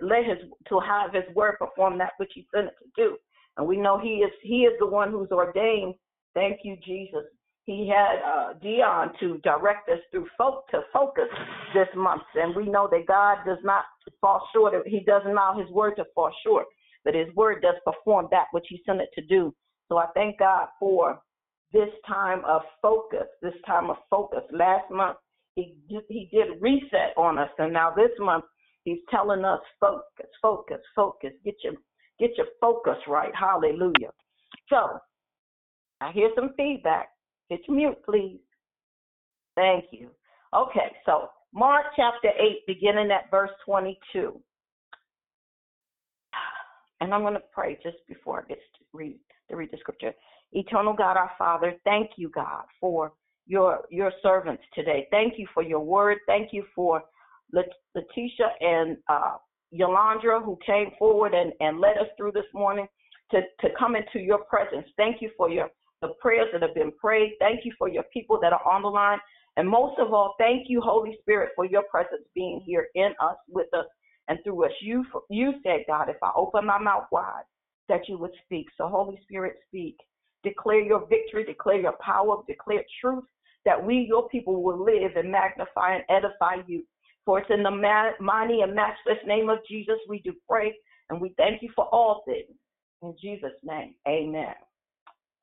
let 0.00 0.24
his, 0.24 0.38
to 0.70 0.80
have 0.80 1.12
his 1.12 1.24
word 1.34 1.56
perform 1.58 1.98
that 1.98 2.12
which 2.16 2.30
he 2.34 2.46
sent 2.54 2.68
it 2.68 2.74
to 2.78 2.88
do. 2.96 3.16
And 3.58 3.66
we 3.66 3.76
know 3.76 3.98
he 3.98 4.20
is, 4.24 4.32
he 4.42 4.62
is 4.62 4.72
the 4.78 4.86
one 4.86 5.10
who's 5.10 5.30
ordained, 5.30 5.96
thank 6.32 6.60
you, 6.64 6.78
Jesus, 6.82 7.24
he 7.68 7.86
had 7.86 8.22
uh, 8.24 8.54
Dion 8.62 9.12
to 9.20 9.36
direct 9.44 9.90
us 9.90 9.98
through 10.10 10.26
folk 10.38 10.66
to 10.70 10.80
focus 10.90 11.28
this 11.74 11.86
month, 11.94 12.22
and 12.34 12.56
we 12.56 12.66
know 12.66 12.88
that 12.90 13.04
God 13.06 13.44
does 13.44 13.58
not 13.62 13.84
fall 14.22 14.40
short. 14.54 14.74
Of, 14.74 14.86
he 14.86 15.00
doesn't 15.00 15.32
allow 15.32 15.54
His 15.54 15.68
word 15.70 15.96
to 15.96 16.06
fall 16.14 16.30
short, 16.42 16.64
but 17.04 17.14
His 17.14 17.28
word 17.34 17.60
does 17.60 17.74
perform 17.84 18.28
that 18.30 18.46
which 18.52 18.64
He 18.70 18.80
sent 18.86 19.02
it 19.02 19.10
to 19.16 19.26
do. 19.26 19.54
So 19.90 19.98
I 19.98 20.06
thank 20.14 20.38
God 20.38 20.68
for 20.80 21.20
this 21.70 21.90
time 22.06 22.42
of 22.46 22.62
focus. 22.80 23.26
This 23.42 23.52
time 23.66 23.90
of 23.90 23.96
focus. 24.08 24.44
Last 24.50 24.90
month 24.90 25.18
He 25.54 25.76
He 26.08 26.30
did 26.32 26.62
reset 26.62 27.12
on 27.18 27.36
us, 27.38 27.50
and 27.58 27.70
now 27.70 27.92
this 27.94 28.12
month 28.18 28.44
He's 28.84 29.00
telling 29.10 29.44
us 29.44 29.60
focus, 29.78 30.30
focus, 30.40 30.80
focus. 30.96 31.32
Get 31.44 31.56
your 31.62 31.74
get 32.18 32.30
your 32.38 32.46
focus 32.62 32.96
right. 33.06 33.32
Hallelujah. 33.38 34.12
So 34.70 34.98
I 36.00 36.12
hear 36.12 36.30
some 36.34 36.54
feedback. 36.56 37.08
Hit 37.48 37.60
your 37.66 37.76
mute, 37.76 37.98
please. 38.04 38.40
Thank 39.56 39.86
you. 39.90 40.10
Okay, 40.54 40.92
so 41.04 41.28
Mark 41.52 41.86
chapter 41.96 42.28
8, 42.28 42.66
beginning 42.66 43.10
at 43.10 43.30
verse 43.30 43.50
22. 43.64 44.40
And 47.00 47.14
I'm 47.14 47.22
going 47.22 47.34
to 47.34 47.42
pray 47.52 47.78
just 47.82 47.98
before 48.08 48.40
I 48.40 48.48
get 48.48 48.58
to 48.58 48.84
read, 48.92 49.18
to 49.50 49.56
read 49.56 49.70
the 49.70 49.78
scripture. 49.78 50.12
Eternal 50.52 50.94
God, 50.94 51.16
our 51.16 51.30
Father, 51.38 51.74
thank 51.84 52.10
you, 52.16 52.30
God, 52.30 52.64
for 52.80 53.12
your 53.46 53.80
your 53.90 54.12
servants 54.22 54.62
today. 54.74 55.06
Thank 55.10 55.34
you 55.38 55.46
for 55.54 55.62
your 55.62 55.80
word. 55.80 56.18
Thank 56.26 56.52
you 56.52 56.64
for 56.74 57.02
Letitia 57.52 58.50
and 58.60 58.96
uh, 59.08 59.36
Yolandra 59.72 60.42
who 60.44 60.58
came 60.64 60.90
forward 60.98 61.34
and, 61.34 61.52
and 61.60 61.80
led 61.80 61.98
us 61.98 62.08
through 62.16 62.32
this 62.32 62.44
morning 62.54 62.86
to, 63.30 63.40
to 63.60 63.68
come 63.78 63.96
into 63.96 64.18
your 64.18 64.38
presence. 64.44 64.86
Thank 64.96 65.20
you 65.20 65.30
for 65.36 65.50
your 65.50 65.68
the 66.00 66.08
prayers 66.20 66.48
that 66.52 66.62
have 66.62 66.74
been 66.74 66.92
prayed. 66.92 67.32
Thank 67.40 67.64
you 67.64 67.72
for 67.78 67.88
your 67.88 68.04
people 68.12 68.38
that 68.40 68.52
are 68.52 68.66
on 68.68 68.82
the 68.82 68.88
line. 68.88 69.18
And 69.56 69.68
most 69.68 69.98
of 69.98 70.12
all, 70.12 70.34
thank 70.38 70.68
you, 70.68 70.80
Holy 70.80 71.16
Spirit, 71.20 71.50
for 71.56 71.64
your 71.64 71.82
presence 71.90 72.22
being 72.34 72.62
here 72.64 72.88
in 72.94 73.12
us, 73.20 73.36
with 73.48 73.72
us, 73.74 73.86
and 74.28 74.38
through 74.44 74.66
us. 74.66 74.72
You, 74.80 75.04
you 75.30 75.54
said, 75.64 75.80
God, 75.88 76.08
if 76.08 76.16
I 76.22 76.30
open 76.36 76.66
my 76.66 76.78
mouth 76.78 77.06
wide, 77.10 77.42
that 77.88 78.08
you 78.08 78.18
would 78.18 78.30
speak. 78.44 78.66
So, 78.76 78.88
Holy 78.88 79.18
Spirit, 79.24 79.56
speak. 79.66 79.96
Declare 80.44 80.82
your 80.82 81.06
victory, 81.08 81.44
declare 81.44 81.80
your 81.80 81.96
power, 82.00 82.42
declare 82.46 82.84
truth, 83.00 83.24
that 83.64 83.84
we, 83.84 84.06
your 84.08 84.28
people, 84.28 84.62
will 84.62 84.84
live 84.84 85.16
and 85.16 85.32
magnify 85.32 85.96
and 85.96 86.04
edify 86.08 86.62
you. 86.66 86.84
For 87.24 87.40
it's 87.40 87.50
in 87.50 87.62
the 87.62 88.14
mighty 88.20 88.60
and 88.60 88.74
matchless 88.74 89.18
name 89.26 89.48
of 89.48 89.58
Jesus 89.68 89.96
we 90.08 90.20
do 90.20 90.32
pray, 90.48 90.74
and 91.10 91.20
we 91.20 91.34
thank 91.36 91.62
you 91.62 91.70
for 91.74 91.86
all 91.86 92.22
things. 92.24 92.56
In 93.02 93.14
Jesus' 93.20 93.58
name, 93.64 93.94
amen. 94.06 94.54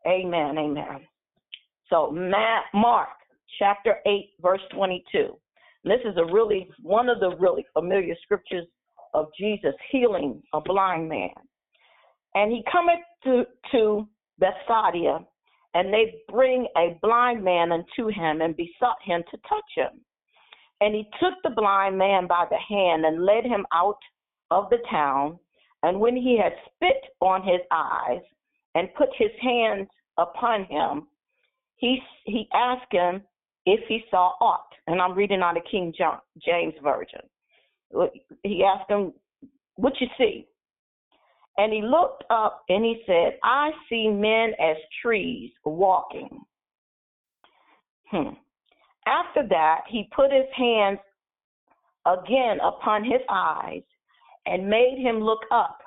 Amen. 0.07 0.57
Amen. 0.57 1.07
So, 1.89 2.11
Matt, 2.11 2.63
Mark 2.73 3.09
chapter 3.59 3.97
8, 4.05 4.29
verse 4.41 4.61
22. 4.73 5.37
This 5.83 5.99
is 6.03 6.17
a 6.17 6.33
really, 6.33 6.69
one 6.81 7.09
of 7.09 7.19
the 7.19 7.35
really 7.37 7.65
familiar 7.73 8.15
scriptures 8.23 8.65
of 9.13 9.27
Jesus 9.39 9.73
healing 9.91 10.41
a 10.53 10.61
blind 10.61 11.07
man. 11.07 11.29
And 12.33 12.51
he 12.51 12.63
cometh 12.71 12.99
to, 13.23 13.43
to 13.71 14.07
Bethsaida, 14.39 15.25
and 15.73 15.93
they 15.93 16.15
bring 16.27 16.67
a 16.77 16.97
blind 17.01 17.43
man 17.43 17.71
unto 17.71 18.09
him 18.09 18.41
and 18.41 18.57
besought 18.57 18.97
him 19.03 19.23
to 19.31 19.37
touch 19.47 19.71
him. 19.75 20.01
And 20.81 20.93
he 20.93 21.03
took 21.19 21.33
the 21.43 21.55
blind 21.55 21.97
man 21.97 22.27
by 22.27 22.45
the 22.49 22.57
hand 22.57 23.05
and 23.05 23.25
led 23.25 23.45
him 23.45 23.65
out 23.73 23.99
of 24.51 24.69
the 24.69 24.79
town. 24.89 25.39
And 25.83 25.99
when 25.99 26.15
he 26.15 26.37
had 26.41 26.53
spit 26.73 27.01
on 27.21 27.43
his 27.43 27.61
eyes 27.71 28.21
and 28.75 28.93
put 28.95 29.09
his 29.17 29.31
hands 29.41 29.87
upon 30.17 30.65
him, 30.65 31.07
he 31.77 31.99
he 32.25 32.47
asked 32.53 32.91
him 32.91 33.21
if 33.65 33.79
he 33.87 34.03
saw 34.11 34.33
aught. 34.39 34.67
And 34.87 35.01
I'm 35.01 35.15
reading 35.15 35.41
out 35.41 35.57
of 35.57 35.63
King 35.69 35.93
James 36.45 36.75
Version. 36.83 37.21
He 38.43 38.63
asked 38.63 38.89
him, 38.89 39.13
What 39.75 39.93
you 39.99 40.07
see? 40.17 40.47
And 41.57 41.71
he 41.71 41.81
looked 41.81 42.23
up 42.29 42.63
and 42.69 42.83
he 42.83 43.01
said, 43.05 43.39
I 43.43 43.71
see 43.89 44.09
men 44.09 44.51
as 44.59 44.75
trees 45.01 45.51
walking. 45.63 46.41
Hmm. 48.11 48.33
After 49.07 49.47
that, 49.47 49.81
he 49.87 50.09
put 50.15 50.31
his 50.31 50.47
hands 50.55 50.99
again 52.05 52.57
upon 52.61 53.03
his 53.03 53.21
eyes 53.29 53.83
and 54.45 54.67
made 54.67 54.97
him 54.99 55.21
look 55.21 55.41
up. 55.51 55.79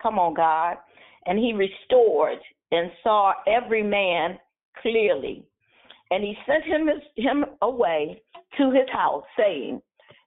Come 0.00 0.18
on, 0.18 0.34
God. 0.34 0.76
And 1.30 1.38
he 1.38 1.52
restored 1.52 2.38
and 2.72 2.90
saw 3.04 3.34
every 3.46 3.84
man 3.84 4.36
clearly. 4.82 5.44
And 6.10 6.24
he 6.24 6.36
sent 6.44 6.64
him, 6.64 6.88
his, 6.88 7.24
him 7.24 7.44
away 7.62 8.20
to 8.58 8.72
his 8.72 8.88
house, 8.92 9.22
saying, 9.38 9.80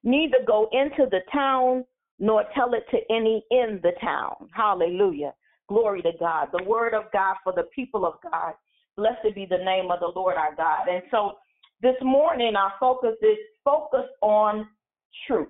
Neither 0.06 0.38
go 0.48 0.70
into 0.72 1.10
the 1.12 1.20
town 1.30 1.84
nor 2.20 2.46
tell 2.56 2.74
it 2.74 2.86
to 2.92 3.00
any 3.14 3.44
in 3.52 3.82
the 3.84 3.92
town. 4.00 4.48
Hallelujah. 4.54 5.34
Glory 5.68 6.02
to 6.04 6.12
God. 6.22 6.48
The 6.54 6.64
word 6.64 6.94
of 6.94 7.12
God 7.12 7.36
for 7.44 7.52
the 7.52 7.68
people 7.76 8.06
of 8.06 8.14
God. 8.24 8.54
Blessed 8.96 9.36
be 9.36 9.46
the 9.46 9.58
name 9.58 9.92
of 9.92 10.00
the 10.00 10.12
Lord 10.16 10.38
our 10.38 10.56
God. 10.56 10.88
And 10.90 11.04
so 11.12 11.34
this 11.82 11.96
morning 12.02 12.56
our 12.56 12.72
focus 12.80 13.16
is 13.22 13.38
focus 13.66 14.08
on 14.22 14.70
truth. 15.28 15.50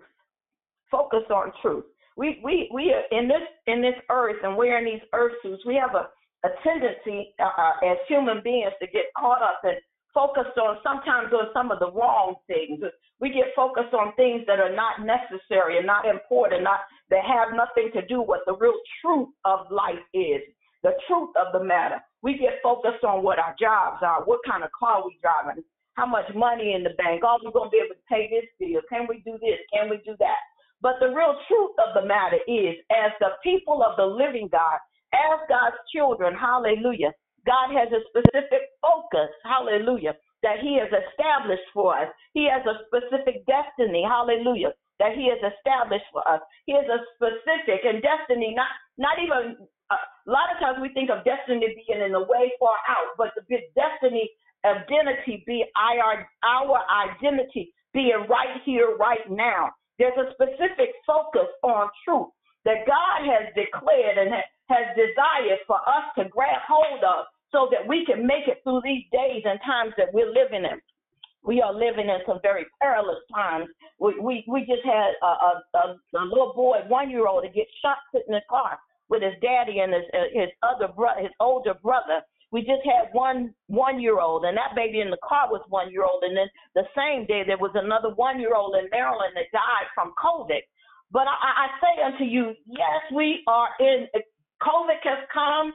Focus 0.89 1.23
on 1.29 1.51
truth. 1.61 1.85
We 2.17 2.39
we 2.43 2.69
we 2.73 2.93
are 2.93 3.03
in 3.17 3.27
this 3.27 3.41
in 3.67 3.81
this 3.81 3.95
earth 4.09 4.37
and 4.43 4.55
we're 4.55 4.83
these 4.83 5.01
earth 5.13 5.33
suits. 5.41 5.63
We 5.65 5.75
have 5.75 5.95
a 5.95 6.07
a 6.43 6.49
tendency 6.63 7.33
uh, 7.39 7.49
uh, 7.55 7.91
as 7.91 7.97
human 8.07 8.41
beings 8.43 8.73
to 8.81 8.87
get 8.87 9.05
caught 9.17 9.41
up 9.41 9.61
and 9.63 9.77
focused 10.13 10.57
on 10.59 10.77
sometimes 10.83 11.31
on 11.33 11.47
some 11.53 11.71
of 11.71 11.79
the 11.79 11.91
wrong 11.91 12.35
things. 12.47 12.83
We 13.19 13.29
get 13.29 13.55
focused 13.55 13.93
on 13.93 14.13
things 14.15 14.43
that 14.47 14.59
are 14.59 14.75
not 14.75 15.01
necessary 15.01 15.77
and 15.77 15.87
not 15.87 16.05
important, 16.05 16.63
not 16.63 16.81
that 17.09 17.23
have 17.23 17.55
nothing 17.55 17.91
to 17.93 18.05
do 18.05 18.21
with 18.21 18.41
the 18.45 18.55
real 18.55 18.75
truth 19.01 19.29
of 19.45 19.71
life 19.71 20.03
is, 20.13 20.43
the 20.83 20.91
truth 21.07 21.31
of 21.39 21.53
the 21.53 21.63
matter. 21.63 22.03
We 22.21 22.37
get 22.37 22.59
focused 22.61 23.03
on 23.03 23.23
what 23.23 23.39
our 23.39 23.55
jobs 23.59 24.03
are, 24.03 24.23
what 24.23 24.39
kind 24.45 24.63
of 24.63 24.69
car 24.77 25.03
we 25.05 25.17
driving, 25.21 25.63
how 25.95 26.05
much 26.05 26.27
money 26.35 26.73
in 26.73 26.83
the 26.83 26.95
bank. 26.97 27.23
Are 27.23 27.39
we 27.39 27.51
to 27.51 27.69
be 27.71 27.79
able 27.79 27.95
to 27.95 28.07
pay 28.09 28.27
this 28.27 28.49
bill? 28.59 28.81
Can 28.89 29.07
we 29.07 29.23
do 29.23 29.39
this? 29.39 29.59
Can 29.71 29.89
we 29.89 29.97
do 30.03 30.15
that? 30.19 30.41
But 30.83 30.99
the 31.01 31.09
real 31.09 31.39
truth 31.47 31.75
of 31.79 31.95
the 31.95 32.05
matter 32.07 32.39
is, 32.47 32.75
as 32.91 33.13
the 33.21 33.39
people 33.43 33.83
of 33.83 33.97
the 33.97 34.05
living 34.05 34.49
God, 34.51 34.79
as 35.15 35.39
God's 35.49 35.79
children, 35.95 36.35
hallelujah, 36.35 37.13
God 37.47 37.71
has 37.73 37.89
a 37.95 38.03
specific 38.11 38.69
focus, 38.83 39.31
hallelujah, 39.45 40.15
that 40.43 40.59
He 40.61 40.77
has 40.79 40.91
established 40.91 41.67
for 41.73 41.97
us. 41.97 42.09
He 42.35 42.49
has 42.51 42.63
a 42.67 42.83
specific 42.87 43.47
destiny, 43.47 44.03
hallelujah, 44.03 44.75
that 44.99 45.15
He 45.15 45.31
has 45.31 45.39
established 45.41 46.07
for 46.13 46.27
us. 46.29 46.41
He 46.67 46.73
has 46.75 46.85
a 46.91 47.01
specific 47.15 47.87
and 47.87 48.03
destiny, 48.03 48.53
not 48.55 48.69
not 48.99 49.17
even 49.23 49.57
uh, 49.91 49.95
a 50.27 50.31
lot 50.31 50.51
of 50.53 50.59
times 50.59 50.79
we 50.81 50.93
think 50.93 51.09
of 51.11 51.25
destiny 51.25 51.67
being 51.87 52.01
in 52.03 52.13
the 52.13 52.27
way 52.27 52.51
far 52.59 52.77
out, 52.89 53.15
but 53.17 53.31
the 53.35 53.43
destiny 53.75 54.29
identity 54.65 55.43
be 55.47 55.65
our 55.77 56.27
our 56.43 56.79
identity 57.07 57.73
being 57.93 58.27
right 58.29 58.61
here, 58.65 58.97
right 58.99 59.29
now. 59.31 59.71
There's 59.99 60.17
a 60.17 60.33
specific 60.33 60.95
focus 61.05 61.49
on 61.63 61.89
truth 62.05 62.33
that 62.65 62.87
God 62.87 63.27
has 63.27 63.53
declared 63.53 64.17
and 64.17 64.33
has 64.69 64.85
desired 64.95 65.59
for 65.67 65.77
us 65.77 66.05
to 66.17 66.29
grab 66.29 66.61
hold 66.67 67.03
of 67.03 67.25
so 67.51 67.69
that 67.71 67.87
we 67.87 68.05
can 68.05 68.25
make 68.25 68.47
it 68.47 68.61
through 68.63 68.81
these 68.83 69.05
days 69.11 69.43
and 69.45 69.59
times 69.65 69.93
that 69.97 70.13
we're 70.13 70.31
living 70.31 70.65
in. 70.65 70.81
We 71.43 71.61
are 71.61 71.73
living 71.73 72.07
in 72.07 72.19
some 72.25 72.39
very 72.41 72.65
perilous 72.81 73.19
times. 73.33 73.67
We 73.99 74.17
we, 74.19 74.43
we 74.47 74.61
just 74.61 74.83
had 74.85 75.11
a, 75.21 75.77
a, 75.77 75.99
a, 76.15 76.23
little 76.25 76.53
boy, 76.55 76.79
one 76.87 77.09
year 77.09 77.27
old, 77.27 77.43
to 77.43 77.49
get 77.49 77.67
shot 77.83 77.97
sitting 78.11 78.33
in 78.33 78.35
the 78.35 78.41
car 78.49 78.79
with 79.09 79.21
his 79.21 79.33
daddy 79.41 79.79
and 79.79 79.93
his 79.93 80.03
uh, 80.13 80.31
his 80.33 80.49
other 80.63 80.87
brother, 80.87 81.21
his 81.21 81.35
older 81.39 81.73
brother. 81.75 82.23
We 82.53 82.61
just 82.61 82.85
had 82.85 83.09
one 83.13 83.53
one 83.67 83.99
year 83.99 84.21
old, 84.21 84.45
and 84.45 84.55
that 84.55 84.77
baby 84.77 85.01
in 85.01 85.09
the 85.09 85.17
car 85.27 85.49
was 85.49 85.65
one 85.69 85.91
year 85.91 86.05
old. 86.05 86.23
And 86.23 86.37
then 86.37 86.47
the 86.75 86.85
same 86.95 87.25
day 87.25 87.41
there 87.45 87.57
was 87.57 87.73
another 87.73 88.13
one 88.13 88.39
year 88.39 88.55
old 88.55 88.75
in 88.77 88.87
Maryland 88.91 89.33
that 89.33 89.49
died 89.51 89.89
from 89.95 90.13
COVID. 90.21 90.61
But 91.11 91.25
I, 91.27 91.65
I 91.65 91.67
say 91.81 91.93
unto 92.05 92.23
you, 92.23 92.53
yes, 92.65 93.01
we 93.13 93.41
are 93.47 93.69
in. 93.79 94.07
COVID 94.61 95.01
has 95.03 95.27
come 95.33 95.73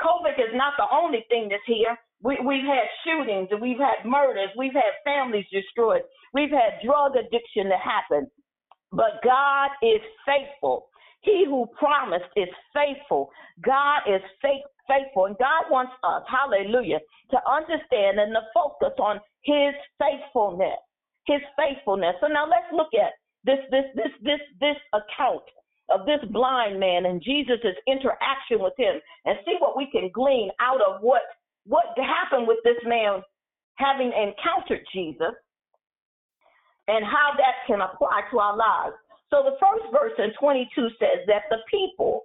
COVID 0.00 0.38
is 0.38 0.54
not 0.54 0.74
the 0.78 0.86
only 0.92 1.24
thing 1.28 1.48
that's 1.50 1.62
here. 1.66 1.96
We, 2.22 2.38
we've 2.44 2.64
had 2.64 2.86
shootings, 3.04 3.48
we've 3.60 3.78
had 3.78 4.08
murders, 4.08 4.50
we've 4.56 4.74
had 4.74 4.94
families 5.04 5.46
destroyed, 5.52 6.02
we've 6.34 6.50
had 6.50 6.82
drug 6.84 7.12
addiction 7.16 7.68
that 7.70 7.80
happened. 7.80 8.28
But 8.90 9.22
God 9.24 9.70
is 9.82 10.00
faithful. 10.26 10.88
He 11.20 11.44
who 11.46 11.66
promised 11.78 12.30
is 12.36 12.48
faithful. 12.74 13.30
God 13.64 14.00
is 14.08 14.22
faith, 14.42 14.64
faithful, 14.88 15.26
and 15.26 15.36
God 15.38 15.70
wants 15.70 15.92
us, 16.02 16.24
hallelujah, 16.26 16.98
to 17.30 17.38
understand 17.46 18.18
and 18.18 18.34
to 18.34 18.42
focus 18.52 18.96
on 18.98 19.20
His 19.44 19.76
faithfulness. 20.00 20.80
His 21.26 21.44
faithfulness. 21.60 22.16
So 22.20 22.26
now 22.26 22.48
let's 22.48 22.72
look 22.72 22.90
at 22.96 23.12
this 23.44 23.60
this 23.70 23.84
this 23.94 24.12
this 24.22 24.40
this 24.60 24.80
account 24.96 25.44
of 25.92 26.04
this 26.06 26.20
blind 26.32 26.80
man 26.80 27.06
and 27.06 27.22
Jesus' 27.22 27.76
interaction 27.86 28.60
with 28.60 28.74
him 28.76 29.00
and 29.24 29.38
see 29.44 29.56
what 29.58 29.76
we 29.76 29.88
can 29.90 30.10
glean 30.12 30.50
out 30.60 30.80
of 30.80 31.00
what 31.00 31.22
what 31.64 31.84
happened 31.96 32.48
with 32.48 32.58
this 32.64 32.80
man 32.84 33.22
having 33.76 34.12
encountered 34.12 34.84
Jesus 34.92 35.36
and 36.88 37.04
how 37.04 37.36
that 37.36 37.64
can 37.66 37.80
apply 37.80 38.22
to 38.30 38.38
our 38.38 38.56
lives. 38.56 38.96
So 39.30 39.44
the 39.44 39.60
first 39.60 39.84
verse 39.92 40.16
in 40.16 40.32
22 40.40 40.88
says 40.98 41.28
that 41.28 41.44
the 41.50 41.58
people, 41.70 42.24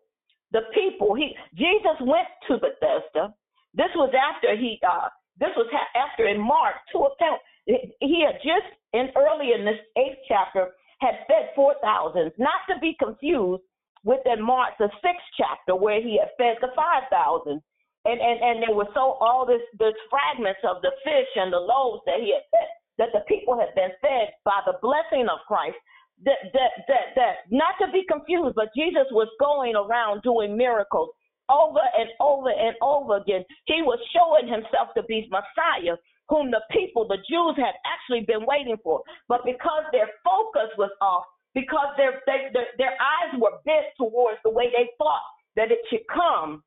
the 0.53 0.61
people, 0.73 1.15
he 1.15 1.35
Jesus 1.53 1.97
went 2.01 2.29
to 2.47 2.57
Bethesda. 2.57 3.33
This 3.73 3.91
was 3.95 4.13
after 4.13 4.55
he 4.55 4.79
uh 4.87 5.09
this 5.37 5.51
was 5.57 5.67
after 5.95 6.27
in 6.27 6.39
Mark 6.39 6.75
two 6.91 7.03
account 7.03 7.41
he 7.65 8.23
had 8.25 8.37
just 8.43 8.69
in 8.93 9.09
early 9.17 9.51
in 9.57 9.65
this 9.65 9.79
eighth 9.97 10.19
chapter 10.27 10.71
had 10.99 11.27
fed 11.27 11.51
4,000, 11.55 12.31
not 12.37 12.63
to 12.71 12.79
be 12.79 12.95
confused 12.95 13.63
with 14.03 14.23
in 14.25 14.41
Mark, 14.41 14.75
the 14.79 14.89
sixth 15.03 15.27
chapter, 15.35 15.75
where 15.75 16.01
he 16.01 16.19
had 16.19 16.31
fed 16.37 16.57
the 16.61 16.71
5,000. 16.75 17.61
And, 18.05 18.19
and, 18.19 18.37
and 18.43 18.57
there 18.63 18.75
were 18.75 18.91
so 18.93 19.15
all 19.23 19.45
this, 19.47 19.63
this 19.79 19.95
fragments 20.11 20.59
of 20.67 20.81
the 20.83 20.91
fish 21.03 21.31
and 21.35 21.51
the 21.51 21.59
loaves 21.59 22.03
that 22.05 22.19
he 22.19 22.35
had 22.35 22.43
fed, 22.51 22.69
that 22.99 23.11
the 23.15 23.23
people 23.31 23.55
had 23.55 23.71
been 23.75 23.95
fed 24.03 24.35
by 24.43 24.59
the 24.67 24.75
blessing 24.83 25.27
of 25.31 25.39
Christ. 25.47 25.79
That, 26.25 26.53
that, 26.53 26.71
that, 26.88 27.05
that, 27.15 27.36
not 27.51 27.75
to 27.81 27.91
be 27.91 28.03
confused, 28.09 28.55
but 28.55 28.69
Jesus 28.75 29.07
was 29.12 29.27
going 29.39 29.75
around 29.75 30.21
doing 30.21 30.55
miracles 30.55 31.09
over 31.49 31.83
and 31.99 32.09
over 32.21 32.49
and 32.49 32.75
over 32.81 33.17
again. 33.17 33.43
He 33.65 33.81
was 33.81 33.99
showing 34.15 34.47
himself 34.47 34.95
to 34.95 35.03
be 35.03 35.29
Messiah 35.29 35.97
whom 36.29 36.51
the 36.51 36.62
people, 36.71 37.07
the 37.07 37.17
Jews, 37.29 37.55
had 37.57 37.75
actually 37.86 38.25
been 38.25 38.45
waiting 38.45 38.77
for. 38.83 39.01
But 39.27 39.45
because 39.45 39.83
their 39.91 40.09
focus 40.23 40.71
was 40.77 40.91
off, 41.01 41.25
because 41.53 41.93
their, 41.97 42.21
they, 42.25 42.49
their, 42.53 42.67
their 42.77 42.95
eyes 42.97 43.36
were 43.38 43.59
bent 43.65 43.88
towards 43.97 44.39
the 44.43 44.49
way 44.49 44.71
they 44.71 44.89
thought 44.97 45.21
that 45.55 45.71
it 45.71 45.79
should 45.89 46.07
come, 46.13 46.63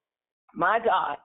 my 0.55 0.79
God, 0.79 1.17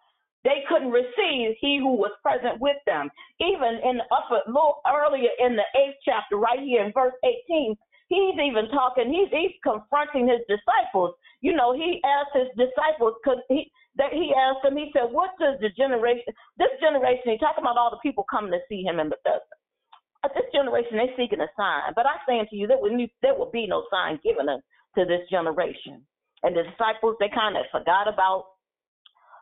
they 0.44 0.64
couldn't 0.68 0.90
receive 0.90 1.56
he 1.60 1.78
who 1.78 1.94
was 1.94 2.12
present 2.24 2.60
with 2.60 2.78
them. 2.88 3.10
Even 3.40 3.78
in 3.86 3.98
the 3.98 4.08
upper, 4.10 4.42
little 4.48 4.82
earlier 4.90 5.30
in 5.40 5.56
the 5.56 5.68
eighth 5.78 5.98
chapter, 6.04 6.38
right 6.38 6.60
here 6.60 6.84
in 6.84 6.92
verse 6.94 7.14
18, 7.24 7.78
he's 8.12 8.36
even 8.36 8.68
talking, 8.76 9.08
he's, 9.08 9.32
he's 9.32 9.56
confronting 9.64 10.28
his 10.28 10.44
disciples. 10.52 11.16
You 11.40 11.56
know, 11.56 11.72
he 11.72 12.04
asked 12.04 12.36
his 12.36 12.52
disciples, 12.60 13.16
cause 13.24 13.40
he, 13.48 13.72
that 13.96 14.12
he 14.12 14.36
asked 14.36 14.68
them, 14.68 14.76
he 14.76 14.92
said, 14.92 15.08
What 15.12 15.32
does 15.40 15.56
the 15.64 15.72
generation, 15.80 16.28
this 16.60 16.76
generation, 16.84 17.32
he's 17.32 17.40
talking 17.40 17.64
about 17.64 17.80
all 17.80 17.90
the 17.90 18.04
people 18.04 18.28
coming 18.28 18.52
to 18.52 18.60
see 18.68 18.84
him 18.84 19.00
in 19.00 19.08
Bethesda. 19.08 19.56
Uh, 20.24 20.30
this 20.36 20.46
generation, 20.54 21.00
they're 21.00 21.18
seeking 21.18 21.42
a 21.42 21.50
sign. 21.58 21.96
But 21.96 22.06
I 22.06 22.20
say 22.28 22.38
unto 22.38 22.56
you, 22.56 22.68
there 22.68 22.78
will, 22.78 22.94
there 23.24 23.34
will 23.34 23.50
be 23.50 23.66
no 23.66 23.88
sign 23.90 24.20
given 24.24 24.46
to 24.46 25.02
this 25.08 25.24
generation. 25.32 26.04
And 26.44 26.56
the 26.56 26.68
disciples, 26.68 27.16
they 27.20 27.30
kind 27.34 27.58
of 27.58 27.66
forgot 27.72 28.12
about 28.12 28.60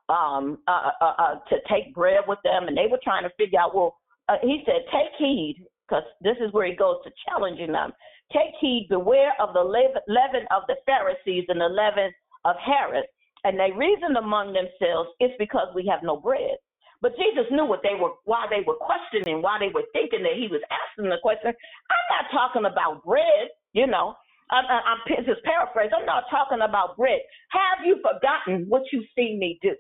um, 0.08 0.60
uh, 0.68 0.92
uh, 1.02 1.14
uh, 1.20 1.36
to 1.50 1.58
take 1.70 1.94
bread 1.94 2.22
with 2.28 2.40
them, 2.44 2.68
and 2.68 2.78
they 2.78 2.88
were 2.90 3.00
trying 3.04 3.24
to 3.24 3.30
figure 3.38 3.60
out, 3.60 3.76
well, 3.76 3.98
uh, 4.28 4.38
he 4.42 4.64
said, 4.66 4.82
take 4.92 5.14
heed, 5.18 5.66
because 5.88 6.04
this 6.22 6.38
is 6.42 6.54
where 6.54 6.66
he 6.66 6.76
goes 6.76 6.98
to 7.04 7.12
challenging 7.28 7.72
them. 7.72 7.92
Take 8.34 8.56
heed, 8.62 8.88
beware 8.90 9.34
of 9.42 9.54
the 9.54 9.64
leaven 9.64 10.46
of 10.52 10.64
the 10.68 10.78
Pharisees 10.86 11.46
and 11.50 11.62
the 11.62 11.70
leaven 11.70 12.12
of 12.46 12.56
Herod. 12.58 13.06
And 13.44 13.60
they 13.60 13.72
reasoned 13.76 14.18
among 14.18 14.54
themselves, 14.54 15.10
it's 15.20 15.36
because 15.40 15.70
we 15.76 15.88
have 15.92 16.04
no 16.04 16.18
bread. 16.18 16.58
But 17.02 17.16
Jesus 17.18 17.46
knew 17.52 17.66
what 17.66 17.82
they 17.84 17.96
were, 18.00 18.12
why 18.26 18.48
they 18.50 18.62
were 18.68 18.76
questioning, 18.76 19.42
why 19.42 19.60
they 19.60 19.70
were 19.74 19.86
thinking 19.94 20.24
that 20.24 20.36
he 20.36 20.50
was 20.52 20.62
asking 20.70 21.10
the 21.10 21.22
question. 21.22 21.54
I'm 21.54 22.08
not 22.12 22.26
talking 22.34 22.66
about 22.66 23.06
bread, 23.06 23.50
you 23.74 23.88
know. 23.88 24.16
I'm, 24.52 24.66
I'm, 24.68 25.00
just 25.26 25.44
paraphrase. 25.46 25.92
I'm 25.96 26.06
not 26.06 26.26
talking 26.32 26.62
about 26.62 26.98
bread. 26.98 27.22
Have 27.52 27.86
you 27.86 28.02
forgotten 28.02 28.66
what 28.70 28.84
you've 28.92 29.10
seen 29.16 29.40
me 29.40 29.60
do? 29.62 29.76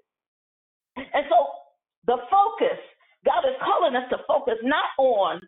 And 0.98 1.26
so 1.30 1.38
the 2.08 2.18
focus, 2.32 2.80
God 3.26 3.44
is 3.50 3.58
calling 3.64 3.96
us 3.96 4.10
to 4.12 4.18
focus 4.28 4.56
not 4.64 4.90
on 5.00 5.42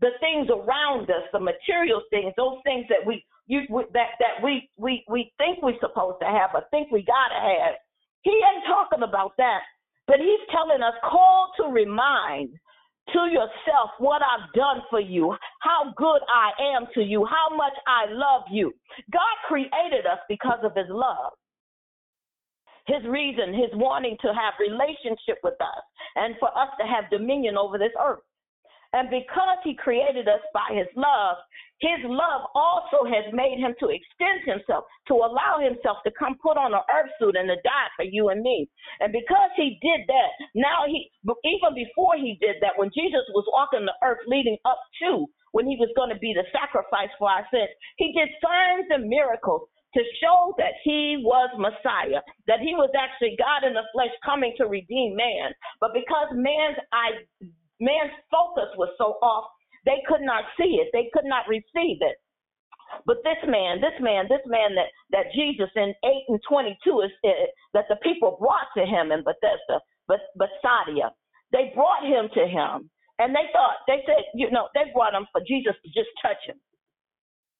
the 0.00 0.10
things 0.20 0.48
around 0.48 1.10
us, 1.10 1.24
the 1.32 1.40
material 1.40 2.02
things, 2.10 2.32
those 2.36 2.58
things 2.64 2.86
that 2.88 3.04
we 3.06 3.24
you 3.46 3.62
that 3.92 4.16
that 4.18 4.42
we 4.42 4.68
we 4.76 5.04
we 5.08 5.32
think 5.38 5.62
we're 5.62 5.78
supposed 5.80 6.20
to 6.20 6.26
have, 6.26 6.50
or 6.54 6.64
think 6.70 6.90
we 6.90 7.02
gotta 7.02 7.40
have. 7.40 7.74
He 8.22 8.30
ain't 8.30 8.64
talking 8.66 9.02
about 9.02 9.32
that. 9.38 9.60
But 10.06 10.18
he's 10.18 10.40
telling 10.50 10.82
us, 10.82 10.94
call 11.02 11.52
to 11.58 11.64
remind 11.64 12.50
to 13.12 13.20
yourself 13.26 13.90
what 13.98 14.22
I've 14.22 14.52
done 14.54 14.82
for 14.90 15.00
you, 15.00 15.34
how 15.60 15.92
good 15.96 16.20
I 16.32 16.76
am 16.76 16.86
to 16.94 17.02
you, 17.02 17.24
how 17.24 17.56
much 17.56 17.72
I 17.86 18.10
love 18.10 18.42
you. 18.50 18.72
God 19.12 19.36
created 19.48 20.06
us 20.06 20.18
because 20.28 20.58
of 20.62 20.74
his 20.74 20.86
love. 20.88 21.32
His 22.86 23.04
reason, 23.06 23.54
his 23.54 23.70
wanting 23.74 24.16
to 24.22 24.28
have 24.28 24.54
relationship 24.58 25.38
with 25.42 25.54
us 25.60 25.84
and 26.16 26.34
for 26.40 26.48
us 26.48 26.68
to 26.80 26.86
have 26.86 27.10
dominion 27.10 27.56
over 27.56 27.78
this 27.78 27.92
earth. 28.00 28.22
And 28.92 29.08
because 29.08 29.58
he 29.64 29.74
created 29.74 30.28
us 30.28 30.44
by 30.52 30.68
his 30.76 30.88
love, 30.96 31.40
his 31.80 31.98
love 32.04 32.46
also 32.54 33.08
has 33.08 33.26
made 33.32 33.58
him 33.58 33.74
to 33.80 33.90
extend 33.90 34.44
himself, 34.44 34.84
to 35.08 35.14
allow 35.18 35.58
himself 35.58 35.98
to 36.04 36.12
come 36.14 36.38
put 36.38 36.60
on 36.60 36.76
an 36.76 36.84
earth 36.94 37.10
suit 37.18 37.34
and 37.34 37.48
to 37.48 37.56
die 37.64 37.90
for 37.96 38.04
you 38.04 38.28
and 38.28 38.42
me. 38.42 38.68
And 39.00 39.10
because 39.10 39.50
he 39.56 39.80
did 39.82 40.06
that, 40.06 40.30
now 40.54 40.86
he, 40.86 41.10
even 41.24 41.74
before 41.74 42.14
he 42.20 42.38
did 42.38 42.62
that, 42.62 42.76
when 42.76 42.92
Jesus 42.94 43.24
was 43.34 43.48
walking 43.50 43.88
the 43.88 43.98
earth 44.04 44.22
leading 44.28 44.58
up 44.64 44.78
to 45.02 45.26
when 45.52 45.66
he 45.66 45.76
was 45.80 45.90
going 45.96 46.12
to 46.12 46.20
be 46.22 46.32
the 46.36 46.46
sacrifice 46.52 47.10
for 47.18 47.28
our 47.28 47.48
sins, 47.50 47.72
he 47.96 48.12
did 48.12 48.28
signs 48.38 48.86
and 48.90 49.08
miracles 49.08 49.66
to 49.94 50.00
show 50.22 50.54
that 50.56 50.72
he 50.84 51.20
was 51.20 51.50
Messiah, 51.58 52.22
that 52.46 52.60
he 52.60 52.72
was 52.72 52.88
actually 52.96 53.36
God 53.36 53.66
in 53.66 53.74
the 53.74 53.84
flesh 53.92 54.12
coming 54.24 54.54
to 54.56 54.64
redeem 54.64 55.16
man. 55.16 55.52
But 55.80 55.92
because 55.92 56.32
man's 56.32 56.80
man's 57.82 58.14
focus 58.30 58.70
was 58.78 58.94
so 58.96 59.18
off, 59.18 59.50
they 59.84 59.98
could 60.06 60.22
not 60.22 60.46
see 60.54 60.78
it. 60.78 60.88
They 60.94 61.10
could 61.12 61.26
not 61.26 61.50
receive 61.50 61.98
it. 61.98 62.16
But 63.06 63.24
this 63.24 63.40
man, 63.48 63.80
this 63.80 63.96
man, 64.00 64.26
this 64.28 64.44
man 64.46 64.76
that, 64.76 64.92
that 65.10 65.32
Jesus 65.34 65.70
in 65.74 65.94
8 66.04 66.28
and 66.28 66.40
22 66.46 67.00
is 67.00 67.10
uh, 67.24 67.30
that 67.74 67.86
the 67.88 67.96
people 68.02 68.36
brought 68.38 68.68
to 68.76 68.84
him 68.84 69.10
in 69.10 69.24
Bethesda, 69.24 69.80
but 70.06 70.20
Bethsaida, 70.36 71.10
they 71.50 71.72
brought 71.74 72.04
him 72.04 72.28
to 72.34 72.46
him. 72.46 72.90
And 73.18 73.34
they 73.34 73.48
thought, 73.52 73.80
they 73.86 74.02
said, 74.06 74.24
you 74.34 74.50
know, 74.50 74.68
they 74.74 74.92
brought 74.92 75.14
him 75.14 75.26
for 75.32 75.40
Jesus 75.46 75.74
to 75.82 75.88
just 75.88 76.10
touch 76.20 76.40
him. 76.46 76.56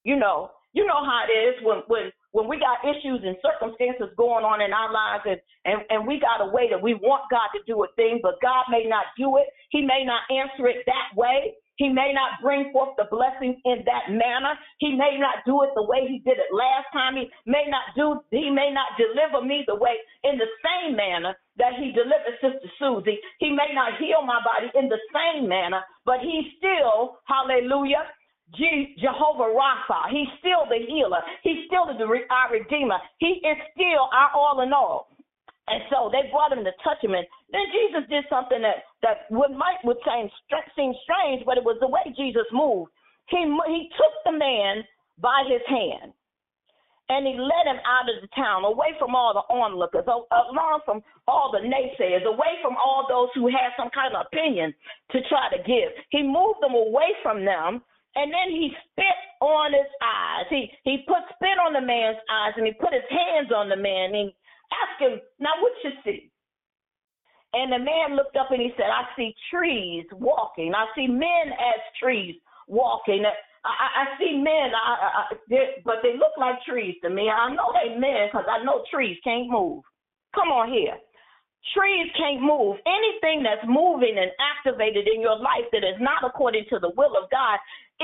You 0.05 0.17
know, 0.17 0.51
you 0.73 0.87
know 0.87 1.05
how 1.05 1.25
it 1.29 1.33
is 1.33 1.55
when 1.65 1.83
when 1.89 2.13
when 2.33 2.49
we 2.49 2.57
got 2.59 2.81
issues 2.81 3.21
and 3.25 3.37
circumstances 3.45 4.09
going 4.17 4.45
on 4.45 4.65
in 4.65 4.73
our 4.73 4.89
lives 4.89 5.25
and, 5.29 5.41
and, 5.69 5.85
and 5.93 6.01
we 6.09 6.17
got 6.19 6.41
a 6.41 6.49
way 6.49 6.69
that 6.73 6.81
we 6.81 6.97
want 6.97 7.29
God 7.29 7.53
to 7.53 7.61
do 7.69 7.85
a 7.85 7.89
thing, 7.95 8.21
but 8.25 8.41
God 8.41 8.65
may 8.73 8.89
not 8.89 9.05
do 9.21 9.37
it. 9.37 9.53
He 9.69 9.85
may 9.85 10.01
not 10.01 10.25
answer 10.33 10.67
it 10.67 10.81
that 10.89 11.13
way. 11.13 11.53
He 11.77 11.89
may 11.89 12.13
not 12.13 12.41
bring 12.41 12.73
forth 12.73 12.97
the 12.97 13.09
blessing 13.11 13.61
in 13.65 13.85
that 13.85 14.13
manner. 14.13 14.57
He 14.79 14.93
may 14.93 15.17
not 15.19 15.45
do 15.45 15.63
it 15.65 15.71
the 15.75 15.85
way 15.85 16.09
he 16.09 16.21
did 16.21 16.37
it 16.37 16.53
last 16.53 16.89
time. 16.93 17.17
He 17.17 17.29
may 17.45 17.65
not 17.69 17.93
do 17.97 18.21
he 18.31 18.51
may 18.51 18.71
not 18.73 18.97
deliver 18.97 19.45
me 19.45 19.65
the 19.67 19.77
way 19.77 19.97
in 20.25 20.39
the 20.39 20.49
same 20.61 20.97
manner 20.97 21.37
that 21.57 21.75
he 21.77 21.93
delivered 21.93 22.41
Sister 22.41 22.69
Susie. 22.79 23.19
He 23.41 23.51
may 23.51 23.73
not 23.75 23.99
heal 23.99 24.25
my 24.25 24.41
body 24.45 24.73
in 24.79 24.89
the 24.89 25.01
same 25.13 25.49
manner, 25.49 25.83
but 26.05 26.21
he 26.21 26.53
still, 26.59 27.19
hallelujah, 27.25 28.05
Jehovah 28.55 29.49
Rapha. 29.53 30.11
He's 30.11 30.29
still 30.39 30.69
the 30.69 30.85
healer. 30.87 31.21
He's 31.43 31.65
still 31.67 31.87
the, 31.87 31.97
our 32.05 32.53
redeemer. 32.53 32.99
He 33.19 33.41
is 33.41 33.57
still 33.73 34.09
our 34.13 34.31
all 34.35 34.61
in 34.61 34.73
all. 34.73 35.09
And 35.69 35.81
so 35.91 36.11
they 36.11 36.29
brought 36.31 36.53
him 36.53 36.65
to 36.65 36.75
touch 36.83 36.99
him, 37.01 37.15
and 37.15 37.25
then 37.55 37.63
Jesus 37.71 38.03
did 38.11 38.25
something 38.29 38.61
that 38.67 38.83
that 39.01 39.31
would 39.31 39.55
might 39.55 39.79
would 39.85 39.97
seem 40.03 40.29
seem 40.75 40.93
strange, 41.07 41.47
but 41.47 41.57
it 41.57 41.63
was 41.63 41.79
the 41.79 41.87
way 41.87 42.03
Jesus 42.19 42.45
moved. 42.51 42.91
He 43.31 43.39
he 43.39 43.89
took 43.95 44.15
the 44.27 44.37
man 44.37 44.83
by 45.23 45.47
his 45.47 45.63
hand, 45.71 46.13
and 47.09 47.23
he 47.25 47.39
led 47.39 47.71
him 47.71 47.79
out 47.87 48.11
of 48.11 48.21
the 48.21 48.29
town, 48.35 48.65
away 48.65 48.99
from 48.99 49.15
all 49.15 49.33
the 49.39 49.47
onlookers, 49.55 50.05
along 50.05 50.81
from 50.85 51.01
all 51.29 51.55
the 51.55 51.63
naysayers, 51.63 52.27
away 52.27 52.59
from 52.61 52.75
all 52.83 53.07
those 53.09 53.31
who 53.37 53.47
had 53.47 53.71
some 53.79 53.89
kind 53.95 54.17
of 54.17 54.27
opinion 54.27 54.75
to 55.13 55.23
try 55.31 55.47
to 55.55 55.63
give. 55.63 55.95
He 56.11 56.27
moved 56.27 56.59
them 56.61 56.75
away 56.75 57.15
from 57.23 57.45
them 57.45 57.83
and 58.15 58.33
then 58.33 58.49
he 58.51 58.71
spit 58.91 59.19
on 59.41 59.73
his 59.73 59.91
eyes. 60.03 60.47
He 60.51 60.71
he 60.85 61.05
put 61.07 61.25
spit 61.35 61.59
on 61.59 61.73
the 61.73 61.81
man's 61.81 62.21
eyes 62.29 62.53
and 62.57 62.67
he 62.67 62.73
put 62.73 62.93
his 62.93 63.09
hands 63.09 63.51
on 63.55 63.69
the 63.69 63.77
man 63.77 64.15
and 64.15 64.33
asked 64.73 65.01
him, 65.01 65.21
Now 65.41 65.57
what 65.61 65.73
you 65.85 65.91
see? 66.05 66.31
And 67.55 67.73
the 67.73 67.79
man 67.79 68.17
looked 68.17 68.37
up 68.37 68.51
and 68.51 68.61
he 68.61 68.73
said, 68.77 68.89
I 68.89 69.05
see 69.17 69.35
trees 69.53 70.07
walking. 70.13 70.73
I 70.75 70.87
see 70.97 71.07
men 71.07 71.53
as 71.53 71.81
trees 72.01 72.37
walking. 72.67 73.25
I, 73.65 73.69
I 73.69 74.05
see 74.19 74.41
men, 74.41 74.73
I, 74.75 75.37
but 75.85 76.01
they 76.03 76.15
look 76.15 76.33
like 76.39 76.65
trees 76.67 76.97
to 77.05 77.11
me. 77.11 77.29
I 77.29 77.55
know 77.55 77.73
they 77.77 77.95
men 77.95 78.29
because 78.33 78.47
I 78.49 78.65
know 78.65 78.85
trees 78.91 79.19
can't 79.23 79.51
move. 79.51 79.85
Come 80.35 80.49
on 80.49 80.73
here. 80.73 80.97
Trees 81.77 82.11
can't 82.19 82.43
move. 82.43 82.77
Anything 82.89 83.45
that's 83.45 83.63
moving 83.69 84.19
and 84.19 84.33
activated 84.41 85.07
in 85.07 85.21
your 85.21 85.37
life 85.37 85.69
that 85.71 85.85
is 85.85 86.01
not 86.01 86.25
according 86.25 86.65
to 86.71 86.81
the 86.81 86.91
will 86.97 87.15
of 87.15 87.31
God, 87.31 87.61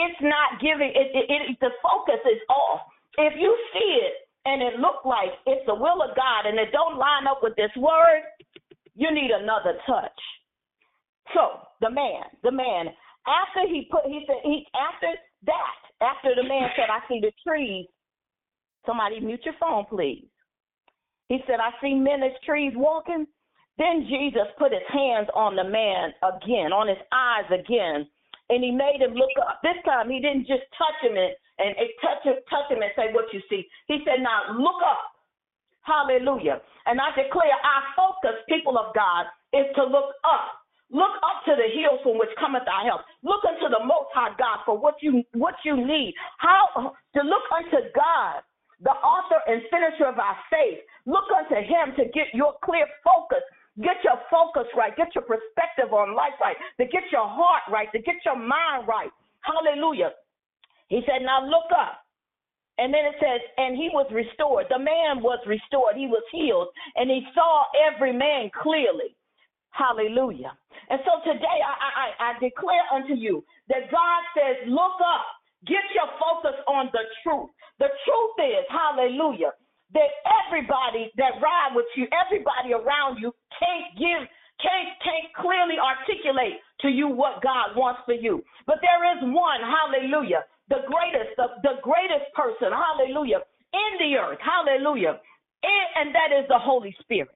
it's 0.06 0.22
not 0.22 0.60
giving. 0.60 0.90
It, 0.94 1.10
it, 1.14 1.26
it 1.28 1.58
the 1.60 1.70
focus 1.82 2.22
is 2.26 2.40
off. 2.48 2.86
If 3.18 3.34
you 3.38 3.50
see 3.74 3.90
it 4.06 4.14
and 4.44 4.62
it 4.62 4.78
look 4.78 5.04
like 5.04 5.34
it's 5.46 5.66
the 5.66 5.74
will 5.74 6.02
of 6.02 6.14
God 6.14 6.46
and 6.46 6.58
it 6.58 6.70
don't 6.72 6.98
line 6.98 7.26
up 7.26 7.40
with 7.42 7.56
this 7.56 7.74
word, 7.76 8.22
you 8.94 9.10
need 9.10 9.30
another 9.30 9.78
touch. 9.86 10.20
So 11.34 11.66
the 11.80 11.90
man, 11.90 12.24
the 12.42 12.52
man, 12.52 12.86
after 13.26 13.68
he 13.68 13.88
put, 13.90 14.06
he 14.06 14.24
said, 14.26 14.40
he 14.44 14.66
after 14.74 15.12
that, 15.46 15.78
after 16.00 16.34
the 16.34 16.46
man 16.46 16.70
said, 16.76 16.88
I 16.90 17.06
see 17.08 17.20
the 17.20 17.32
trees. 17.46 17.86
Somebody 18.86 19.20
mute 19.20 19.44
your 19.44 19.54
phone, 19.60 19.84
please. 19.84 20.26
He 21.28 21.38
said, 21.46 21.60
I 21.60 21.70
see 21.82 21.94
men 21.94 22.22
as 22.22 22.32
trees 22.44 22.72
walking. 22.74 23.26
Then 23.76 24.06
Jesus 24.08 24.48
put 24.58 24.72
his 24.72 24.82
hands 24.88 25.28
on 25.34 25.54
the 25.54 25.64
man 25.64 26.10
again, 26.22 26.72
on 26.72 26.88
his 26.88 26.98
eyes 27.12 27.46
again, 27.52 28.08
and 28.48 28.64
he 28.64 28.70
made 28.70 29.00
him 29.00 29.14
look 29.14 29.32
up. 29.44 29.60
This 29.62 29.76
time 29.84 30.10
he 30.10 30.20
didn't 30.20 30.48
just 30.48 30.64
touch 30.76 30.98
him 31.04 31.16
and, 31.16 31.32
and, 31.60 31.74
touch 32.00 32.24
him, 32.24 32.36
touch 32.48 32.68
him 32.72 32.80
and 32.80 32.92
say 32.96 33.12
what 33.12 33.28
you 33.32 33.40
see. 33.48 33.68
He 33.86 34.00
said, 34.04 34.24
Now 34.24 34.56
look 34.56 34.80
up. 34.84 35.12
Hallelujah. 35.84 36.60
And 36.84 37.00
I 37.00 37.12
declare 37.16 37.56
our 37.56 37.84
focus, 37.96 38.36
people 38.48 38.76
of 38.76 38.92
God, 38.94 39.24
is 39.52 39.68
to 39.76 39.84
look 39.84 40.12
up. 40.24 40.64
Look 40.88 41.20
up 41.20 41.44
to 41.44 41.52
the 41.52 41.68
hills 41.68 42.00
from 42.00 42.16
which 42.16 42.32
cometh 42.40 42.64
our 42.64 42.84
help. 42.88 43.04
Look 43.20 43.44
unto 43.44 43.68
the 43.68 43.84
most 43.84 44.08
high 44.16 44.32
God 44.40 44.64
for 44.64 44.76
what 44.76 44.96
you 45.04 45.22
what 45.36 45.54
you 45.64 45.76
need. 45.76 46.14
How 46.40 46.96
to 47.12 47.20
look 47.20 47.44
unto 47.52 47.92
God, 47.92 48.40
the 48.80 48.96
author 48.96 49.40
and 49.48 49.60
finisher 49.68 50.08
of 50.08 50.16
our 50.16 50.36
faith. 50.48 50.80
Look 51.04 51.28
unto 51.28 51.60
him 51.60 51.92
to 52.00 52.08
get 52.16 52.32
your 52.32 52.56
clear 52.64 52.88
focus 53.04 53.44
Get 53.82 54.02
your 54.02 54.18
focus 54.30 54.66
right. 54.76 54.96
Get 54.96 55.14
your 55.14 55.24
perspective 55.24 55.92
on 55.92 56.14
life 56.14 56.34
right. 56.42 56.56
To 56.80 56.84
get 56.86 57.04
your 57.12 57.26
heart 57.26 57.62
right. 57.70 57.88
To 57.92 57.98
get 58.00 58.16
your 58.24 58.36
mind 58.36 58.88
right. 58.88 59.10
Hallelujah. 59.40 60.12
He 60.88 61.00
said, 61.06 61.22
Now 61.22 61.44
look 61.44 61.70
up. 61.72 62.02
And 62.78 62.94
then 62.94 63.04
it 63.10 63.18
says, 63.18 63.42
and 63.58 63.76
he 63.76 63.90
was 63.92 64.06
restored. 64.14 64.66
The 64.70 64.78
man 64.78 65.18
was 65.18 65.42
restored. 65.46 65.98
He 65.98 66.06
was 66.06 66.22
healed. 66.30 66.68
And 66.94 67.10
he 67.10 67.26
saw 67.34 67.64
every 67.74 68.12
man 68.14 68.50
clearly. 68.62 69.18
Hallelujah. 69.74 70.54
And 70.88 71.00
so 71.02 71.18
today 71.26 71.58
I, 71.58 71.74
I, 71.74 72.06
I 72.22 72.30
declare 72.38 72.86
unto 72.94 73.14
you 73.14 73.44
that 73.68 73.90
God 73.90 74.20
says, 74.32 74.70
look 74.70 74.94
up. 75.02 75.26
Get 75.66 75.82
your 75.90 76.06
focus 76.22 76.54
on 76.70 76.86
the 76.94 77.02
truth. 77.26 77.50
The 77.82 77.90
truth 78.06 78.36
is, 78.46 78.62
hallelujah, 78.70 79.50
that 79.94 80.10
everybody 80.44 81.12
that 81.16 81.40
ride 81.40 81.72
with 81.72 81.88
you, 81.96 82.06
everybody 82.12 82.76
around 82.76 83.18
you 83.20 83.32
can't 83.56 83.88
give, 83.96 84.22
can't, 84.60 84.90
can't 85.00 85.28
clearly 85.36 85.80
articulate 85.80 86.60
to 86.84 86.88
you 86.88 87.08
what 87.08 87.40
God 87.40 87.72
wants 87.76 88.04
for 88.04 88.14
you. 88.14 88.44
But 88.66 88.84
there 88.84 89.02
is 89.16 89.24
one, 89.32 89.60
hallelujah, 89.64 90.44
the 90.68 90.84
greatest, 90.84 91.32
the, 91.40 91.48
the 91.64 91.76
greatest 91.80 92.28
person, 92.36 92.68
hallelujah, 92.68 93.40
in 93.72 93.92
the 94.00 94.20
earth, 94.20 94.40
hallelujah, 94.44 95.16
and, 95.64 95.88
and 95.96 96.08
that 96.14 96.30
is 96.36 96.44
the 96.48 96.60
Holy 96.60 96.94
Spirit. 97.00 97.32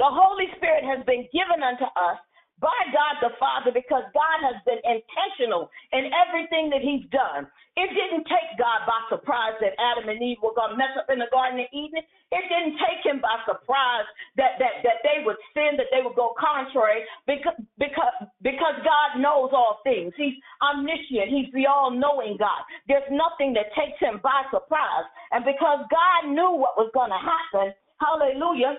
The 0.00 0.08
Holy 0.08 0.48
Spirit 0.56 0.82
has 0.82 1.04
been 1.04 1.28
given 1.30 1.62
unto 1.62 1.84
us 1.84 2.18
by 2.62 2.80
God 2.94 3.18
the 3.18 3.34
Father 3.42 3.74
because 3.74 4.06
God 4.14 4.38
has 4.46 4.56
been 4.62 4.78
intentional 4.86 5.66
in 5.90 6.08
everything 6.14 6.70
that 6.70 6.80
He's 6.80 7.02
done. 7.10 7.50
It 7.74 7.90
didn't 7.90 8.28
take 8.30 8.54
God 8.54 8.86
by 8.86 9.02
surprise 9.10 9.58
that 9.58 9.74
Adam 9.80 10.06
and 10.06 10.22
Eve 10.22 10.38
were 10.38 10.54
going 10.54 10.76
to 10.76 10.78
mess 10.78 10.94
up 10.94 11.10
in 11.10 11.18
the 11.18 11.26
Garden 11.34 11.58
of 11.58 11.68
Eden. 11.74 11.98
It 12.30 12.44
didn't 12.46 12.78
take 12.78 13.02
Him 13.02 13.18
by 13.18 13.42
surprise 13.42 14.06
that, 14.38 14.62
that, 14.62 14.86
that 14.86 15.02
they 15.02 15.26
would 15.26 15.40
sin, 15.50 15.74
that 15.76 15.90
they 15.90 16.06
would 16.06 16.14
go 16.14 16.38
contrary, 16.38 17.02
because, 17.26 17.58
because, 17.82 18.14
because 18.46 18.76
God 18.86 19.18
knows 19.18 19.50
all 19.50 19.82
things. 19.82 20.14
He's 20.14 20.38
omniscient, 20.62 21.34
He's 21.34 21.50
the 21.50 21.66
all 21.66 21.90
knowing 21.90 22.38
God. 22.38 22.62
There's 22.86 23.08
nothing 23.10 23.58
that 23.58 23.74
takes 23.74 23.98
Him 23.98 24.22
by 24.22 24.46
surprise. 24.54 25.08
And 25.34 25.42
because 25.42 25.82
God 25.90 26.30
knew 26.30 26.54
what 26.54 26.78
was 26.78 26.94
going 26.94 27.10
to 27.10 27.18
happen, 27.18 27.74
hallelujah, 27.98 28.78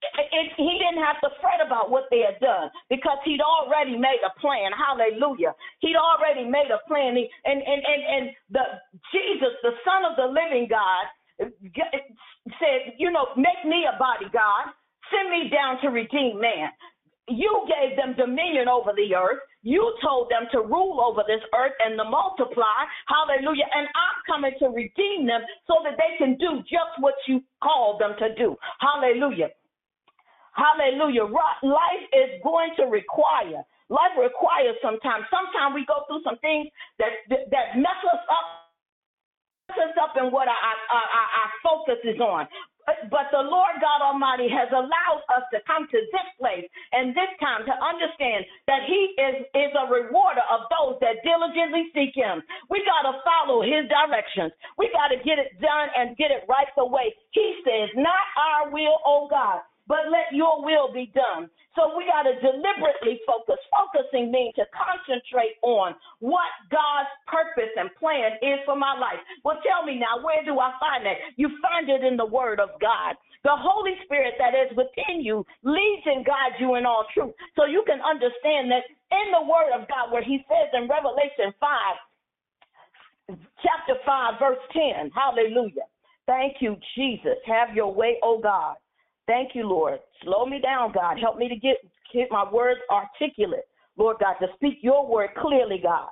it, 0.00 0.52
he 0.56 0.72
didn't 0.80 1.04
have 1.04 1.20
to 1.20 1.30
fret 1.40 1.60
about 1.64 1.90
what 1.90 2.08
they 2.10 2.24
had 2.24 2.40
done 2.40 2.72
because 2.88 3.18
he'd 3.24 3.44
already 3.44 3.96
made 3.96 4.20
a 4.24 4.32
plan. 4.40 4.72
Hallelujah. 4.72 5.54
He'd 5.80 5.96
already 5.96 6.48
made 6.48 6.72
a 6.72 6.80
plan. 6.88 7.16
He, 7.16 7.28
and, 7.44 7.60
and, 7.60 7.80
and, 7.84 8.02
and 8.08 8.24
the 8.48 8.64
Jesus, 9.12 9.52
the 9.62 9.76
Son 9.84 10.08
of 10.08 10.16
the 10.16 10.28
living 10.28 10.68
God, 10.68 11.04
said, 12.58 12.96
you 12.98 13.10
know, 13.10 13.28
make 13.36 13.60
me 13.64 13.84
a 13.88 13.98
body, 13.98 14.26
God. 14.32 14.72
Send 15.12 15.30
me 15.30 15.50
down 15.50 15.80
to 15.82 15.88
redeem 15.88 16.40
man. 16.40 16.70
You 17.28 17.66
gave 17.68 17.96
them 17.96 18.14
dominion 18.16 18.68
over 18.68 18.92
the 18.94 19.14
earth. 19.14 19.40
You 19.62 19.94
told 20.02 20.30
them 20.30 20.48
to 20.52 20.66
rule 20.66 21.00
over 21.00 21.22
this 21.26 21.42
earth 21.54 21.76
and 21.84 21.98
to 21.98 22.04
multiply. 22.04 22.88
Hallelujah. 23.06 23.68
And 23.74 23.86
I'm 23.86 24.16
coming 24.26 24.52
to 24.58 24.68
redeem 24.68 25.26
them 25.26 25.42
so 25.66 25.74
that 25.84 25.98
they 26.00 26.16
can 26.18 26.36
do 26.38 26.58
just 26.64 26.96
what 26.98 27.14
you 27.28 27.42
called 27.62 28.00
them 28.00 28.14
to 28.18 28.34
do. 28.34 28.56
Hallelujah. 28.80 29.50
Hallelujah. 30.54 31.24
Life 31.62 32.04
is 32.12 32.40
going 32.42 32.74
to 32.76 32.90
require. 32.90 33.62
Life 33.90 34.14
requires 34.18 34.78
sometimes. 34.82 35.26
Sometimes 35.30 35.74
we 35.74 35.82
go 35.86 36.06
through 36.06 36.22
some 36.22 36.38
things 36.38 36.70
that 36.98 37.26
that 37.50 37.74
mess 37.74 38.00
us 38.06 38.22
up, 38.30 38.46
mess 39.70 39.90
us 39.90 39.96
up 39.98 40.14
in 40.14 40.30
what 40.30 40.46
our, 40.46 40.58
our, 40.94 41.06
our, 41.10 41.50
focus 41.62 41.98
is 42.06 42.18
on. 42.22 42.46
But 42.86 43.30
the 43.30 43.42
Lord 43.42 43.78
God 43.78 44.02
Almighty 44.02 44.50
has 44.50 44.66
allowed 44.74 45.22
us 45.30 45.44
to 45.54 45.62
come 45.66 45.86
to 45.90 45.98
this 46.10 46.28
place 46.38 46.66
and 46.90 47.14
this 47.14 47.30
time 47.38 47.62
to 47.66 47.74
understand 47.78 48.42
that 48.66 48.82
He 48.86 49.14
is, 49.14 49.46
is 49.54 49.72
a 49.78 49.86
rewarder 49.86 50.42
of 50.50 50.66
those 50.70 50.98
that 50.98 51.22
diligently 51.22 51.90
seek 51.94 52.14
Him. 52.18 52.42
We 52.66 52.82
got 52.82 53.06
to 53.06 53.22
follow 53.22 53.62
His 53.62 53.86
directions. 53.86 54.50
We 54.78 54.90
got 54.90 55.14
to 55.14 55.22
get 55.22 55.38
it 55.38 55.54
done 55.62 55.90
and 55.94 56.18
get 56.18 56.34
it 56.34 56.46
right 56.50 56.66
the 56.74 56.86
way 56.86 57.14
He 57.30 57.62
says, 57.62 57.94
not 57.94 58.24
our 58.34 58.74
will, 58.74 58.98
oh 59.06 59.30
God, 59.30 59.62
but 59.90 60.06
let 60.06 60.30
your 60.30 60.62
will 60.62 60.94
be 60.94 61.10
done. 61.18 61.50
So 61.74 61.98
we 61.98 62.06
got 62.06 62.22
to 62.22 62.38
deliberately 62.38 63.18
focus. 63.26 63.58
Focusing 63.74 64.30
means 64.30 64.54
to 64.54 64.62
concentrate 64.70 65.58
on 65.66 65.98
what 66.22 66.46
God's 66.70 67.10
purpose 67.26 67.74
and 67.74 67.90
plan 67.98 68.38
is 68.38 68.62
for 68.62 68.78
my 68.78 68.94
life. 68.94 69.18
Well, 69.42 69.58
tell 69.66 69.82
me 69.82 69.98
now, 69.98 70.22
where 70.22 70.46
do 70.46 70.62
I 70.62 70.70
find 70.78 71.02
that? 71.10 71.34
You 71.34 71.50
find 71.58 71.90
it 71.90 72.06
in 72.06 72.14
the 72.14 72.30
Word 72.30 72.62
of 72.62 72.70
God. 72.78 73.18
The 73.42 73.58
Holy 73.58 73.98
Spirit 74.06 74.38
that 74.38 74.54
is 74.54 74.70
within 74.78 75.26
you 75.26 75.42
leads 75.66 76.06
and 76.06 76.22
guides 76.22 76.62
you 76.62 76.78
in 76.78 76.86
all 76.86 77.10
truth. 77.10 77.34
So 77.58 77.66
you 77.66 77.82
can 77.82 77.98
understand 77.98 78.70
that 78.70 78.86
in 79.10 79.26
the 79.34 79.42
Word 79.42 79.74
of 79.74 79.90
God, 79.90 80.14
where 80.14 80.22
He 80.22 80.38
says 80.46 80.70
in 80.70 80.86
Revelation 80.86 81.50
5, 81.58 83.42
chapter 83.58 83.98
5, 84.06 84.38
verse 84.38 84.62
10, 84.70 85.10
hallelujah. 85.10 85.90
Thank 86.30 86.62
you, 86.62 86.78
Jesus. 86.94 87.42
Have 87.42 87.74
your 87.74 87.90
way, 87.90 88.22
oh 88.22 88.38
God. 88.38 88.78
Thank 89.26 89.54
you, 89.54 89.68
Lord. 89.68 90.00
Slow 90.22 90.46
me 90.46 90.60
down, 90.60 90.92
God. 90.92 91.18
Help 91.20 91.38
me 91.38 91.48
to 91.48 91.56
get, 91.56 91.76
get 92.12 92.28
my 92.30 92.50
words 92.50 92.80
articulate, 92.90 93.66
Lord 93.96 94.16
God, 94.20 94.34
to 94.40 94.46
speak 94.54 94.78
your 94.82 95.06
word 95.06 95.30
clearly, 95.40 95.80
God. 95.82 96.08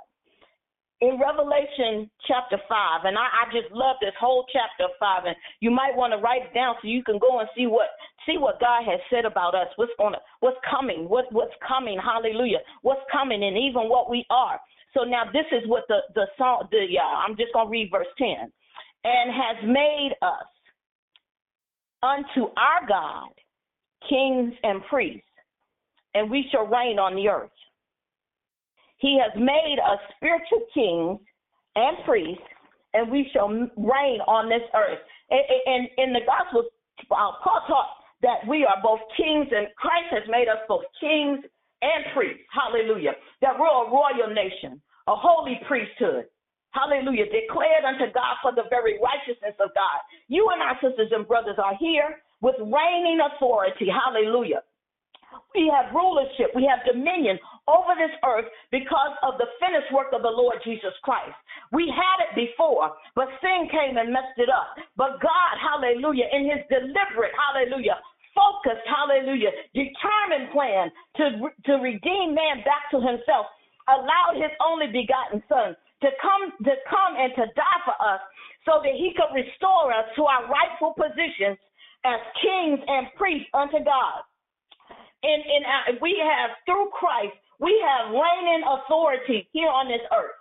In 1.00 1.18
Revelation 1.20 2.10
chapter 2.26 2.58
5, 2.68 3.04
and 3.04 3.16
I, 3.16 3.46
I 3.46 3.52
just 3.52 3.72
love 3.72 3.96
this 4.00 4.14
whole 4.18 4.44
chapter 4.52 4.92
5, 4.98 5.26
and 5.26 5.36
you 5.60 5.70
might 5.70 5.94
want 5.94 6.12
to 6.12 6.18
write 6.18 6.42
it 6.50 6.54
down 6.54 6.74
so 6.82 6.88
you 6.88 7.04
can 7.04 7.20
go 7.20 7.38
and 7.38 7.48
see 7.56 7.66
what 7.66 7.86
see 8.26 8.36
what 8.36 8.60
God 8.60 8.82
has 8.84 8.98
said 9.08 9.24
about 9.24 9.54
us, 9.54 9.68
what's 9.76 9.92
going 9.96 10.12
to, 10.12 10.18
what's 10.40 10.58
coming, 10.68 11.08
what, 11.08 11.32
what's 11.32 11.54
coming, 11.66 11.98
hallelujah, 12.02 12.58
what's 12.82 13.00
coming, 13.10 13.42
and 13.42 13.56
even 13.56 13.88
what 13.88 14.10
we 14.10 14.26
are. 14.28 14.60
So 14.92 15.04
now 15.04 15.24
this 15.32 15.46
is 15.52 15.68
what 15.68 15.84
the 15.88 15.98
the 16.14 16.26
song 16.36 16.66
the 16.70 16.86
I'm 16.98 17.36
just 17.36 17.52
gonna 17.52 17.70
read 17.70 17.90
verse 17.90 18.10
10. 18.18 18.50
And 19.04 19.30
has 19.30 19.56
made 19.64 20.12
us 20.22 20.46
unto 22.02 22.48
our 22.56 22.86
God 22.88 23.30
kings 24.08 24.54
and 24.62 24.82
priests, 24.88 25.26
and 26.14 26.30
we 26.30 26.46
shall 26.50 26.66
reign 26.66 26.98
on 26.98 27.16
the 27.16 27.28
earth. 27.28 27.50
He 28.98 29.18
has 29.22 29.32
made 29.36 29.78
us 29.84 29.98
spiritual 30.16 30.66
kings 30.74 31.20
and 31.76 31.96
priests, 32.04 32.42
and 32.94 33.10
we 33.10 33.28
shall 33.32 33.48
reign 33.48 34.20
on 34.26 34.48
this 34.48 34.62
earth. 34.74 34.98
And 35.30 35.88
in 35.98 36.12
the 36.12 36.20
gospel, 36.26 36.64
uh, 37.10 37.32
Paul 37.44 37.62
taught 37.66 37.90
that 38.22 38.48
we 38.48 38.64
are 38.64 38.82
both 38.82 39.00
kings, 39.16 39.46
and 39.50 39.68
Christ 39.76 40.10
has 40.10 40.22
made 40.28 40.48
us 40.48 40.58
both 40.68 40.82
kings 41.00 41.44
and 41.82 42.04
priests. 42.14 42.42
Hallelujah. 42.50 43.12
That 43.40 43.58
we're 43.58 43.66
a 43.66 43.90
royal 43.90 44.34
nation, 44.34 44.80
a 45.06 45.14
holy 45.14 45.60
priesthood. 45.68 46.26
Hallelujah. 46.72 47.24
Declared 47.32 47.84
unto 47.84 48.12
God 48.12 48.36
for 48.42 48.52
the 48.52 48.68
very 48.68 49.00
righteousness 49.00 49.56
of 49.60 49.72
God. 49.72 49.98
You 50.28 50.48
and 50.52 50.60
our 50.60 50.76
sisters 50.84 51.10
and 51.12 51.26
brothers 51.26 51.56
are 51.56 51.76
here 51.80 52.20
with 52.40 52.56
reigning 52.60 53.18
authority. 53.24 53.88
Hallelujah. 53.88 54.62
We 55.54 55.68
have 55.72 55.92
rulership, 55.92 56.52
we 56.56 56.64
have 56.68 56.84
dominion 56.88 57.36
over 57.68 57.92
this 57.96 58.12
earth 58.24 58.48
because 58.72 59.12
of 59.20 59.36
the 59.36 59.48
finished 59.60 59.92
work 59.92 60.12
of 60.12 60.22
the 60.24 60.32
Lord 60.32 60.56
Jesus 60.64 60.92
Christ. 61.04 61.36
We 61.72 61.88
had 61.88 62.24
it 62.24 62.32
before, 62.32 62.96
but 63.12 63.28
sin 63.40 63.68
came 63.68 63.96
and 63.96 64.12
messed 64.12 64.40
it 64.40 64.48
up. 64.48 64.72
But 64.96 65.20
God, 65.20 65.54
hallelujah, 65.60 66.32
in 66.32 66.48
his 66.48 66.64
deliberate, 66.72 67.32
hallelujah, 67.36 68.00
focused, 68.32 68.84
hallelujah, 68.88 69.52
determined 69.76 70.52
plan 70.52 70.88
to, 71.20 71.24
to 71.68 71.72
redeem 71.80 72.32
man 72.32 72.64
back 72.64 72.88
to 72.92 73.00
himself, 73.00 73.52
allowed 73.88 74.40
his 74.40 74.52
only 74.64 74.88
begotten 74.88 75.44
son 75.48 75.76
to 76.02 76.08
come 76.22 76.52
to 76.62 76.74
come 76.86 77.12
and 77.18 77.34
to 77.34 77.44
die 77.58 77.80
for 77.84 77.96
us 77.98 78.22
so 78.66 78.78
that 78.82 78.94
he 78.94 79.14
could 79.16 79.34
restore 79.34 79.90
us 79.90 80.06
to 80.14 80.22
our 80.24 80.46
rightful 80.46 80.94
positions 80.94 81.58
as 82.04 82.20
kings 82.38 82.80
and 82.86 83.10
priests 83.18 83.50
unto 83.54 83.82
God. 83.82 84.22
And, 85.22 85.42
and 85.42 85.62
uh, 85.66 85.98
we 85.98 86.14
have 86.22 86.54
through 86.62 86.94
Christ, 86.94 87.34
we 87.58 87.74
have 87.82 88.14
reigning 88.14 88.62
authority 88.62 89.50
here 89.50 89.66
on 89.66 89.90
this 89.90 90.04
earth. 90.14 90.38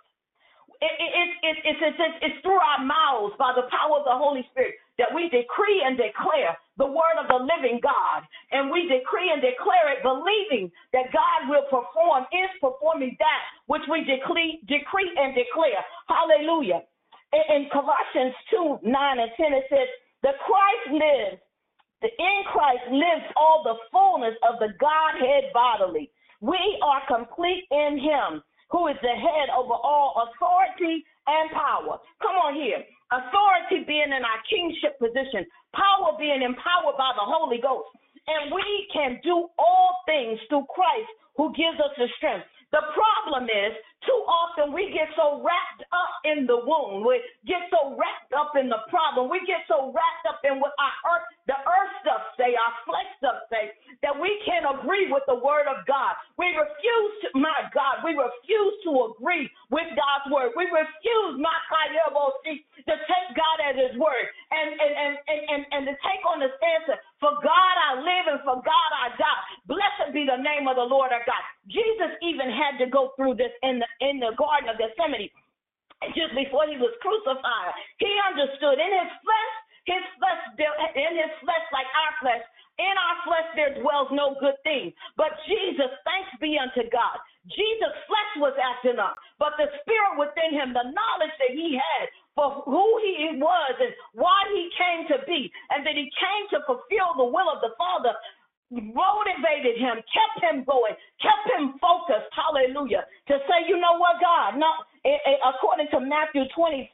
It, 0.78 0.94
it, 0.94 1.10
it, 1.10 1.30
it, 1.42 1.56
it's, 1.66 1.98
it's, 1.98 2.18
it's 2.22 2.38
through 2.46 2.62
our 2.62 2.78
mouths 2.86 3.34
by 3.34 3.50
the 3.58 3.66
power 3.66 3.98
of 3.98 4.06
the 4.06 4.14
Holy 4.14 4.46
Spirit 4.54 4.78
that 4.98 5.14
we 5.14 5.30
decree 5.30 5.80
and 5.86 5.96
declare 5.96 6.58
the 6.76 6.86
word 6.86 7.16
of 7.22 7.30
the 7.30 7.38
living 7.38 7.80
God. 7.82 8.26
And 8.50 8.70
we 8.70 8.90
decree 8.90 9.30
and 9.30 9.40
declare 9.40 9.94
it 9.94 10.02
believing 10.02 10.70
that 10.92 11.14
God 11.14 11.48
will 11.48 11.64
perform, 11.70 12.26
is 12.34 12.50
performing 12.60 13.16
that 13.18 13.42
which 13.66 13.86
we 13.90 14.02
decree, 14.02 14.60
decree 14.66 15.10
and 15.16 15.34
declare. 15.34 15.82
Hallelujah. 16.10 16.82
In, 17.32 17.44
in 17.54 17.62
Colossians 17.70 18.34
2 18.50 18.82
9 18.82 18.92
and 18.92 19.32
10, 19.38 19.54
it 19.54 19.66
says, 19.70 19.88
The 20.22 20.34
Christ 20.42 20.86
lives, 20.92 21.38
the 22.02 22.10
in 22.10 22.38
Christ 22.50 22.86
lives 22.90 23.26
all 23.38 23.62
the 23.62 23.78
fullness 23.90 24.34
of 24.46 24.58
the 24.58 24.74
Godhead 24.78 25.50
bodily. 25.54 26.10
We 26.40 26.58
are 26.82 27.02
complete 27.06 27.66
in 27.70 27.98
Him 27.98 28.42
who 28.70 28.88
is 28.88 28.96
the 29.02 29.16
head 29.16 29.48
over 29.56 29.72
all 29.72 30.28
authority 30.28 31.04
and 31.26 31.50
power. 31.52 31.98
Come 32.20 32.36
on 32.36 32.54
here. 32.54 32.84
Authority 33.08 33.88
being 33.88 34.12
in 34.12 34.20
our 34.20 34.40
kingship 34.48 34.98
position, 35.00 35.48
power 35.72 36.12
being 36.18 36.42
empowered 36.44 36.96
by 37.00 37.16
the 37.16 37.24
Holy 37.24 37.56
Ghost. 37.56 37.88
And 38.28 38.52
we 38.52 38.88
can 38.92 39.18
do 39.24 39.48
all 39.56 39.90
things 40.04 40.38
through 40.48 40.68
Christ 40.68 41.08
who 41.36 41.48
gives 41.56 41.80
us 41.80 41.96
the 41.96 42.08
strength. 42.20 42.44
The 42.72 42.84
problem 42.92 43.48
is, 43.48 43.72
too 44.04 44.20
often 44.28 44.72
we 44.72 44.92
get 44.92 45.08
so 45.16 45.40
wrapped 45.40 45.82
up 45.90 46.12
in 46.28 46.46
the 46.46 46.60
wound. 46.64 47.04
We 47.04 47.20
get 47.48 47.64
so 47.72 47.96
wrapped 47.96 48.32
up 48.36 48.52
in 48.60 48.68
the 48.68 48.84
problem. 48.92 49.28
We 49.32 49.40
get 49.48 49.64
so 49.68 49.90
wrapped 49.90 50.26
up 50.28 50.40
in 50.44 50.60
what 50.60 50.76
our 50.76 50.96
earth, 51.16 51.26
the 51.48 51.58
earth 51.58 51.94
stuff 52.04 52.22
say, 52.36 52.52
our 52.54 52.74
flesh 52.84 53.10
stuff 53.18 53.48
say, 53.48 53.72
that 54.04 54.14
we 54.14 54.28
can't 54.44 54.68
agree 54.68 55.08
with 55.08 55.24
the 55.26 55.40
word 55.40 55.66
of 55.66 55.84
God. 55.88 56.14
We 56.36 56.52
refuse 56.54 57.12
to, 57.24 57.28
my 57.40 57.68
God, 57.72 58.04
we 58.04 58.14
refuse 58.14 58.74
to 58.86 58.92
agree 59.12 59.48
with 59.72 59.88
God's 59.96 60.26
word. 60.28 60.52
We 60.54 60.68
refuse, 60.68 61.34
my 61.40 61.58
to 62.88 62.94
take 62.96 63.28
God 63.36 63.58
at 63.60 63.76
his 63.76 63.92
word 64.00 64.26
and, 64.50 64.68
and, 64.80 64.92
and, 64.96 65.14
and, 65.28 65.40
and, 65.52 65.62
and 65.72 65.82
to 65.92 65.94
take 66.00 66.22
on 66.24 66.40
the 66.40 66.48
answer. 66.48 66.96
for 67.20 67.32
God 67.44 67.74
I 67.76 68.00
live 68.00 68.26
and 68.32 68.40
for 68.48 68.56
God 68.64 68.90
I 68.96 69.12
die. 69.20 69.42
Blessed 69.68 70.16
be 70.16 70.24
the 70.24 70.40
name 70.40 70.64
of 70.68 70.76
the 70.80 70.88
Lord 70.88 71.12
our 71.12 71.22
God. 71.28 71.44
Jesus 71.68 72.16
even 72.24 72.48
had 72.48 72.80
to 72.80 72.90
go 72.90 73.12
through 73.16 73.36
this 73.36 73.52
in 73.62 73.78
the 73.78 73.88
in 74.00 74.20
the 74.20 74.32
Garden 74.36 74.72
of 74.72 74.80
Gethsemane 74.80 75.30
just 76.14 76.34
before 76.34 76.64
he 76.70 76.78
was 76.78 76.94
crucified. 77.02 77.74
He 77.98 78.10
understood 78.30 78.78
in 78.78 78.90
his 78.92 79.12
flesh, 79.20 79.54
his 79.84 80.04
flesh 80.16 80.42
in 80.94 81.12
his 81.18 81.32
flesh 81.42 81.66
like 81.74 81.88
our 81.90 82.14
flesh, 82.22 82.44
In 82.78 82.94
our 82.94 83.18
flesh 83.26 83.48
there 83.58 83.74
dwells 83.82 84.08
no 84.14 84.38
good 84.38 84.54
thing. 84.62 84.94
But 85.18 85.34
Jesus, 85.50 85.90
thanks 86.06 86.30
be 86.38 86.54
unto 86.54 86.86
God. 86.88 87.18
Jesus' 87.50 87.98
flesh 88.06 88.32
was 88.38 88.54
acting 88.60 89.00
up, 89.00 89.16
but 89.40 89.56
the 89.56 89.66
spirit 89.82 90.20
within 90.20 90.52
him, 90.52 90.76
the 90.76 90.92
knowledge 90.92 91.34
that 91.40 91.56
he 91.56 91.74
had 91.74 92.06
for 92.36 92.62
who 92.68 92.86
he 93.02 93.34
was 93.34 93.74
and 93.80 93.90
why 94.14 94.38
he 94.54 94.70
came 94.78 95.08
to 95.10 95.18
be, 95.26 95.50
and 95.74 95.82
that 95.82 95.96
he 95.98 96.06
came 96.06 96.44
to 96.54 96.62
fulfill 96.68 97.16
the 97.18 97.26
will 97.26 97.50
of 97.50 97.58
the 97.64 97.74
Father, 97.74 98.14
motivated 98.70 99.80
him, 99.80 100.00
kept 100.12 100.36
him 100.44 100.64
going, 100.64 100.94
kept 101.20 101.44
him 101.56 101.80
focused. 101.80 102.28
Hallelujah. 102.32 103.04
To 103.28 103.34
say, 103.48 103.68
you 103.68 103.80
know 103.80 103.96
what, 103.96 104.20
God, 104.20 104.60
no, 104.60 104.68
according 105.48 105.88
to 105.92 106.00
Matthew 106.00 106.44
26, 106.54 106.92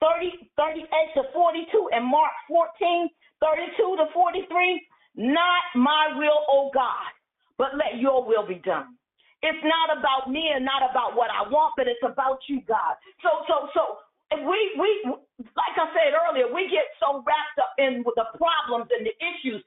30, 0.00 0.50
38 0.56 0.88
to 1.14 1.22
42, 1.32 1.90
and 1.92 2.04
Mark 2.04 2.32
14, 2.48 3.08
32 3.40 3.96
to 4.00 4.06
43, 4.14 4.86
not 5.16 5.64
my 5.76 6.16
will, 6.16 6.40
O 6.48 6.70
God, 6.72 7.12
but 7.58 7.76
let 7.76 8.00
your 8.00 8.24
will 8.24 8.46
be 8.46 8.60
done. 8.64 8.96
It's 9.42 9.58
not 9.66 9.98
about 9.98 10.30
me 10.30 10.54
and 10.54 10.64
not 10.64 10.86
about 10.86 11.18
what 11.18 11.28
I 11.28 11.42
want, 11.50 11.74
but 11.76 11.90
it's 11.90 12.02
about 12.06 12.38
you, 12.48 12.62
God. 12.62 12.94
So, 13.20 13.30
so, 13.50 13.68
so 13.74 13.82
we, 14.40 14.58
we, 14.78 14.88
like 15.42 15.76
I 15.76 15.90
said 15.92 16.14
earlier, 16.14 16.48
we 16.48 16.70
get 16.70 16.88
so 17.02 17.20
wrapped 17.26 17.58
up 17.58 17.74
in 17.76 18.00
the 18.06 18.26
problems 18.38 18.88
and 18.94 19.04
the 19.04 19.12
issues. 19.18 19.60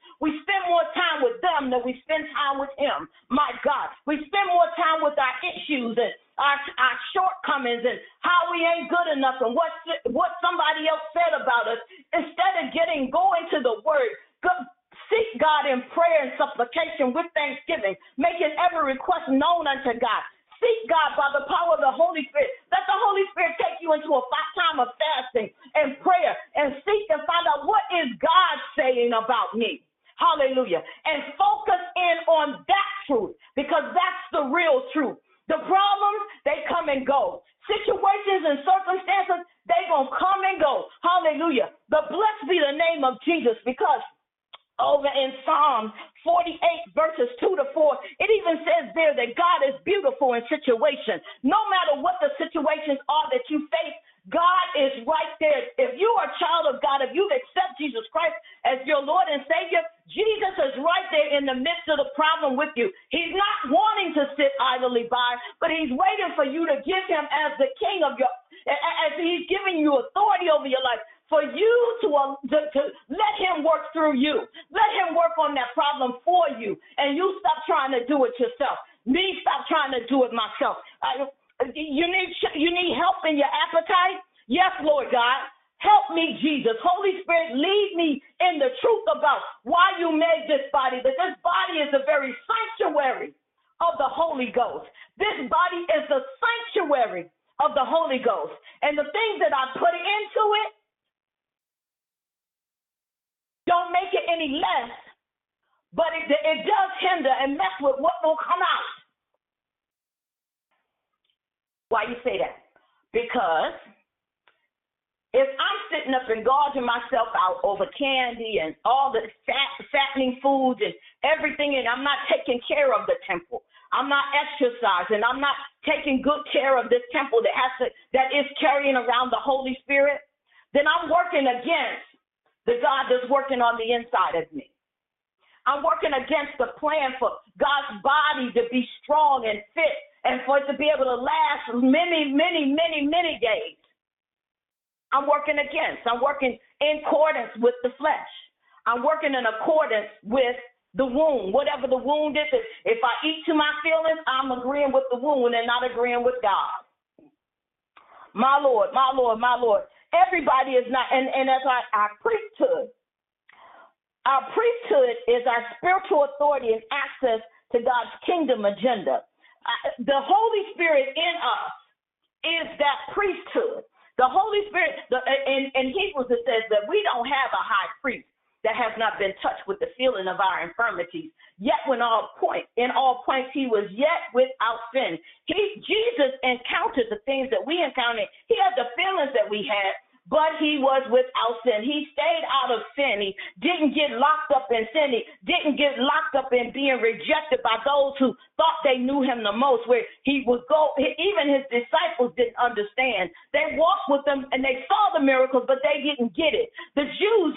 Even 201.36 201.52
his 201.52 201.64
disciples 201.68 202.32
didn't 202.36 202.56
understand. 202.56 203.28
They 203.52 203.76
walked 203.76 204.08
with 204.08 204.24
him 204.24 204.46
and 204.52 204.64
they 204.64 204.84
saw 204.88 205.12
the 205.12 205.24
miracles, 205.24 205.64
but 205.68 205.84
they 205.84 206.00
didn't 206.00 206.32
get 206.32 206.56
it. 206.56 206.72
The 206.96 207.04
Jews 207.20 207.54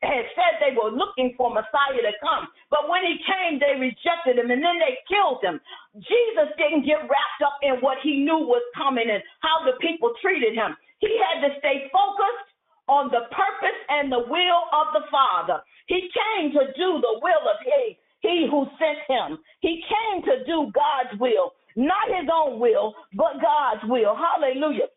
had 0.00 0.24
said 0.32 0.62
they 0.62 0.72
were 0.72 0.94
looking 0.94 1.34
for 1.36 1.50
Messiah 1.52 2.00
to 2.00 2.14
come, 2.22 2.48
but 2.70 2.88
when 2.88 3.02
he 3.04 3.18
came, 3.26 3.58
they 3.58 3.76
rejected 3.76 4.38
him 4.38 4.50
and 4.50 4.62
then 4.62 4.78
they 4.78 4.96
killed 5.10 5.42
him. 5.42 5.60
Jesus 5.98 6.48
didn't 6.56 6.86
get 6.86 7.04
wrapped 7.04 7.42
up 7.44 7.58
in 7.62 7.82
what 7.84 7.98
he 8.02 8.24
knew 8.24 8.46
was 8.46 8.62
coming 8.78 9.10
and 9.10 9.22
how 9.42 9.66
the 9.66 9.76
people 9.82 10.14
treated 10.22 10.54
him. 10.54 10.76
He 11.02 11.10
had 11.18 11.46
to 11.46 11.54
stay 11.58 11.90
focused 11.90 12.48
on 12.88 13.10
the 13.10 13.28
purpose 13.34 13.80
and 13.90 14.10
the 14.10 14.24
will 14.24 14.62
of 14.72 14.94
the 14.96 15.04
Father. 15.10 15.60
He 15.86 16.08
came 16.14 16.52
to 16.52 16.72
do 16.72 16.88
the 17.02 17.18
will 17.20 17.44
of 17.44 17.58
he, 17.62 17.98
he 18.20 18.46
who 18.50 18.66
sent 18.78 19.02
him. 19.06 19.38
He 19.60 19.82
came 19.82 20.22
to 20.24 20.44
do 20.46 20.72
God's 20.72 21.18
will, 21.20 21.52
not 21.78 22.10
his 22.10 22.26
own 22.26 22.58
will, 22.58 22.94
but 23.14 23.38
God's 23.38 23.86
will. 23.86 24.18
Hallelujah. 24.18 24.90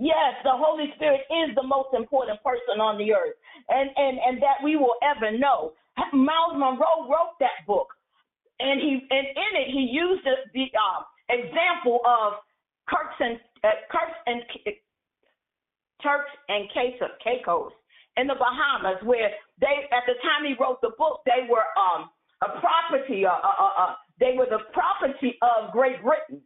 Yes, 0.00 0.40
the 0.44 0.56
Holy 0.56 0.88
Spirit 0.96 1.20
is 1.28 1.54
the 1.54 1.62
most 1.62 1.92
important 1.92 2.40
person 2.40 2.80
on 2.80 2.96
the 2.96 3.12
earth, 3.12 3.36
and 3.68 3.90
and 3.94 4.16
and 4.16 4.40
that 4.40 4.64
we 4.64 4.76
will 4.76 4.96
ever 5.04 5.36
know. 5.36 5.76
Myles 6.16 6.56
Munroe 6.56 7.04
wrote 7.04 7.36
that 7.44 7.68
book, 7.68 7.92
and 8.58 8.80
he 8.80 9.04
and 9.12 9.26
in 9.28 9.52
it 9.60 9.68
he 9.68 9.92
used 9.92 10.24
the, 10.24 10.40
the 10.56 10.72
uh, 10.72 11.04
example 11.28 12.00
of 12.08 12.40
Kirks 12.88 13.20
and 13.20 13.36
uh, 13.62 13.76
Kirks 13.92 14.16
and 14.24 14.40
Turks 16.02 16.32
and 16.48 16.64
Caicos. 16.72 17.72
in 18.16 18.26
the 18.26 18.34
Bahamas, 18.34 18.98
where 19.04 19.30
they, 19.60 19.84
at 19.92 20.04
the 20.08 20.16
time 20.24 20.48
he 20.48 20.56
wrote 20.58 20.80
the 20.80 20.92
book, 20.98 21.20
they 21.26 21.46
were 21.48 21.64
um, 21.76 22.08
a 22.42 22.58
property, 22.58 23.24
uh, 23.24 23.36
uh, 23.36 23.72
uh, 23.78 23.94
they 24.20 24.36
were 24.36 24.46
the 24.46 24.68
property 24.72 25.36
of 25.42 25.72
Great 25.72 26.02
Britain. 26.04 26.40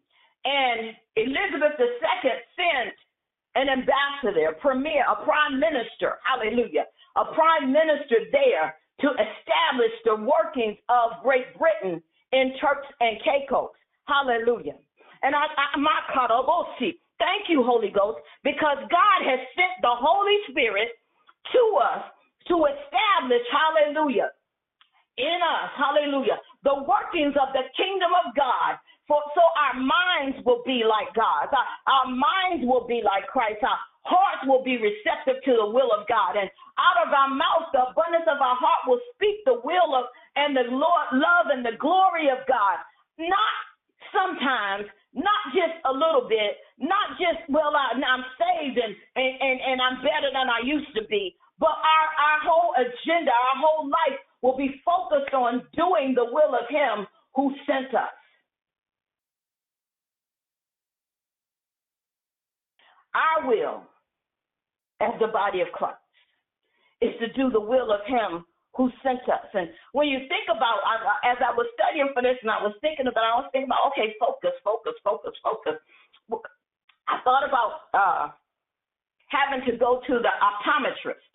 And 0.44 0.94
Elizabeth 1.16 1.74
II 1.78 2.30
sent 2.54 2.94
an 3.54 3.68
ambassador, 3.68 4.54
premier, 4.60 5.04
a 5.10 5.24
prime 5.24 5.58
minister, 5.58 6.18
hallelujah, 6.22 6.86
a 7.16 7.24
prime 7.34 7.72
minister 7.72 8.30
there 8.32 8.74
to 9.00 9.08
establish 9.10 9.94
the 10.04 10.14
workings 10.14 10.78
of 10.88 11.22
Great 11.22 11.50
Britain 11.58 12.02
in 12.32 12.54
Turks 12.60 12.86
and 13.00 13.18
Caicos. 13.22 13.74
Hallelujah. 14.06 14.78
And 15.22 15.34
I, 15.34 15.46
I 15.48 15.78
my 15.78 16.00
karabosi, 16.14 16.38
oh, 16.38 16.94
oh, 16.94 17.16
thank 17.18 17.48
you, 17.48 17.62
Holy 17.64 17.90
Ghost, 17.90 18.20
because 18.42 18.78
God 18.78 19.18
has 19.24 19.40
sent 19.56 19.80
the 19.82 19.94
Holy 19.94 20.38
Spirit 20.50 20.88
to 21.52 21.62
us 21.80 22.02
to 22.48 22.54
establish, 22.68 23.44
hallelujah, 23.48 24.30
in 25.18 25.38
us, 25.42 25.70
hallelujah, 25.78 26.38
the 26.62 26.82
workings 26.86 27.34
of 27.38 27.54
the 27.54 27.64
kingdom 27.76 28.10
of 28.24 28.34
God. 28.34 28.78
For 29.04 29.20
so 29.36 29.44
our 29.60 29.76
minds 29.76 30.40
will 30.48 30.64
be 30.64 30.80
like 30.80 31.12
God's, 31.12 31.52
our, 31.52 31.68
our 31.92 32.08
minds 32.08 32.64
will 32.64 32.88
be 32.88 33.04
like 33.04 33.28
Christ, 33.28 33.60
our 33.60 33.76
hearts 34.00 34.48
will 34.48 34.64
be 34.64 34.80
receptive 34.80 35.44
to 35.44 35.52
the 35.60 35.68
will 35.68 35.92
of 35.92 36.08
God, 36.08 36.40
and 36.40 36.48
out 36.80 36.98
of 37.04 37.12
our 37.12 37.28
mouth, 37.28 37.68
the 37.76 37.84
abundance 37.92 38.24
of 38.26 38.40
our 38.40 38.56
heart 38.56 38.82
will 38.88 39.00
speak 39.14 39.44
the 39.44 39.60
will 39.60 39.92
of 39.92 40.08
and 40.34 40.56
the 40.56 40.66
Lord 40.72 41.06
love 41.14 41.52
and 41.54 41.62
the 41.62 41.78
glory 41.78 42.32
of 42.32 42.42
God. 42.48 42.82
Not 43.20 43.54
sometimes, 44.10 44.90
not 45.14 45.42
just 45.54 45.78
a 45.86 45.92
little 45.92 46.26
bit, 46.26 46.58
not 46.82 47.14
just 47.22 47.46
well 47.46 47.76
I, 47.76 47.94
am 47.94 48.24
saved 48.34 48.78
and, 48.78 48.94
and 49.14 49.32
and 49.38 49.56
and 49.62 49.78
I'm 49.78 50.02
better 50.02 50.32
than 50.34 50.50
I 50.50 50.66
used 50.66 50.90
to 50.98 51.06
be, 51.06 51.38
but 51.62 51.76
our 51.76 52.06
our 52.18 52.38
whole 52.42 52.74
agenda, 52.74 53.30
our 53.30 53.56
whole 53.62 53.86
life 53.86 54.18
will 54.44 54.56
be 54.58 54.76
focused 54.84 55.32
on 55.32 55.64
doing 55.72 56.12
the 56.14 56.28
will 56.28 56.52
of 56.52 56.68
Him 56.68 57.06
who 57.34 57.50
sent 57.64 57.94
us. 57.94 58.12
Our 63.16 63.48
will 63.48 63.82
as 65.00 65.16
the 65.18 65.28
body 65.28 65.62
of 65.62 65.68
Christ 65.72 65.96
is 67.00 67.16
to 67.20 67.32
do 67.32 67.48
the 67.48 67.60
will 67.60 67.90
of 67.90 68.04
Him 68.06 68.44
who 68.76 68.90
sent 69.02 69.24
us. 69.32 69.48
And 69.54 69.70
when 69.92 70.08
you 70.08 70.18
think 70.28 70.44
about, 70.52 70.84
as 71.24 71.38
I 71.40 71.56
was 71.56 71.64
studying 71.80 72.10
for 72.12 72.20
this 72.20 72.36
and 72.42 72.50
I 72.50 72.60
was 72.60 72.76
thinking 72.82 73.06
about, 73.06 73.24
I 73.24 73.40
was 73.40 73.48
thinking 73.50 73.72
about, 73.72 73.96
okay, 73.96 74.12
focus, 74.20 74.52
focus, 74.62 74.92
focus, 75.02 75.32
focus. 75.40 75.80
I 77.08 77.16
thought 77.24 77.48
about 77.48 77.88
uh, 77.96 78.28
having 79.28 79.64
to 79.72 79.78
go 79.78 80.02
to 80.06 80.14
the 80.20 80.32
optometrist. 80.44 81.33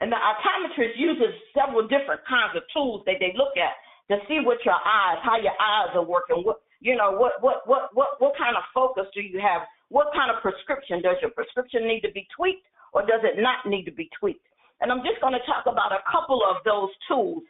And 0.00 0.10
the 0.10 0.18
optometrist 0.18 0.98
uses 0.98 1.34
several 1.54 1.86
different 1.86 2.20
kinds 2.26 2.56
of 2.56 2.62
tools 2.74 3.02
that 3.06 3.16
they 3.20 3.32
look 3.38 3.54
at 3.56 3.78
to 4.10 4.20
see 4.28 4.40
what 4.42 4.58
your 4.64 4.74
eyes, 4.74 5.18
how 5.22 5.38
your 5.38 5.54
eyes 5.56 5.94
are 5.94 6.04
working, 6.04 6.42
what 6.42 6.60
you 6.80 6.96
know, 6.96 7.12
what 7.12 7.40
what 7.40 7.66
what 7.66 7.94
what 7.94 8.20
what 8.20 8.36
kind 8.36 8.56
of 8.56 8.62
focus 8.74 9.06
do 9.14 9.22
you 9.22 9.40
have? 9.40 9.62
What 9.88 10.08
kind 10.12 10.30
of 10.30 10.42
prescription 10.42 11.00
does 11.00 11.16
your 11.22 11.30
prescription 11.30 11.86
need 11.86 12.00
to 12.02 12.12
be 12.12 12.26
tweaked 12.36 12.66
or 12.92 13.02
does 13.02 13.22
it 13.22 13.40
not 13.40 13.64
need 13.64 13.84
to 13.84 13.92
be 13.92 14.10
tweaked? 14.18 14.44
And 14.80 14.90
I'm 14.90 15.00
just 15.00 15.20
going 15.20 15.32
to 15.32 15.44
talk 15.46 15.64
about 15.66 15.92
a 15.92 16.02
couple 16.10 16.42
of 16.44 16.56
those 16.64 16.90
tools. 17.08 17.42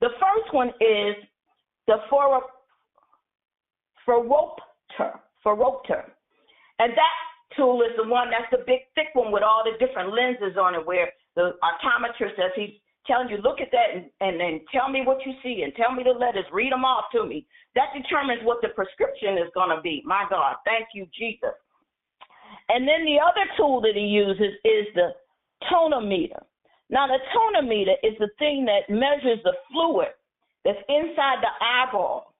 The 0.00 0.08
first 0.16 0.54
one 0.54 0.68
is 0.80 1.16
the 1.86 1.98
phoropter, 2.10 2.48
phoropter. 5.44 6.04
And 6.78 6.92
that 6.92 7.16
tool 7.56 7.82
is 7.82 7.92
the 7.96 8.08
one 8.08 8.30
that's 8.30 8.48
the 8.50 8.64
big 8.66 8.86
thick 8.94 9.08
one 9.14 9.32
with 9.32 9.42
all 9.42 9.64
the 9.64 9.74
different 9.84 10.14
lenses 10.14 10.56
on 10.56 10.74
it 10.74 10.86
where 10.86 11.10
the 11.38 11.54
optometrist 11.62 12.34
as 12.42 12.50
he's 12.58 12.74
telling 13.06 13.30
you 13.30 13.38
look 13.38 13.62
at 13.62 13.70
that 13.70 13.94
and, 13.94 14.10
and 14.20 14.40
then 14.42 14.60
tell 14.74 14.90
me 14.90 15.06
what 15.06 15.24
you 15.24 15.32
see 15.42 15.62
and 15.62 15.72
tell 15.78 15.94
me 15.94 16.02
the 16.02 16.10
letters. 16.10 16.44
Read 16.52 16.74
them 16.74 16.84
off 16.84 17.06
to 17.14 17.24
me. 17.24 17.46
That 17.78 17.94
determines 17.94 18.42
what 18.42 18.58
the 18.60 18.74
prescription 18.74 19.38
is 19.38 19.48
going 19.54 19.70
to 19.70 19.80
be. 19.80 20.02
My 20.04 20.26
god 20.28 20.56
thank 20.66 20.90
you 20.92 21.06
jesus. 21.14 21.54
And 22.68 22.86
then 22.86 23.04
the 23.06 23.16
other 23.22 23.46
tool 23.56 23.80
that 23.82 23.94
he 23.94 24.10
uses 24.10 24.52
is 24.64 24.86
the 24.94 25.14
tonometer. 25.70 26.42
Now, 26.90 27.06
the 27.06 27.20
tonometer 27.32 27.96
is 28.02 28.16
the 28.18 28.28
thing 28.38 28.64
that 28.66 28.92
measures 28.92 29.40
the 29.44 29.52
fluid 29.70 30.08
that's 30.64 30.78
inside 30.88 31.40
the 31.40 31.52
eyeball 31.60 32.34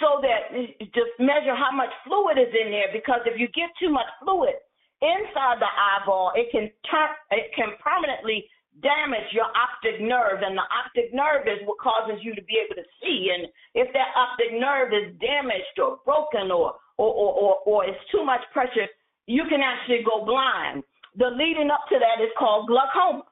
so 0.00 0.20
that 0.22 0.52
just 0.80 1.12
measure 1.18 1.56
how 1.56 1.74
much 1.74 1.90
fluid 2.06 2.38
is 2.38 2.52
in 2.54 2.70
there 2.70 2.92
because 2.92 3.20
if 3.26 3.38
you 3.40 3.48
get 3.48 3.70
too 3.80 3.90
much 3.90 4.06
fluid 4.22 4.54
inside 5.00 5.58
the 5.62 5.70
eyeball 5.70 6.32
it 6.34 6.50
can 6.50 6.70
turn 6.90 7.10
it 7.30 7.50
can 7.54 7.74
permanently 7.78 8.44
damage 8.82 9.26
your 9.34 9.50
optic 9.58 9.98
nerve 9.98 10.42
and 10.42 10.54
the 10.54 10.66
optic 10.70 11.10
nerve 11.10 11.46
is 11.50 11.58
what 11.66 11.78
causes 11.82 12.22
you 12.22 12.34
to 12.34 12.42
be 12.46 12.62
able 12.62 12.78
to 12.78 12.86
see. 13.02 13.30
And 13.34 13.50
if 13.74 13.90
that 13.92 14.14
optic 14.14 14.54
nerve 14.54 14.94
is 14.94 15.14
damaged 15.18 15.74
or 15.82 15.98
broken 16.04 16.50
or 16.50 16.78
or 16.98 17.10
or, 17.10 17.30
or, 17.34 17.52
or 17.66 17.78
it's 17.84 17.98
too 18.10 18.24
much 18.24 18.42
pressure 18.52 18.86
you 19.28 19.44
can 19.46 19.60
actually 19.60 20.00
go 20.02 20.24
blind. 20.24 20.82
The 21.20 21.28
leading 21.28 21.70
up 21.70 21.84
to 21.92 22.00
that 22.00 22.24
is 22.24 22.32
called 22.40 22.66
glaucoma. 22.66 23.28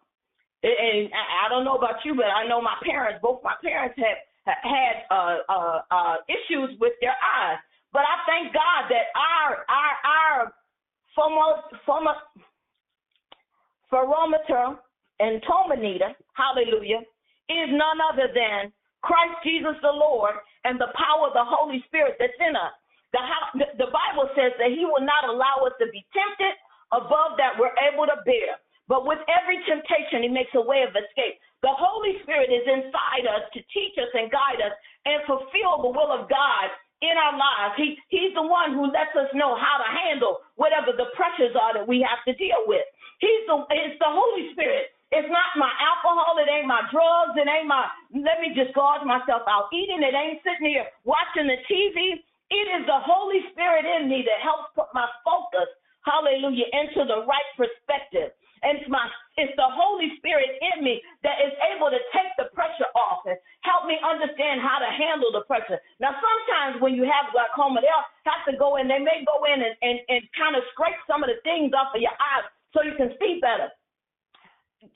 And 0.62 1.08
I 1.14 1.48
don't 1.48 1.64
know 1.64 1.76
about 1.76 2.04
you, 2.04 2.14
but 2.14 2.26
I 2.26 2.46
know 2.46 2.60
my 2.60 2.76
parents, 2.84 3.20
both 3.22 3.40
my 3.42 3.54
parents 3.62 3.96
have 3.96 4.60
had 4.60 4.94
uh, 5.10 5.38
uh, 5.48 5.78
uh, 5.90 6.16
issues 6.28 6.76
with 6.80 6.92
their 7.00 7.16
eyes. 7.16 7.58
But 7.92 8.02
I 8.04 8.16
thank 8.28 8.52
God 8.52 8.92
that 8.92 9.08
our 9.16 9.64
our 9.72 9.94
our 10.04 10.38
photometer 11.16 12.16
and 15.20 15.40
tonometer, 15.42 16.14
hallelujah, 16.34 17.00
is 17.48 17.70
none 17.70 18.00
other 18.12 18.28
than 18.34 18.72
Christ 19.02 19.36
Jesus 19.44 19.76
the 19.82 19.92
Lord 19.92 20.34
and 20.64 20.80
the 20.80 20.88
power 20.98 21.28
of 21.28 21.34
the 21.34 21.44
Holy 21.46 21.84
Spirit 21.86 22.16
that's 22.18 22.32
in 22.40 22.56
us. 22.56 22.72
The, 23.12 23.20
the 23.78 23.86
Bible 23.94 24.28
says 24.36 24.52
that 24.58 24.72
He 24.74 24.84
will 24.84 25.00
not 25.00 25.24
allow 25.30 25.62
us 25.64 25.72
to 25.80 25.86
be 25.88 26.04
tempted 26.12 26.58
above 26.92 27.38
that 27.38 27.56
we're 27.56 27.72
able 27.86 28.06
to 28.06 28.16
bear. 28.26 28.58
But 28.86 29.06
with 29.06 29.18
every 29.26 29.58
temptation, 29.66 30.22
he 30.22 30.30
makes 30.30 30.54
a 30.54 30.62
way 30.62 30.86
of 30.86 30.94
escape. 30.94 31.42
The 31.62 31.74
Holy 31.74 32.22
Spirit 32.22 32.54
is 32.54 32.62
inside 32.70 33.26
us 33.26 33.42
to 33.50 33.58
teach 33.74 33.98
us 33.98 34.06
and 34.14 34.30
guide 34.30 34.62
us 34.62 34.70
and 35.02 35.26
fulfill 35.26 35.82
the 35.82 35.90
will 35.90 36.14
of 36.14 36.30
God 36.30 36.66
in 37.02 37.18
our 37.18 37.34
lives. 37.34 37.74
He, 37.74 37.98
he's 38.14 38.30
the 38.38 38.46
one 38.46 38.78
who 38.78 38.86
lets 38.86 39.10
us 39.18 39.26
know 39.34 39.58
how 39.58 39.82
to 39.82 39.88
handle 39.90 40.38
whatever 40.56 40.92
the 40.92 41.08
pressures 41.16 41.54
are 41.56 41.76
that 41.76 41.86
we 41.86 42.04
have 42.04 42.20
to 42.28 42.34
deal 42.36 42.64
with. 42.66 42.84
He's 43.20 43.44
the, 43.48 43.64
it's 43.72 43.96
the 44.00 44.10
Holy 44.10 44.52
Spirit. 44.52 44.92
It's 45.14 45.30
not 45.30 45.54
my 45.56 45.70
alcohol. 45.78 46.36
It 46.42 46.50
ain't 46.50 46.68
my 46.68 46.84
drugs. 46.90 47.38
It 47.38 47.46
ain't 47.48 47.70
my, 47.70 47.86
let 48.12 48.42
me 48.42 48.52
just 48.52 48.74
gauge 48.74 49.04
myself 49.06 49.46
out 49.46 49.70
eating. 49.72 50.02
It 50.02 50.12
ain't 50.12 50.42
sitting 50.42 50.68
here 50.68 50.88
watching 51.06 51.46
the 51.48 51.60
TV. 51.70 52.20
It 52.50 52.66
is 52.80 52.84
the 52.86 53.00
Holy 53.00 53.40
Spirit 53.52 53.86
in 53.86 54.10
me 54.10 54.26
that 54.26 54.40
helps 54.42 54.70
put 54.74 54.90
my 54.94 55.06
focus, 55.24 55.70
hallelujah, 56.04 56.66
into 56.74 57.06
the 57.06 57.24
right 57.26 57.50
perspective. 57.56 58.34
And 58.62 58.78
it's 58.78 58.90
my 58.90 59.06
it's 59.36 59.52
the 59.56 59.68
Holy 59.68 60.16
Spirit 60.16 60.56
in 60.72 60.80
me 60.80 61.00
that 61.20 61.44
is 61.44 61.52
able 61.72 61.92
to 61.92 62.00
take 62.16 62.32
the 62.40 62.48
pressure 62.56 62.88
off 62.96 63.28
and 63.28 63.36
help 63.60 63.84
me 63.84 64.00
understand 64.00 64.64
how 64.64 64.80
to 64.80 64.88
handle 64.88 65.28
the 65.28 65.44
pressure. 65.44 65.76
Now 66.00 66.16
sometimes 66.16 66.80
when 66.80 66.96
you 66.96 67.04
have 67.04 67.32
glaucoma, 67.36 67.84
they'll 67.84 68.08
have 68.24 68.44
to 68.48 68.56
go 68.56 68.80
in, 68.80 68.88
they 68.88 69.00
may 69.00 69.24
go 69.28 69.44
in 69.44 69.60
and, 69.60 69.76
and, 69.84 69.96
and 70.08 70.20
kind 70.32 70.56
of 70.56 70.64
scrape 70.72 70.96
some 71.04 71.20
of 71.20 71.28
the 71.28 71.36
things 71.44 71.76
off 71.76 71.92
of 71.92 72.00
your 72.00 72.16
eyes 72.16 72.48
so 72.72 72.80
you 72.80 72.96
can 72.96 73.12
see 73.20 73.36
better 73.40 73.68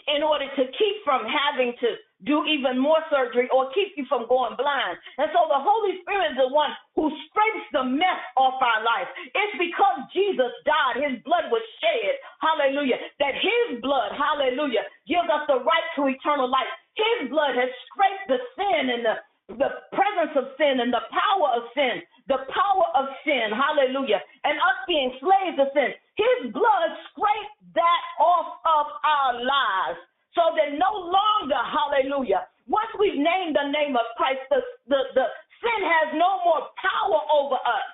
in 0.09 0.25
order 0.25 0.49
to 0.57 0.63
keep 0.73 0.97
from 1.05 1.29
having 1.29 1.77
to 1.81 2.01
do 2.25 2.45
even 2.45 2.77
more 2.77 3.01
surgery 3.09 3.49
or 3.53 3.73
keep 3.73 3.97
you 3.97 4.05
from 4.09 4.29
going 4.29 4.57
blind. 4.57 4.97
And 5.17 5.29
so 5.33 5.49
the 5.49 5.61
Holy 5.61 6.01
Spirit 6.05 6.37
is 6.37 6.39
the 6.41 6.53
one 6.53 6.71
who 6.97 7.09
scrapes 7.29 7.67
the 7.73 7.85
mess 7.85 8.21
off 8.37 8.61
our 8.61 8.83
life. 8.85 9.09
It's 9.33 9.57
because 9.57 10.05
Jesus 10.13 10.53
died, 10.69 11.01
his 11.01 11.17
blood 11.25 11.49
was 11.49 11.65
shed, 11.81 12.15
hallelujah, 12.45 13.01
that 13.21 13.35
his 13.37 13.81
blood, 13.81 14.13
hallelujah, 14.13 14.85
gives 15.09 15.29
us 15.33 15.49
the 15.49 15.65
right 15.65 15.89
to 15.97 16.13
eternal 16.13 16.49
life. 16.49 16.69
His 16.97 17.33
blood 17.33 17.57
has 17.57 17.71
scraped 17.89 18.27
the 18.29 18.41
sin 18.57 18.93
and 18.93 19.05
the 19.05 19.17
the 19.59 19.83
presence 19.91 20.31
of 20.39 20.55
sin 20.55 20.79
and 20.79 20.95
the 20.95 21.03
power 21.11 21.59
of 21.59 21.67
sin, 21.75 21.99
the 22.31 22.39
power 22.55 22.87
of 22.95 23.11
sin, 23.27 23.51
hallelujah, 23.51 24.23
and 24.47 24.55
us 24.63 24.79
being 24.87 25.11
slaves 25.19 25.59
of 25.59 25.67
sin. 25.75 25.91
His 26.15 26.55
blood 26.55 26.91
scraped 27.11 27.75
that 27.75 28.03
off 28.23 28.63
of 28.63 28.87
our 29.03 29.43
lives 29.43 29.99
so 30.41 30.57
that 30.57 30.73
no 30.73 31.13
longer, 31.13 31.61
hallelujah, 31.61 32.49
once 32.65 32.89
we've 32.97 33.21
named 33.21 33.53
the 33.53 33.69
name 33.69 33.93
of 33.93 34.09
Christ, 34.17 34.41
the, 34.49 34.65
the, 34.89 35.01
the 35.13 35.27
sin 35.61 35.81
has 35.85 36.17
no 36.17 36.41
more 36.49 36.65
power 36.81 37.21
over 37.29 37.61
us. 37.61 37.89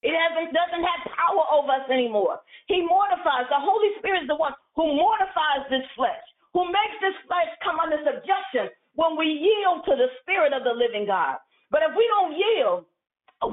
It 0.00 0.16
doesn't 0.56 0.80
have 0.80 1.02
power 1.12 1.44
over 1.52 1.76
us 1.76 1.86
anymore. 1.92 2.40
He 2.72 2.80
mortifies. 2.80 3.44
The 3.52 3.60
Holy 3.60 3.92
Spirit 4.00 4.24
is 4.24 4.32
the 4.32 4.40
one 4.40 4.56
who 4.72 4.96
mortifies 4.96 5.68
this 5.68 5.84
flesh, 5.92 6.24
who 6.56 6.64
makes 6.72 6.96
this 7.04 7.12
flesh 7.28 7.52
come 7.60 7.76
under 7.76 8.00
subjection 8.00 8.72
when 8.96 9.20
we 9.20 9.28
yield 9.28 9.84
to 9.84 10.00
the 10.00 10.08
Spirit 10.24 10.56
of 10.56 10.64
the 10.64 10.72
living 10.72 11.04
God. 11.04 11.36
But 11.68 11.84
if 11.84 11.92
we 11.92 12.08
don't 12.16 12.32
yield, 12.32 12.88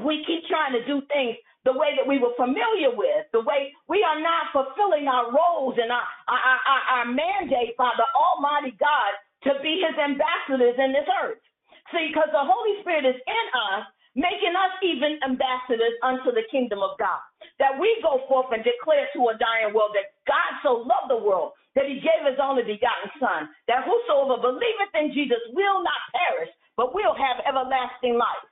we 0.08 0.24
keep 0.24 0.48
trying 0.48 0.72
to 0.80 0.88
do 0.88 1.04
things 1.12 1.36
the 1.68 1.76
way 1.76 1.92
that 2.00 2.08
we 2.08 2.16
were 2.16 2.32
familiar 2.40 2.96
with, 2.96 3.28
the 3.36 3.44
way 3.44 3.76
we 3.92 4.00
are 4.08 4.24
not 4.24 4.56
fulfilling 4.56 5.12
our 5.12 5.28
roles 5.28 5.76
and 5.76 5.92
our, 5.92 6.08
our, 6.32 6.40
our, 6.64 6.84
our 6.96 7.08
mandate 7.12 7.76
by 7.76 7.92
the 8.00 8.08
Almighty 8.16 8.72
God 8.80 9.12
to 9.44 9.60
be 9.60 9.84
his 9.84 10.00
ambassadors 10.00 10.80
in 10.80 10.96
this 10.96 11.08
earth. 11.20 11.44
See, 11.92 12.08
because 12.08 12.32
the 12.32 12.48
Holy 12.48 12.80
Spirit 12.80 13.04
is 13.04 13.20
in 13.20 13.46
us, 13.76 13.84
making 14.16 14.56
us 14.56 14.74
even 14.80 15.20
ambassadors 15.28 15.94
unto 16.02 16.32
the 16.32 16.48
kingdom 16.50 16.80
of 16.80 16.96
God. 16.96 17.20
That 17.60 17.76
we 17.76 17.92
go 18.00 18.24
forth 18.32 18.48
and 18.56 18.64
declare 18.64 19.12
to 19.14 19.30
a 19.30 19.36
dying 19.36 19.76
world 19.76 19.92
that 19.94 20.16
God 20.24 20.52
so 20.64 20.88
loved 20.88 21.12
the 21.12 21.20
world 21.20 21.52
that 21.76 21.86
he 21.86 22.00
gave 22.00 22.26
his 22.26 22.40
only 22.42 22.64
begotten 22.64 23.12
Son, 23.22 23.52
that 23.68 23.86
whosoever 23.86 24.40
believeth 24.42 24.94
in 24.98 25.14
Jesus 25.14 25.44
will 25.52 25.84
not 25.84 26.02
perish, 26.16 26.50
but 26.80 26.96
will 26.96 27.14
have 27.14 27.44
everlasting 27.46 28.18
life. 28.18 28.48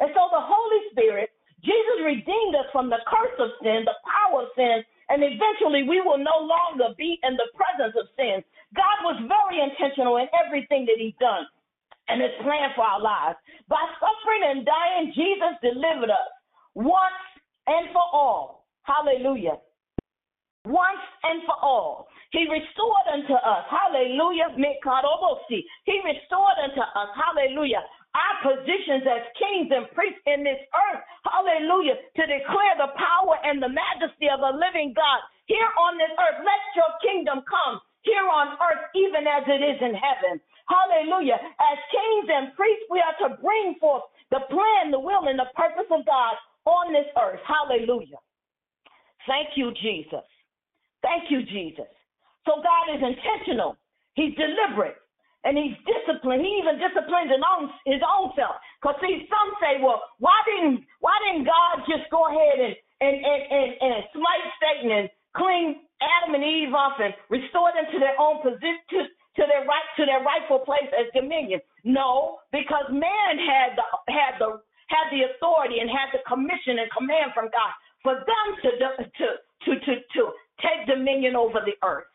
And 0.00 0.08
so 0.16 0.32
the 0.32 0.40
Holy 0.40 0.80
Spirit, 0.94 1.28
Jesus 1.60 1.98
redeemed 2.04 2.56
us 2.56 2.68
from 2.72 2.88
the 2.88 3.00
curse 3.04 3.36
of 3.38 3.52
sin, 3.60 3.84
the 3.84 3.96
power 4.04 4.48
of 4.48 4.52
sin, 4.56 4.80
and 5.08 5.20
eventually 5.20 5.84
we 5.84 6.00
will 6.00 6.18
no 6.18 6.38
longer 6.40 6.94
be 6.96 7.18
in 7.22 7.36
the 7.36 7.48
presence 7.52 7.96
of 7.98 8.08
sin. 8.16 8.40
God 8.72 8.96
was 9.04 9.18
very 9.28 9.60
intentional 9.60 10.16
in 10.16 10.30
everything 10.32 10.86
that 10.86 10.96
He's 10.96 11.16
done 11.20 11.44
and 12.08 12.22
His 12.22 12.32
plan 12.40 12.72
for 12.74 12.84
our 12.86 13.02
lives. 13.02 13.36
By 13.68 13.82
suffering 14.00 14.42
and 14.46 14.64
dying, 14.64 15.12
Jesus 15.12 15.54
delivered 15.60 16.10
us 16.10 16.30
once 16.74 17.24
and 17.66 17.92
for 17.92 18.06
all. 18.12 18.66
Hallelujah. 18.82 19.58
Once 20.64 21.04
and 21.24 21.42
for 21.44 21.56
all. 21.60 22.08
He 22.30 22.46
restored 22.46 23.06
unto 23.10 23.34
us, 23.34 23.66
hallelujah, 23.66 24.54
he 24.54 25.96
restored 25.98 26.58
unto 26.62 26.78
us, 26.78 27.10
hallelujah, 27.18 27.82
our 28.14 28.34
positions 28.42 29.06
as 29.06 29.22
kings 29.38 29.70
and 29.70 29.86
priests 29.94 30.20
in 30.26 30.42
this 30.42 30.58
earth, 30.74 31.02
hallelujah, 31.22 31.94
to 32.18 32.22
declare 32.26 32.74
the 32.78 32.90
power 32.98 33.38
and 33.46 33.62
the 33.62 33.70
majesty 33.70 34.26
of 34.26 34.42
the 34.42 34.50
living 34.50 34.90
God 34.96 35.20
here 35.46 35.70
on 35.78 35.94
this 35.94 36.10
earth. 36.18 36.42
Let 36.42 36.62
your 36.74 36.90
kingdom 37.02 37.46
come 37.46 37.78
here 38.02 38.26
on 38.26 38.58
earth, 38.58 38.82
even 38.98 39.26
as 39.30 39.46
it 39.46 39.62
is 39.62 39.78
in 39.78 39.94
heaven. 39.94 40.42
Hallelujah. 40.66 41.38
As 41.38 41.78
kings 41.90 42.28
and 42.30 42.54
priests, 42.54 42.86
we 42.90 43.02
are 43.02 43.18
to 43.26 43.38
bring 43.38 43.78
forth 43.78 44.06
the 44.30 44.42
plan, 44.50 44.90
the 44.90 44.98
will, 44.98 45.26
and 45.26 45.38
the 45.38 45.50
purpose 45.54 45.90
of 45.90 46.06
God 46.06 46.34
on 46.66 46.92
this 46.92 47.06
earth. 47.18 47.40
Hallelujah. 47.46 48.18
Thank 49.26 49.54
you, 49.54 49.70
Jesus. 49.82 50.26
Thank 51.02 51.30
you, 51.30 51.42
Jesus. 51.42 51.90
So 52.46 52.62
God 52.62 52.94
is 52.94 53.02
intentional. 53.02 53.76
He's 54.14 54.34
deliberate. 54.34 54.96
And 55.44 55.56
he's 55.56 55.76
disciplined. 55.88 56.44
He 56.44 56.52
even 56.60 56.76
disciplines 56.76 57.32
his 57.32 57.40
own, 57.40 57.72
his 57.88 58.04
own 58.04 58.28
self. 58.36 58.60
Because 58.76 59.00
see, 59.00 59.24
some 59.32 59.48
say, 59.56 59.80
well, 59.80 60.04
why 60.20 60.36
didn't 60.44 60.84
why 61.00 61.16
didn't 61.24 61.48
God 61.48 61.80
just 61.88 62.08
go 62.12 62.28
ahead 62.28 62.60
and 62.60 62.74
and, 63.00 63.16
and, 63.16 63.42
and, 63.48 63.70
and 63.80 63.94
smite 64.12 64.46
Satan 64.60 64.90
and 64.92 65.06
clean 65.32 65.80
Adam 66.04 66.36
and 66.36 66.44
Eve 66.44 66.76
off 66.76 67.00
and 67.00 67.16
restore 67.32 67.72
them 67.72 67.88
to 67.88 67.98
their 67.98 68.16
own 68.20 68.44
position 68.44 69.08
to 69.40 69.42
their 69.48 69.64
right 69.64 69.88
to 69.96 70.04
their 70.04 70.20
rightful 70.20 70.60
place 70.60 70.92
as 70.92 71.08
dominion? 71.16 71.64
No, 71.88 72.44
because 72.52 72.84
man 72.92 73.32
had 73.40 73.80
the 73.80 73.86
had 74.12 74.36
the 74.36 74.60
had 74.92 75.08
the 75.08 75.24
authority 75.32 75.80
and 75.80 75.88
had 75.88 76.12
the 76.12 76.20
commission 76.28 76.84
and 76.84 76.88
command 76.92 77.32
from 77.32 77.48
God 77.48 77.72
for 78.04 78.20
them 78.20 78.46
to 78.60 78.68
to 78.76 78.88
to 79.64 79.72
to, 79.88 79.92
to 79.96 80.22
take 80.60 80.84
dominion 80.84 81.32
over 81.36 81.64
the 81.64 81.80
earth. 81.80 82.09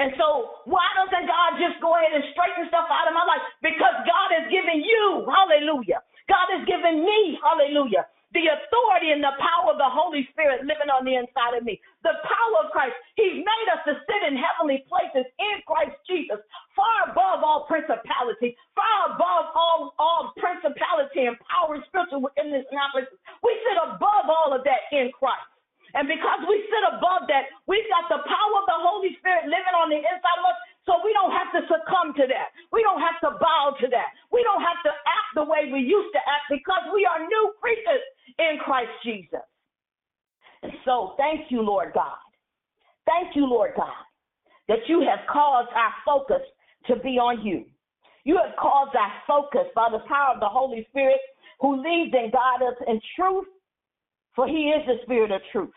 And 0.00 0.16
so, 0.16 0.64
why 0.64 0.88
doesn't 0.96 1.28
God 1.28 1.60
just 1.60 1.76
go 1.84 1.92
ahead 1.92 2.16
and 2.16 2.24
straighten 2.32 2.64
stuff 2.72 2.88
out 2.88 3.12
of 3.12 3.12
my 3.12 3.28
life? 3.28 3.44
Because 3.60 3.96
God 4.08 4.32
has 4.32 4.48
given 4.48 4.80
you, 4.80 5.28
hallelujah. 5.28 6.00
God 6.32 6.48
has 6.56 6.64
given 6.64 7.04
me, 7.04 7.36
hallelujah, 7.44 8.08
the 8.32 8.48
authority 8.48 9.12
and 9.12 9.20
the 9.20 9.36
power 9.36 9.74
of 9.74 9.78
the 9.82 9.90
Holy 9.90 10.24
Spirit 10.32 10.64
living 10.64 10.88
on 10.88 11.04
the 11.04 11.18
inside 11.20 11.58
of 11.58 11.68
me. 11.68 11.82
The 12.06 12.16
power 12.24 12.56
of 12.64 12.72
Christ. 12.72 12.96
He's 13.20 13.44
made 13.44 13.68
us 13.74 13.84
to 13.90 13.98
sit 14.08 14.20
in 14.24 14.40
heavenly 14.40 14.86
places 14.88 15.28
in 15.36 15.56
Christ 15.68 15.98
Jesus, 16.08 16.40
far 16.78 17.12
above 17.12 17.44
all 17.44 17.66
principality, 17.68 18.56
far 18.72 19.12
above 19.12 19.52
all, 19.52 19.92
all 20.00 20.32
principality 20.40 21.28
and 21.28 21.36
power 21.44 21.76
and 21.76 21.84
spiritual 21.90 22.24
wickedness 22.24 22.64
our 22.72 22.88
places. 22.94 23.18
We 23.42 23.52
sit 23.66 23.76
above 23.76 24.30
all 24.30 24.54
of 24.54 24.62
that 24.64 24.88
in 24.94 25.10
Christ. 25.12 25.49
And 25.94 26.06
because 26.06 26.40
we 26.46 26.62
sit 26.70 26.84
above 26.86 27.26
that, 27.26 27.50
we've 27.66 27.86
got 27.90 28.06
the 28.06 28.22
power 28.22 28.54
of 28.62 28.66
the 28.66 28.78
Holy 28.78 29.16
Spirit 29.18 29.50
living 29.50 29.74
on 29.74 29.90
the 29.90 29.98
inside 29.98 30.38
of 30.38 30.46
us. 30.46 30.58
So 30.86 30.98
we 31.04 31.12
don't 31.12 31.34
have 31.34 31.50
to 31.54 31.60
succumb 31.66 32.14
to 32.16 32.24
that. 32.30 32.54
We 32.72 32.82
don't 32.82 33.02
have 33.02 33.18
to 33.26 33.36
bow 33.38 33.76
to 33.78 33.86
that. 33.90 34.10
We 34.32 34.42
don't 34.46 34.62
have 34.62 34.80
to 34.86 34.92
act 34.94 35.30
the 35.34 35.44
way 35.44 35.68
we 35.70 35.82
used 35.82 36.12
to 36.14 36.22
act 36.24 36.48
because 36.48 36.88
we 36.94 37.04
are 37.04 37.20
new 37.20 37.44
creatures 37.60 38.04
in 38.38 38.58
Christ 38.62 38.94
Jesus. 39.04 39.44
And 40.62 40.72
so 40.84 41.14
thank 41.18 41.50
you, 41.50 41.62
Lord 41.62 41.92
God. 41.94 42.18
Thank 43.06 43.36
you, 43.36 43.46
Lord 43.46 43.72
God, 43.76 44.04
that 44.68 44.86
you 44.86 45.00
have 45.00 45.26
caused 45.26 45.70
our 45.74 45.92
focus 46.04 46.42
to 46.86 46.96
be 46.96 47.18
on 47.18 47.44
you. 47.44 47.64
You 48.24 48.36
have 48.36 48.54
caused 48.56 48.94
our 48.94 49.12
focus 49.26 49.66
by 49.74 49.88
the 49.90 50.04
power 50.06 50.34
of 50.34 50.40
the 50.40 50.48
Holy 50.48 50.86
Spirit 50.90 51.20
who 51.60 51.76
leads 51.76 52.14
and 52.14 52.32
guides 52.32 52.62
us 52.62 52.76
in 52.86 53.00
truth, 53.16 53.46
for 54.34 54.46
he 54.46 54.72
is 54.72 54.86
the 54.86 54.96
spirit 55.02 55.30
of 55.30 55.40
truth. 55.52 55.72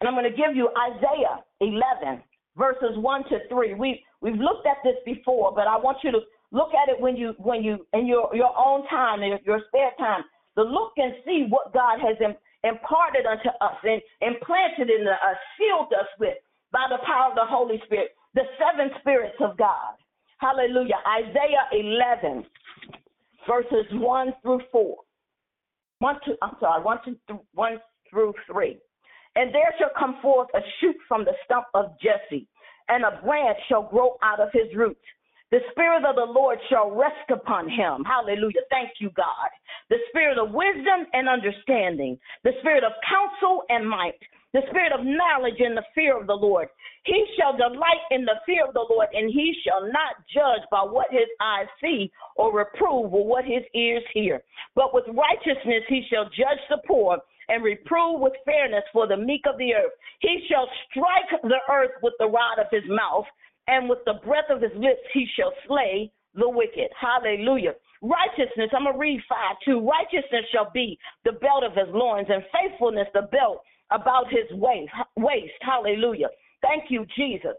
And 0.00 0.08
I'm 0.08 0.14
going 0.14 0.30
to 0.30 0.36
give 0.36 0.54
you 0.54 0.70
Isaiah 0.78 1.42
11, 1.60 2.22
verses 2.56 2.96
1 2.96 3.24
to 3.30 3.38
3. 3.48 3.74
We, 3.74 4.04
we've 4.20 4.38
looked 4.38 4.66
at 4.66 4.78
this 4.84 4.96
before, 5.04 5.52
but 5.54 5.66
I 5.66 5.76
want 5.76 5.98
you 6.04 6.12
to 6.12 6.20
look 6.52 6.70
at 6.74 6.88
it 6.88 7.00
when 7.00 7.16
you, 7.16 7.34
when 7.38 7.62
you, 7.62 7.86
in 7.92 8.06
your, 8.06 8.34
your 8.34 8.52
own 8.56 8.86
time, 8.88 9.22
in 9.22 9.38
your 9.44 9.60
spare 9.68 9.90
time, 9.98 10.22
to 10.56 10.62
look 10.62 10.92
and 10.96 11.14
see 11.24 11.46
what 11.48 11.72
God 11.72 11.98
has 12.00 12.16
imparted 12.64 13.26
unto 13.26 13.48
us 13.60 13.76
and 13.82 14.00
implanted 14.20 14.90
in 14.90 15.06
us, 15.06 15.36
sealed 15.58 15.92
us 15.92 16.08
with 16.18 16.34
by 16.72 16.86
the 16.90 16.98
power 17.06 17.30
of 17.30 17.34
the 17.34 17.46
Holy 17.46 17.80
Spirit, 17.86 18.10
the 18.34 18.42
seven 18.58 18.90
spirits 19.00 19.36
of 19.40 19.56
God. 19.56 19.94
Hallelujah. 20.38 21.00
Isaiah 21.06 21.66
11, 21.72 22.44
verses 23.48 23.86
1 23.92 24.32
through 24.42 24.60
4. 24.70 24.96
One, 26.00 26.16
two, 26.24 26.34
I'm 26.42 26.54
sorry, 26.60 26.82
one, 26.82 26.98
two, 27.04 27.16
th- 27.26 27.40
one 27.54 27.78
through 28.10 28.34
3. 28.50 28.78
And 29.36 29.54
there 29.54 29.74
shall 29.78 29.90
come 29.98 30.18
forth 30.20 30.48
a 30.54 30.60
shoot 30.80 30.96
from 31.06 31.24
the 31.24 31.34
stump 31.44 31.66
of 31.74 31.96
Jesse, 32.00 32.46
and 32.88 33.04
a 33.04 33.20
branch 33.24 33.58
shall 33.68 33.82
grow 33.82 34.16
out 34.22 34.40
of 34.40 34.48
his 34.52 34.74
roots. 34.74 35.04
The 35.50 35.60
Spirit 35.70 36.04
of 36.04 36.16
the 36.16 36.28
Lord 36.28 36.58
shall 36.68 36.90
rest 36.90 37.30
upon 37.30 37.70
him. 37.70 38.04
Hallelujah. 38.04 38.68
Thank 38.68 39.00
you, 39.00 39.10
God. 39.16 39.48
The 39.88 39.96
Spirit 40.10 40.36
of 40.36 40.52
wisdom 40.52 41.08
and 41.14 41.28
understanding, 41.28 42.18
the 42.44 42.52
Spirit 42.60 42.84
of 42.84 42.92
counsel 43.08 43.62
and 43.70 43.88
might, 43.88 44.20
the 44.52 44.60
Spirit 44.68 44.92
of 44.92 45.06
knowledge 45.06 45.60
and 45.60 45.76
the 45.76 45.84
fear 45.94 46.20
of 46.20 46.26
the 46.26 46.36
Lord. 46.36 46.68
He 47.04 47.24
shall 47.38 47.56
delight 47.56 48.04
in 48.10 48.26
the 48.26 48.36
fear 48.44 48.66
of 48.66 48.74
the 48.74 48.84
Lord, 48.90 49.08
and 49.14 49.30
he 49.30 49.54
shall 49.64 49.88
not 49.90 50.20
judge 50.28 50.68
by 50.70 50.82
what 50.82 51.06
his 51.10 51.28
eyes 51.40 51.68
see 51.80 52.10
or 52.36 52.52
reprove 52.52 53.14
or 53.14 53.24
what 53.24 53.46
his 53.46 53.64
ears 53.74 54.04
hear. 54.12 54.42
But 54.74 54.92
with 54.92 55.04
righteousness 55.08 55.84
he 55.88 56.04
shall 56.12 56.24
judge 56.24 56.60
the 56.68 56.82
poor 56.86 57.18
and 57.48 57.64
reprove 57.64 58.20
with 58.20 58.32
fairness 58.44 58.84
for 58.92 59.06
the 59.06 59.16
meek 59.16 59.42
of 59.48 59.58
the 59.58 59.74
earth. 59.74 59.92
He 60.20 60.44
shall 60.48 60.68
strike 60.90 61.42
the 61.42 61.60
earth 61.72 61.92
with 62.02 62.14
the 62.18 62.26
rod 62.28 62.58
of 62.58 62.66
his 62.70 62.84
mouth, 62.88 63.26
and 63.66 63.88
with 63.88 64.00
the 64.06 64.20
breath 64.24 64.50
of 64.50 64.62
his 64.62 64.72
lips 64.74 65.00
he 65.12 65.26
shall 65.36 65.52
slay 65.66 66.10
the 66.34 66.48
wicked. 66.48 66.88
Hallelujah. 66.98 67.74
Righteousness, 68.00 68.70
I'm 68.72 68.84
going 68.84 68.94
to 68.94 68.98
read 68.98 69.20
5 69.28 69.56
2. 69.64 69.80
Righteousness 69.80 70.44
shall 70.52 70.70
be 70.72 70.98
the 71.24 71.32
belt 71.32 71.64
of 71.64 71.72
his 71.72 71.92
loins, 71.92 72.28
and 72.30 72.42
faithfulness 72.52 73.08
the 73.12 73.28
belt 73.32 73.62
about 73.90 74.28
his 74.30 74.46
waist. 74.52 74.92
waist. 75.16 75.58
Hallelujah. 75.60 76.28
Thank 76.62 76.90
you, 76.90 77.06
Jesus. 77.16 77.56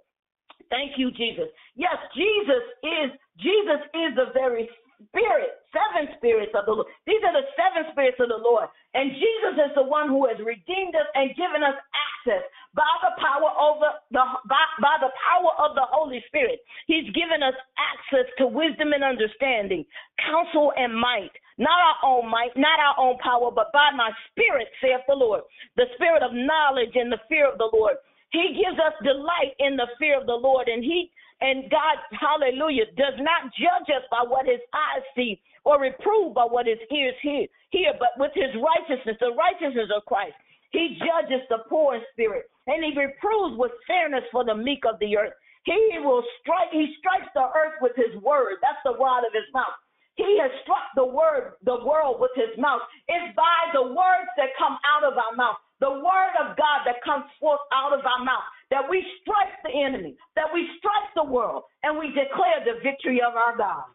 Thank 0.69 0.97
you, 0.97 1.11
Jesus. 1.11 1.49
Yes, 1.75 1.97
Jesus 2.15 2.63
is 2.83 3.09
Jesus 3.39 3.81
is 3.95 4.15
the 4.15 4.31
very 4.33 4.69
spirit, 5.07 5.63
seven 5.71 6.11
spirits 6.19 6.51
of 6.51 6.67
the 6.67 6.75
Lord. 6.75 6.91
These 7.07 7.23
are 7.23 7.35
the 7.35 7.47
seven 7.55 7.87
spirits 7.91 8.19
of 8.19 8.27
the 8.27 8.41
Lord. 8.41 8.67
And 8.93 9.15
Jesus 9.15 9.55
is 9.69 9.71
the 9.75 9.87
one 9.87 10.11
who 10.11 10.27
has 10.27 10.37
redeemed 10.43 10.95
us 10.95 11.07
and 11.15 11.31
given 11.39 11.63
us 11.63 11.77
access 11.95 12.43
by 12.75 12.91
the 13.01 13.15
power 13.17 13.49
over 13.55 13.89
the 14.11 14.23
by, 14.47 14.65
by 14.83 14.95
the 14.99 15.11
power 15.29 15.51
of 15.63 15.75
the 15.75 15.87
Holy 15.87 16.23
Spirit. 16.27 16.59
He's 16.87 17.07
given 17.15 17.39
us 17.39 17.55
access 17.79 18.27
to 18.37 18.47
wisdom 18.47 18.91
and 18.91 19.03
understanding, 19.03 19.85
counsel 20.19 20.73
and 20.75 20.93
might. 20.93 21.33
Not 21.59 21.75
our 21.75 21.99
own 22.07 22.31
might, 22.31 22.55
not 22.55 22.79
our 22.79 22.95
own 22.95 23.19
power, 23.19 23.51
but 23.51 23.71
by 23.75 23.91
my 23.91 24.11
spirit, 24.31 24.67
saith 24.79 25.03
the 25.07 25.15
Lord. 25.15 25.43
The 25.75 25.91
spirit 25.95 26.23
of 26.23 26.31
knowledge 26.31 26.95
and 26.95 27.11
the 27.11 27.19
fear 27.27 27.51
of 27.51 27.57
the 27.57 27.69
Lord. 27.71 27.99
He 28.31 28.55
gives 28.55 28.79
us 28.79 28.93
delight 29.03 29.57
in 29.59 29.75
the 29.75 29.87
fear 29.99 30.19
of 30.19 30.25
the 30.25 30.39
Lord, 30.39 30.69
and 30.69 30.83
He 30.83 31.11
and 31.41 31.71
God, 31.71 31.97
hallelujah, 32.11 32.85
does 32.97 33.15
not 33.19 33.51
judge 33.55 33.89
us 33.95 34.03
by 34.11 34.27
what 34.27 34.45
his 34.45 34.59
eyes 34.75 35.03
see 35.15 35.39
or 35.63 35.79
reprove 35.79 36.35
by 36.35 36.43
what 36.43 36.67
his 36.67 36.79
ears 36.91 37.15
hear, 37.21 37.47
hear, 37.71 37.93
but 37.99 38.15
with 38.17 38.31
his 38.35 38.51
righteousness, 38.59 39.17
the 39.19 39.31
righteousness 39.35 39.89
of 39.95 40.03
Christ. 40.05 40.35
He 40.71 40.99
judges 40.99 41.41
the 41.49 41.65
poor 41.69 41.95
in 41.95 42.01
spirit, 42.13 42.51
and 42.67 42.83
he 42.83 42.93
reproves 42.93 43.57
with 43.57 43.71
fairness 43.87 44.23
for 44.31 44.45
the 44.45 44.55
meek 44.55 44.83
of 44.85 44.99
the 44.99 45.17
earth. 45.17 45.33
He 45.63 45.97
will 46.03 46.23
strike, 46.41 46.71
he 46.71 46.93
strikes 46.99 47.31
the 47.33 47.47
earth 47.55 47.79
with 47.81 47.95
his 47.95 48.15
word. 48.21 48.57
That's 48.61 48.81
the 48.85 48.97
rod 48.97 49.25
of 49.25 49.33
his 49.33 49.47
mouth. 49.53 49.77
He 50.15 50.37
has 50.41 50.51
struck 50.63 50.91
the 50.95 51.05
word, 51.05 51.55
the 51.63 51.79
world 51.85 52.19
with 52.19 52.31
his 52.35 52.51
mouth. 52.59 52.81
It's 53.07 53.35
by 53.35 53.71
the 53.71 53.83
words 53.83 54.29
that 54.35 54.51
come 54.59 54.75
out 54.83 55.07
of 55.07 55.15
our 55.15 55.35
mouth, 55.35 55.57
the 55.79 55.89
word 55.89 56.33
of 56.43 56.57
God 56.59 56.83
that 56.85 57.03
comes 57.03 57.25
forth 57.39 57.59
out 57.73 57.95
of 57.95 58.03
our 58.05 58.23
mouth, 58.23 58.43
that 58.69 58.83
we 58.89 59.03
strike 59.21 59.55
the 59.63 59.71
enemy, 59.71 60.15
that 60.35 60.51
we 60.53 60.67
strike 60.77 61.09
the 61.15 61.23
world, 61.23 61.63
and 61.83 61.97
we 61.97 62.07
declare 62.11 62.59
the 62.67 62.83
victory 62.83 63.21
of 63.23 63.35
our 63.35 63.55
God, 63.57 63.87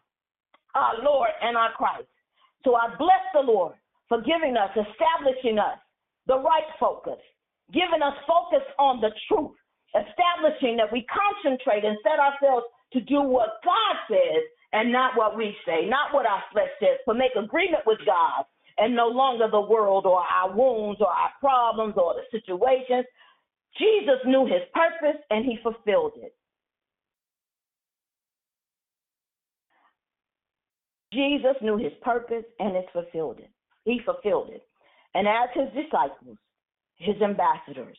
our 0.73 1.01
Lord 1.03 1.29
and 1.41 1.55
our 1.55 1.71
Christ. 1.77 2.09
So 2.65 2.75
I 2.75 2.89
bless 2.97 3.21
the 3.33 3.45
Lord 3.45 3.73
for 4.09 4.21
giving 4.21 4.57
us, 4.57 4.73
establishing 4.73 5.59
us 5.59 5.77
the 6.25 6.41
right 6.41 6.69
focus, 6.79 7.21
giving 7.71 8.01
us 8.01 8.17
focus 8.25 8.65
on 8.79 8.99
the 9.01 9.13
truth, 9.29 9.53
establishing 9.93 10.77
that 10.77 10.91
we 10.91 11.05
concentrate 11.05 11.85
and 11.85 11.97
set 12.01 12.17
ourselves 12.17 12.65
to 12.93 13.01
do 13.01 13.21
what 13.21 13.61
God 13.63 13.95
says 14.09 14.41
and 14.73 14.91
not 14.91 15.13
what 15.15 15.37
we 15.37 15.55
say, 15.65 15.85
not 15.85 16.13
what 16.13 16.25
our 16.25 16.41
flesh 16.51 16.73
says, 16.81 16.97
but 17.05 17.17
make 17.17 17.31
agreement 17.37 17.85
with 17.85 17.99
God 18.05 18.45
and 18.77 18.95
no 18.95 19.07
longer 19.07 19.47
the 19.49 19.61
world 19.61 20.05
or 20.05 20.21
our 20.21 20.53
wounds 20.53 20.99
or 21.01 21.07
our 21.07 21.31
problems 21.39 21.95
or 21.97 22.15
the 22.15 22.37
situations. 22.37 23.05
Jesus 23.77 24.19
knew 24.25 24.45
his 24.45 24.61
purpose 24.73 25.21
and 25.29 25.45
he 25.45 25.57
fulfilled 25.61 26.13
it. 26.17 26.35
Jesus 31.13 31.55
knew 31.61 31.77
his 31.77 31.93
purpose 32.01 32.43
and 32.59 32.75
it 32.75 32.85
fulfilled 32.91 33.39
it. 33.39 33.49
He 33.85 34.01
fulfilled 34.03 34.49
it. 34.51 34.63
And 35.13 35.27
as 35.27 35.49
his 35.53 35.83
disciples, 35.83 36.37
his 36.97 37.15
ambassadors, 37.21 37.97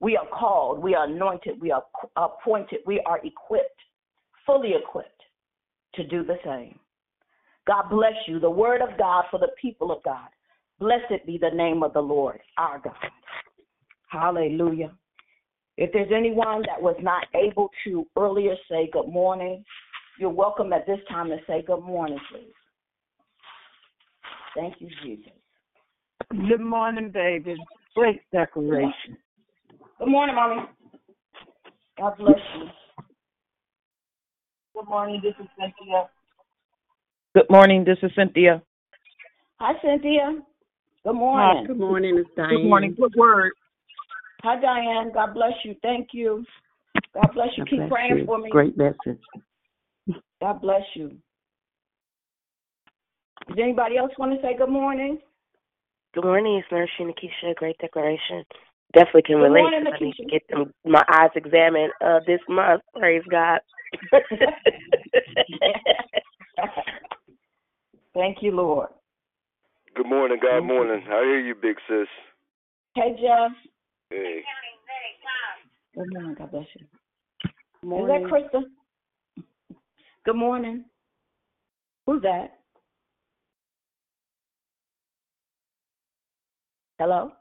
we 0.00 0.16
are 0.16 0.26
called, 0.26 0.82
we 0.82 0.94
are 0.94 1.04
anointed, 1.04 1.60
we 1.60 1.70
are 1.70 1.84
appointed, 2.16 2.80
we 2.86 3.00
are 3.06 3.18
equipped, 3.18 3.80
fully 4.46 4.72
equipped 4.74 5.22
to 5.94 6.06
do 6.06 6.24
the 6.24 6.36
same. 6.44 6.78
God 7.66 7.84
bless 7.90 8.14
you, 8.26 8.38
the 8.38 8.50
word 8.50 8.82
of 8.82 8.98
God 8.98 9.24
for 9.30 9.38
the 9.38 9.50
people 9.60 9.90
of 9.90 10.02
God. 10.02 10.28
Blessed 10.78 11.24
be 11.26 11.38
the 11.38 11.54
name 11.54 11.82
of 11.82 11.92
the 11.92 12.00
Lord, 12.00 12.40
our 12.58 12.78
God. 12.78 12.94
Hallelujah. 14.10 14.92
If 15.76 15.92
there's 15.92 16.12
anyone 16.14 16.62
that 16.66 16.80
was 16.80 16.96
not 17.00 17.26
able 17.34 17.70
to 17.84 18.06
earlier 18.16 18.54
say 18.70 18.88
good 18.92 19.08
morning, 19.08 19.64
you're 20.18 20.30
welcome 20.30 20.72
at 20.72 20.86
this 20.86 21.00
time 21.08 21.28
to 21.28 21.38
say 21.46 21.62
good 21.66 21.80
morning, 21.80 22.18
please. 22.30 22.52
Thank 24.54 24.74
you, 24.78 24.88
Jesus. 25.02 25.32
Good 26.30 26.60
morning, 26.60 27.10
baby. 27.10 27.56
Great 27.96 28.20
decoration. 28.32 29.16
Good 29.98 30.08
morning, 30.08 30.36
Mommy. 30.36 30.62
God 31.98 32.14
bless 32.18 32.38
you. 32.56 32.66
Good 34.74 34.88
morning, 34.88 35.20
this 35.22 35.34
is 35.40 35.48
Cynthia. 35.58 36.08
Good 37.34 37.50
morning, 37.50 37.84
this 37.84 37.98
is 38.02 38.12
Cynthia. 38.16 38.62
Hi, 39.58 39.72
Cynthia. 39.82 40.38
Good 41.04 41.14
morning. 41.14 41.62
Hi, 41.62 41.66
good 41.66 41.80
morning, 41.80 42.16
it's 42.16 42.30
Diane. 42.36 42.50
Good 42.50 42.68
morning, 42.68 42.94
good 42.96 43.12
word. 43.16 43.50
Hi, 44.44 44.60
Diane. 44.60 45.10
God 45.12 45.34
bless 45.34 45.52
you. 45.64 45.74
Thank 45.82 46.10
you. 46.12 46.44
God 47.12 47.30
bless 47.34 47.48
you. 47.56 47.64
God 47.64 47.70
Keep 47.70 47.78
bless 47.80 47.90
praying 47.90 48.18
you. 48.18 48.26
for 48.26 48.38
me. 48.38 48.50
Great 48.50 48.76
message. 48.78 49.18
God 50.40 50.60
bless 50.62 50.82
you. 50.94 51.16
Does 53.48 53.58
anybody 53.60 53.96
else 53.96 54.12
want 54.16 54.32
to 54.32 54.40
say 54.40 54.56
good 54.56 54.70
morning? 54.70 55.18
Good 56.14 56.22
morning, 56.24 56.62
it's 56.62 56.70
Nurse 56.70 56.88
Nakisha. 57.00 57.56
Great 57.56 57.76
declaration. 57.78 58.44
Definitely 58.92 59.22
can 59.22 59.36
Good 59.38 59.42
relate. 59.42 59.60
morning, 59.62 59.84
'cause 59.86 59.94
I 60.00 60.04
need 60.04 60.14
to 60.14 60.24
get 60.26 60.42
them, 60.48 60.72
my 60.84 61.02
eyes 61.08 61.30
examined 61.34 61.92
uh, 62.00 62.20
this 62.28 62.40
month. 62.48 62.80
Praise 62.96 63.24
God. 63.28 63.58
Thank 68.14 68.38
you, 68.42 68.52
Lord. 68.52 68.88
Good 69.96 70.06
morning, 70.06 70.38
God 70.40 70.62
morning. 70.62 71.02
I 71.06 71.20
hear 71.22 71.40
you, 71.40 71.54
big 71.54 71.76
sis. 71.88 72.06
Hey, 72.94 73.16
Jeff. 73.20 73.52
Hey. 74.10 74.42
Good 75.94 76.12
morning. 76.12 76.34
God 76.38 76.50
bless 76.50 76.66
you. 76.74 76.86
Is 77.44 77.50
Morning. 77.88 78.22
that 78.22 78.30
Krista? 78.30 78.62
Good 80.24 80.36
morning. 80.36 80.84
Who's 82.06 82.22
that? 82.22 82.58
Hello? 86.98 87.32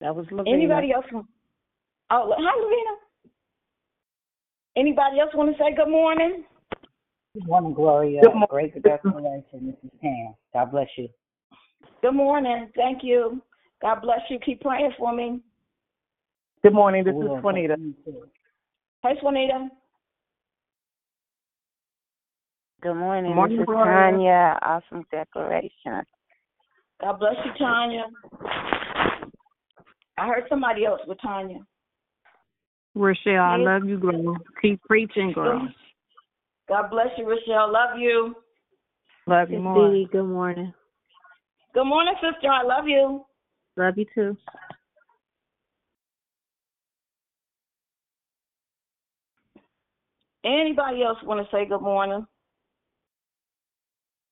That 0.00 0.14
was 0.14 0.26
Lavina. 0.30 0.56
Anybody 0.56 0.92
else? 0.92 1.04
want- 1.12 1.26
Oh, 2.10 2.34
hi, 2.36 2.60
Lavina. 2.60 2.96
Anybody 4.76 5.20
else 5.20 5.34
want 5.34 5.54
to 5.56 5.62
say 5.62 5.74
good 5.74 5.88
morning? 5.88 6.44
Good 7.40 7.48
morning, 7.48 7.72
Gloria. 7.72 8.20
Good 8.20 8.34
mo- 8.34 8.46
Great 8.50 8.74
declaration. 8.82 9.42
Mrs. 9.54 9.84
is 9.84 9.90
Pam. 10.02 10.34
God 10.52 10.70
bless 10.72 10.88
you. 10.98 11.08
Good 12.02 12.12
morning. 12.12 12.70
Thank 12.76 13.02
you. 13.02 13.40
God 13.80 14.00
bless 14.02 14.20
you. 14.28 14.38
Keep 14.44 14.60
praying 14.60 14.92
for 14.98 15.14
me. 15.14 15.40
Good 16.62 16.74
morning, 16.74 17.02
this 17.02 17.14
Will. 17.14 17.38
is 17.38 17.42
Juanita. 17.42 17.76
Hey, 19.02 19.14
Juanita. 19.22 19.68
Good 22.82 22.94
morning. 22.94 23.34
Morning, 23.34 23.56
this 23.56 23.62
is 23.62 23.66
Gloria. 23.66 24.10
Tanya. 24.10 24.58
Awesome 24.60 25.06
declaration. 25.10 26.02
God 27.00 27.18
bless 27.18 27.36
you, 27.46 27.52
Tanya. 27.58 28.04
I 30.18 30.26
heard 30.26 30.44
somebody 30.50 30.84
else 30.84 31.00
with 31.06 31.18
Tanya. 31.22 31.60
Rochelle, 32.94 33.42
I 33.42 33.56
love 33.56 33.86
you, 33.86 33.98
girl. 33.98 34.36
Keep 34.60 34.82
preaching, 34.82 35.32
girl. 35.32 35.68
God 36.70 36.88
bless 36.88 37.08
you, 37.18 37.28
Rochelle. 37.28 37.72
Love 37.72 37.98
you. 37.98 38.32
Love 39.26 39.50
you 39.50 39.56
Miss 39.56 39.64
more. 39.64 39.92
Dee, 39.92 40.06
good 40.12 40.24
morning. 40.24 40.72
Good 41.74 41.84
morning, 41.84 42.14
sister. 42.22 42.48
I 42.48 42.62
love 42.62 42.86
you. 42.86 43.24
Love 43.76 43.98
you 43.98 44.06
too. 44.14 44.36
Anybody 50.44 51.02
else 51.02 51.18
want 51.24 51.44
to 51.44 51.56
say 51.56 51.66
good 51.66 51.82
morning? 51.82 52.24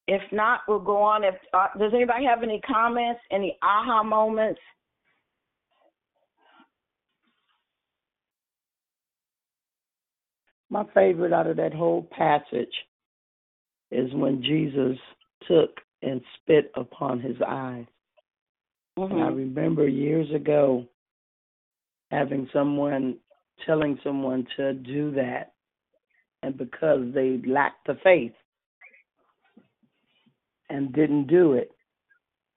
If 0.07 0.23
not, 0.31 0.61
we'll 0.69 0.79
go 0.79 1.03
on. 1.03 1.25
If 1.25 1.35
uh, 1.53 1.67
does 1.77 1.91
anybody 1.93 2.25
have 2.25 2.45
any 2.45 2.61
comments, 2.61 3.21
any 3.33 3.59
aha 3.65 4.05
moments? 4.05 4.61
My 10.71 10.85
favorite 10.95 11.33
out 11.33 11.47
of 11.47 11.57
that 11.57 11.73
whole 11.73 12.03
passage 12.03 12.75
is 13.91 14.13
when 14.13 14.43
Jesus 14.43 14.99
took 15.47 15.71
and 16.03 16.21
spit 16.37 16.71
upon 16.75 17.21
his 17.21 17.37
eyes. 17.47 17.87
And 18.97 19.23
I 19.23 19.31
Mhm. 19.31 19.37
remember 19.37 19.89
years 19.89 20.31
ago 20.33 20.87
having 22.11 22.49
someone 22.49 23.21
telling 23.65 23.99
someone 24.03 24.47
to 24.57 24.73
do 24.75 25.11
that, 25.13 25.53
and 26.43 26.57
because 26.57 27.13
they 27.13 27.39
lacked 27.39 27.87
the 27.87 27.97
faith 27.97 28.35
and 30.69 30.93
didn't 30.93 31.27
do 31.27 31.55
it, 31.55 31.73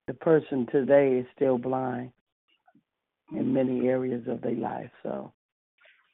the 0.07 0.13
person 0.13 0.67
today 0.67 1.17
is 1.17 1.27
still 1.35 1.57
blind 1.57 2.11
in 3.31 3.53
many 3.53 3.87
areas 3.87 4.27
of 4.27 4.41
their 4.41 4.55
life. 4.55 4.91
So 5.01 5.33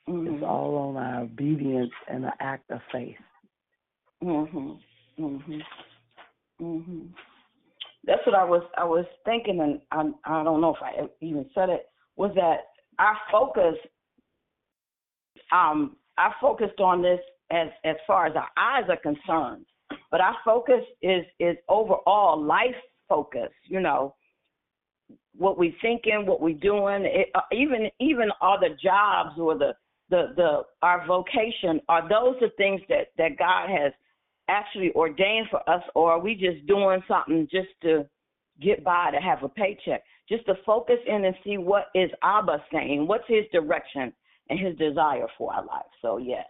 Mhm. 0.08 0.36
it's 0.36 0.43
all 0.43 0.76
on 0.78 0.97
our 0.97 1.22
obedience 1.24 1.91
and 2.08 2.26
an 2.26 2.32
act 2.39 2.70
of 2.72 2.82
faith. 2.91 3.18
Mhm. 4.24 4.82
Mhm. 5.20 5.66
Mhm. 6.60 7.14
That's 8.03 8.26
what 8.26 8.36
I 8.36 8.43
was 8.43 8.64
I 8.78 8.86
was 8.86 9.05
thinking, 9.26 9.60
and 9.60 9.82
I 9.91 10.39
I 10.39 10.43
don't 10.43 10.62
know 10.62 10.74
if 10.74 10.82
I 10.82 11.10
even 11.22 11.49
said 11.53 11.70
it. 11.70 11.89
Was 12.16 12.34
that 12.36 12.72
our 12.99 13.20
focus? 13.30 13.76
Um, 15.51 15.97
I 16.18 16.34
focused 16.39 16.80
on 16.80 17.01
this 17.01 17.20
as 17.51 17.70
as 17.84 17.97
far 18.05 18.28
as 18.28 18.36
our 18.36 18.49
eyes 18.55 18.89
are 18.89 18.97
concerned, 18.97 19.66
but 20.10 20.22
our 20.22 20.38
focus 20.45 20.84
is 21.01 21.26
is 21.39 21.58
overall 21.68 22.41
life 22.41 22.76
focus. 23.10 23.51
You 23.66 23.82
know, 23.82 24.16
what 25.36 25.58
we 25.58 25.76
thinking, 25.82 26.26
what 26.26 26.41
we 26.41 26.53
doing, 26.53 27.05
it, 27.05 27.30
uh, 27.36 27.41
even 27.51 27.91
even 27.99 28.32
other 28.41 28.70
jobs 28.82 29.38
or 29.38 29.58
the 29.58 29.76
the 30.10 30.34
the 30.36 30.62
our 30.82 31.05
vocation 31.05 31.82
are 31.89 32.08
those 32.08 32.36
the 32.39 32.49
things 32.58 32.82
that 32.89 33.08
that 33.18 33.38
God 33.38 33.70
has 33.70 33.91
actually 34.49 34.91
ordained 34.93 35.47
for 35.51 35.68
us, 35.70 35.84
or 35.93 36.12
are 36.14 36.20
we 36.20 36.34
just 36.34 36.66
doing 36.68 37.03
something 37.08 37.47
just 37.51 37.70
to 37.82 38.05
get 38.62 38.84
by 38.84 39.12
to 39.12 39.18
have 39.18 39.43
a 39.43 39.49
paycheck? 39.49 40.03
Just 40.30 40.45
to 40.45 40.55
focus 40.66 40.97
in 41.08 41.26
and 41.26 41.36
see 41.43 41.58
what 41.58 41.88
is 41.95 42.10
Abba 42.24 42.64
saying, 42.72 43.08
what's 43.08 43.28
His 43.28 43.45
direction 43.51 44.14
and 44.49 44.60
His 44.60 44.78
desire 44.78 45.28
for 45.38 45.53
our 45.53 45.66
life. 45.66 45.86
So 46.01 46.18
yes, 46.18 46.47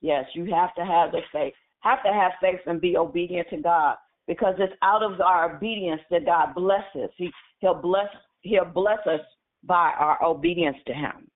yes, 0.00 0.24
you 0.34 0.52
have 0.54 0.74
to 0.76 0.84
have 0.84 1.12
the 1.12 1.20
faith, 1.32 1.54
have 1.80 2.02
to 2.04 2.12
have 2.12 2.32
faith 2.40 2.60
and 2.66 2.80
be 2.80 2.96
obedient 2.96 3.48
to 3.50 3.58
God, 3.58 3.96
because 4.26 4.54
it's 4.58 4.72
out 4.82 5.02
of 5.02 5.20
our 5.20 5.56
obedience 5.56 6.00
that 6.10 6.26
God 6.26 6.54
blesses. 6.54 7.10
He 7.16 7.30
He'll 7.58 7.74
bless 7.74 8.08
He'll 8.42 8.64
bless 8.64 9.04
us 9.06 9.20
by 9.64 9.92
our 9.98 10.22
obedience 10.24 10.76
to 10.86 10.94
Him. 10.94 11.28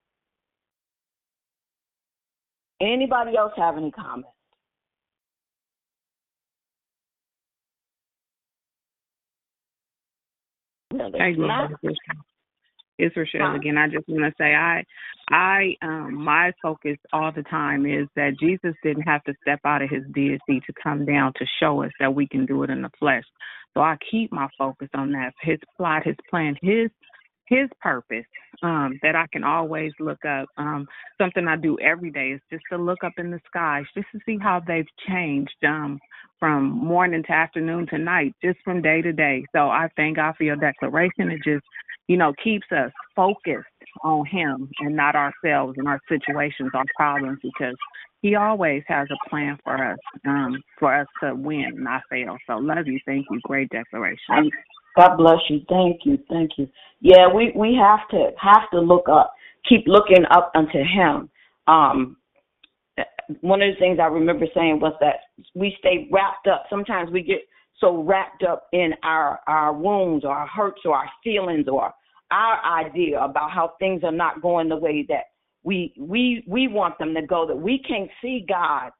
Anybody 2.81 3.37
else 3.37 3.53
have 3.57 3.77
any 3.77 3.91
comments? 3.91 4.29
No. 10.93 11.11
It's 12.99 13.17
Rochelle 13.17 13.57
again. 13.57 13.77
I 13.77 13.89
just 13.89 14.09
want 14.09 14.23
to 14.23 14.33
say 14.39 14.55
I 14.55 14.85
I 15.31 15.75
um 15.83 16.15
my 16.15 16.53
focus 16.63 16.97
all 17.13 17.33
the 17.33 17.43
time 17.43 17.87
is 17.87 18.07
that 18.15 18.39
Jesus 18.39 18.75
didn't 18.85 19.03
have 19.03 19.25
to 19.25 19.35
step 19.43 19.61
out 19.65 19.83
of 19.83 19.91
his 19.91 20.05
deity 20.15 20.61
to 20.67 20.73
come 20.81 21.05
down 21.05 21.33
to 21.37 21.47
show 21.61 21.83
us 21.83 21.91
that 21.99 22.15
we 22.15 22.29
can 22.29 22.47
do 22.47 22.63
it 22.63 22.71
in 22.71 22.83
the 22.83 22.91
flesh. 22.99 23.25
So 23.75 23.81
I 23.81 23.97
keep 24.11 24.31
my 24.31 24.49
focus 24.57 24.89
on 24.95 25.11
that. 25.13 25.33
His 25.41 25.59
plot, 25.77 26.07
his 26.07 26.15
plan, 26.31 26.57
his 26.63 26.89
his 27.47 27.69
purpose 27.81 28.25
um 28.63 28.99
that 29.03 29.15
I 29.17 29.27
can 29.33 29.45
always 29.45 29.93
look 30.01 30.25
up. 30.25 30.47
Um 30.57 30.87
something 31.19 31.47
I 31.47 31.57
do 31.57 31.79
every 31.81 32.11
day 32.11 32.31
is 32.31 32.41
just 32.51 32.65
to 32.71 32.79
look 32.79 33.05
up 33.05 33.13
in 33.19 33.31
the 33.31 33.41
skies 33.47 33.85
just 33.95 34.09
to 34.13 34.21
see 34.27 34.39
how 34.41 34.61
they've 34.67 34.87
changed 35.09 35.65
um 35.67 35.99
from 36.39 36.65
morning 36.65 37.23
to 37.23 37.33
afternoon 37.33 37.87
to 37.89 37.99
night, 37.99 38.35
just 38.43 38.59
from 38.65 38.83
day 38.83 39.01
to 39.03 39.13
day. 39.13 39.45
So 39.55 39.69
I 39.69 39.89
thank 39.97 40.17
God 40.17 40.35
for 40.37 40.45
your 40.45 40.57
declaration. 40.57 41.31
It 41.31 41.41
just 41.45 41.65
you 42.07 42.17
know, 42.17 42.33
keeps 42.43 42.67
us 42.71 42.91
focused 43.17 43.67
on 44.03 44.27
him 44.27 44.71
and 44.81 44.95
not 44.95 45.15
ourselves 45.15 45.75
and 45.79 45.89
our 45.89 46.01
situations, 46.09 46.71
our 46.75 46.85
problems, 46.97 47.39
because 47.43 47.77
he 48.23 48.35
always 48.35 48.83
has 48.89 49.09
a 49.11 49.29
plan 49.29 49.59
for 49.65 49.93
us, 49.93 49.99
um, 50.27 50.63
for 50.79 50.95
us 50.95 51.07
to 51.23 51.35
win, 51.35 51.83
not 51.83 52.03
fail. 52.11 52.37
So 52.47 52.59
love 52.59 52.87
you, 52.87 52.99
thank 53.07 53.27
you, 53.31 53.41
great 53.45 53.71
declaration. 53.71 54.51
God 54.97 55.17
bless 55.17 55.39
you. 55.49 55.61
Thank 55.69 56.01
you. 56.05 56.19
Thank 56.29 56.53
you. 56.57 56.69
Yeah, 57.01 57.33
we 57.33 57.53
we 57.57 57.75
have 57.81 58.09
to 58.11 58.31
have 58.41 58.71
to 58.73 58.81
look 58.81 59.09
up, 59.09 59.33
keep 59.69 59.85
looking 59.87 60.25
up 60.31 60.53
unto 60.55 60.79
Him. 60.79 61.29
Um, 61.67 62.17
one 63.41 63.63
of 63.63 63.75
the 63.75 63.79
things 63.79 63.99
I 64.01 64.07
remember 64.07 64.47
saying 64.55 64.81
was 64.81 64.95
that 65.01 65.17
we 65.55 65.75
stay 65.79 66.09
wrapped 66.13 66.47
up. 66.47 66.65
Sometimes 66.71 67.11
we 67.11 67.23
get 67.23 67.41
so 67.81 68.03
wrapped 68.03 68.45
up 68.45 68.69
in 68.73 68.93
our 69.03 69.41
our 69.47 69.73
wounds 69.73 70.25
or 70.25 70.31
our 70.31 70.47
hurts 70.47 70.83
or 70.85 70.95
our 70.95 71.11
feelings 71.23 71.67
or 71.69 71.93
our 72.31 72.81
idea 72.81 73.21
about 73.21 73.51
how 73.51 73.75
things 73.79 74.03
are 74.05 74.13
not 74.13 74.41
going 74.43 74.69
the 74.69 74.77
way 74.77 75.05
that 75.09 75.25
we 75.65 75.93
we 75.99 76.45
we 76.47 76.69
want 76.69 76.99
them 76.99 77.15
to 77.15 77.23
go 77.23 77.47
that 77.47 77.57
we 77.57 77.79
can't 77.87 78.11
see 78.23 78.45
God 78.49 78.91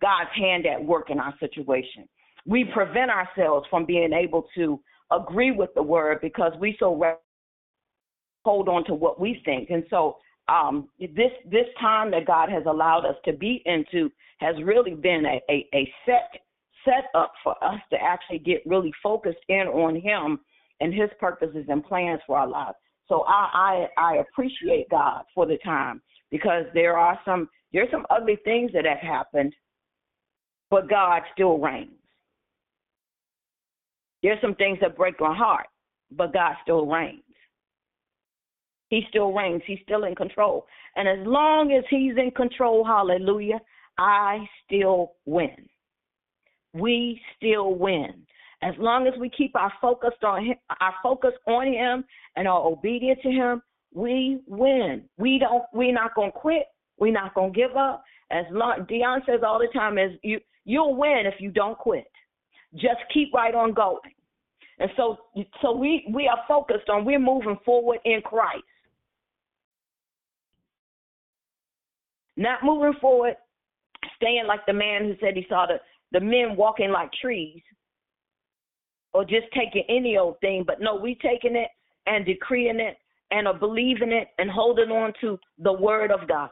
God's 0.00 0.30
hand 0.36 0.66
at 0.66 0.82
work 0.84 1.10
in 1.10 1.18
our 1.18 1.34
situation. 1.40 2.08
We 2.46 2.64
prevent 2.72 3.10
ourselves 3.10 3.66
from 3.70 3.84
being 3.84 4.12
able 4.12 4.46
to 4.56 4.80
agree 5.10 5.50
with 5.50 5.70
the 5.74 5.82
word 5.82 6.18
because 6.20 6.52
we 6.60 6.76
so 6.78 7.18
hold 8.44 8.68
on 8.68 8.84
to 8.84 8.94
what 8.94 9.20
we 9.20 9.40
think. 9.44 9.70
And 9.70 9.84
so 9.90 10.16
um, 10.48 10.88
this 10.98 11.32
this 11.50 11.66
time 11.80 12.10
that 12.12 12.26
God 12.26 12.48
has 12.48 12.64
allowed 12.66 13.04
us 13.04 13.16
to 13.24 13.32
be 13.32 13.62
into 13.66 14.10
has 14.38 14.56
really 14.64 14.94
been 14.94 15.26
a, 15.26 15.40
a, 15.50 15.66
a 15.74 15.92
set 16.06 16.40
set 16.84 17.04
up 17.14 17.32
for 17.42 17.52
us 17.62 17.80
to 17.90 17.98
actually 18.00 18.38
get 18.38 18.62
really 18.64 18.92
focused 19.02 19.44
in 19.48 19.66
on 19.68 20.00
Him 20.00 20.40
and 20.80 20.94
His 20.94 21.10
purposes 21.20 21.66
and 21.68 21.84
plans 21.84 22.20
for 22.26 22.38
our 22.38 22.48
lives. 22.48 22.76
So 23.08 23.24
I 23.26 23.86
I, 23.98 24.02
I 24.02 24.16
appreciate 24.16 24.88
God 24.90 25.24
for 25.34 25.44
the 25.46 25.58
time 25.64 26.00
because 26.30 26.64
there 26.72 26.96
are 26.96 27.18
some 27.24 27.48
there's 27.72 27.90
some 27.90 28.06
ugly 28.08 28.38
things 28.44 28.70
that 28.72 28.86
have 28.86 28.98
happened, 28.98 29.54
but 30.70 30.88
God 30.88 31.22
still 31.34 31.58
reigns. 31.58 31.92
There's 34.22 34.40
some 34.40 34.54
things 34.56 34.78
that 34.80 34.96
break 34.96 35.20
my 35.20 35.34
heart, 35.34 35.66
but 36.10 36.32
God 36.32 36.54
still 36.62 36.86
reigns. 36.86 37.22
He 38.88 39.02
still 39.10 39.32
reigns. 39.32 39.62
He's 39.66 39.78
still 39.82 40.04
in 40.04 40.14
control. 40.14 40.66
And 40.96 41.06
as 41.06 41.26
long 41.26 41.72
as 41.72 41.84
he's 41.90 42.16
in 42.16 42.30
control, 42.30 42.84
hallelujah, 42.84 43.60
I 43.98 44.46
still 44.64 45.12
win. 45.26 45.68
We 46.72 47.20
still 47.36 47.74
win. 47.74 48.26
As 48.62 48.74
long 48.78 49.06
as 49.06 49.14
we 49.18 49.30
keep 49.30 49.54
our 49.54 49.72
focus 49.80 50.14
on 50.24 50.44
him, 50.44 50.56
our 50.80 50.94
focus 51.02 51.32
on 51.46 51.72
him 51.72 52.04
and 52.36 52.48
are 52.48 52.66
obedient 52.66 53.20
to 53.22 53.30
him, 53.30 53.62
we 53.94 54.40
win. 54.46 55.04
We 55.16 55.38
don't 55.38 55.64
we're 55.72 55.92
not 55.92 56.14
gonna 56.14 56.32
quit. 56.32 56.64
We're 56.98 57.12
not 57.12 57.34
gonna 57.34 57.52
give 57.52 57.76
up. 57.76 58.02
As 58.30 58.44
long 58.50 58.84
Dion 58.88 59.22
says 59.26 59.40
all 59.46 59.58
the 59.58 59.68
time 59.72 59.96
is 59.96 60.12
you 60.22 60.40
you'll 60.64 60.96
win 60.96 61.22
if 61.24 61.40
you 61.40 61.50
don't 61.50 61.78
quit. 61.78 62.10
Just 62.74 63.00
keep 63.12 63.32
right 63.32 63.54
on 63.54 63.72
going. 63.72 63.98
And 64.78 64.90
so 64.96 65.18
so 65.60 65.72
we 65.72 66.06
we 66.12 66.28
are 66.28 66.38
focused 66.46 66.88
on 66.88 67.04
we're 67.04 67.18
moving 67.18 67.58
forward 67.64 67.98
in 68.04 68.20
Christ. 68.22 68.62
Not 72.36 72.62
moving 72.62 72.98
forward, 73.00 73.34
staying 74.16 74.46
like 74.46 74.64
the 74.66 74.72
man 74.72 75.04
who 75.04 75.14
said 75.20 75.34
he 75.34 75.44
saw 75.48 75.66
the, 75.66 75.80
the 76.12 76.24
men 76.24 76.56
walking 76.56 76.90
like 76.90 77.10
trees, 77.20 77.60
or 79.12 79.24
just 79.24 79.46
taking 79.52 79.82
any 79.88 80.16
old 80.16 80.38
thing, 80.40 80.62
but 80.64 80.80
no, 80.80 80.94
we 80.94 81.16
taking 81.16 81.56
it 81.56 81.68
and 82.06 82.24
decreeing 82.24 82.78
it 82.78 82.96
and 83.30 83.48
are 83.48 83.58
believing 83.58 84.12
it 84.12 84.28
and 84.38 84.50
holding 84.50 84.90
on 84.90 85.12
to 85.20 85.38
the 85.58 85.72
word 85.72 86.10
of 86.10 86.28
God, 86.28 86.50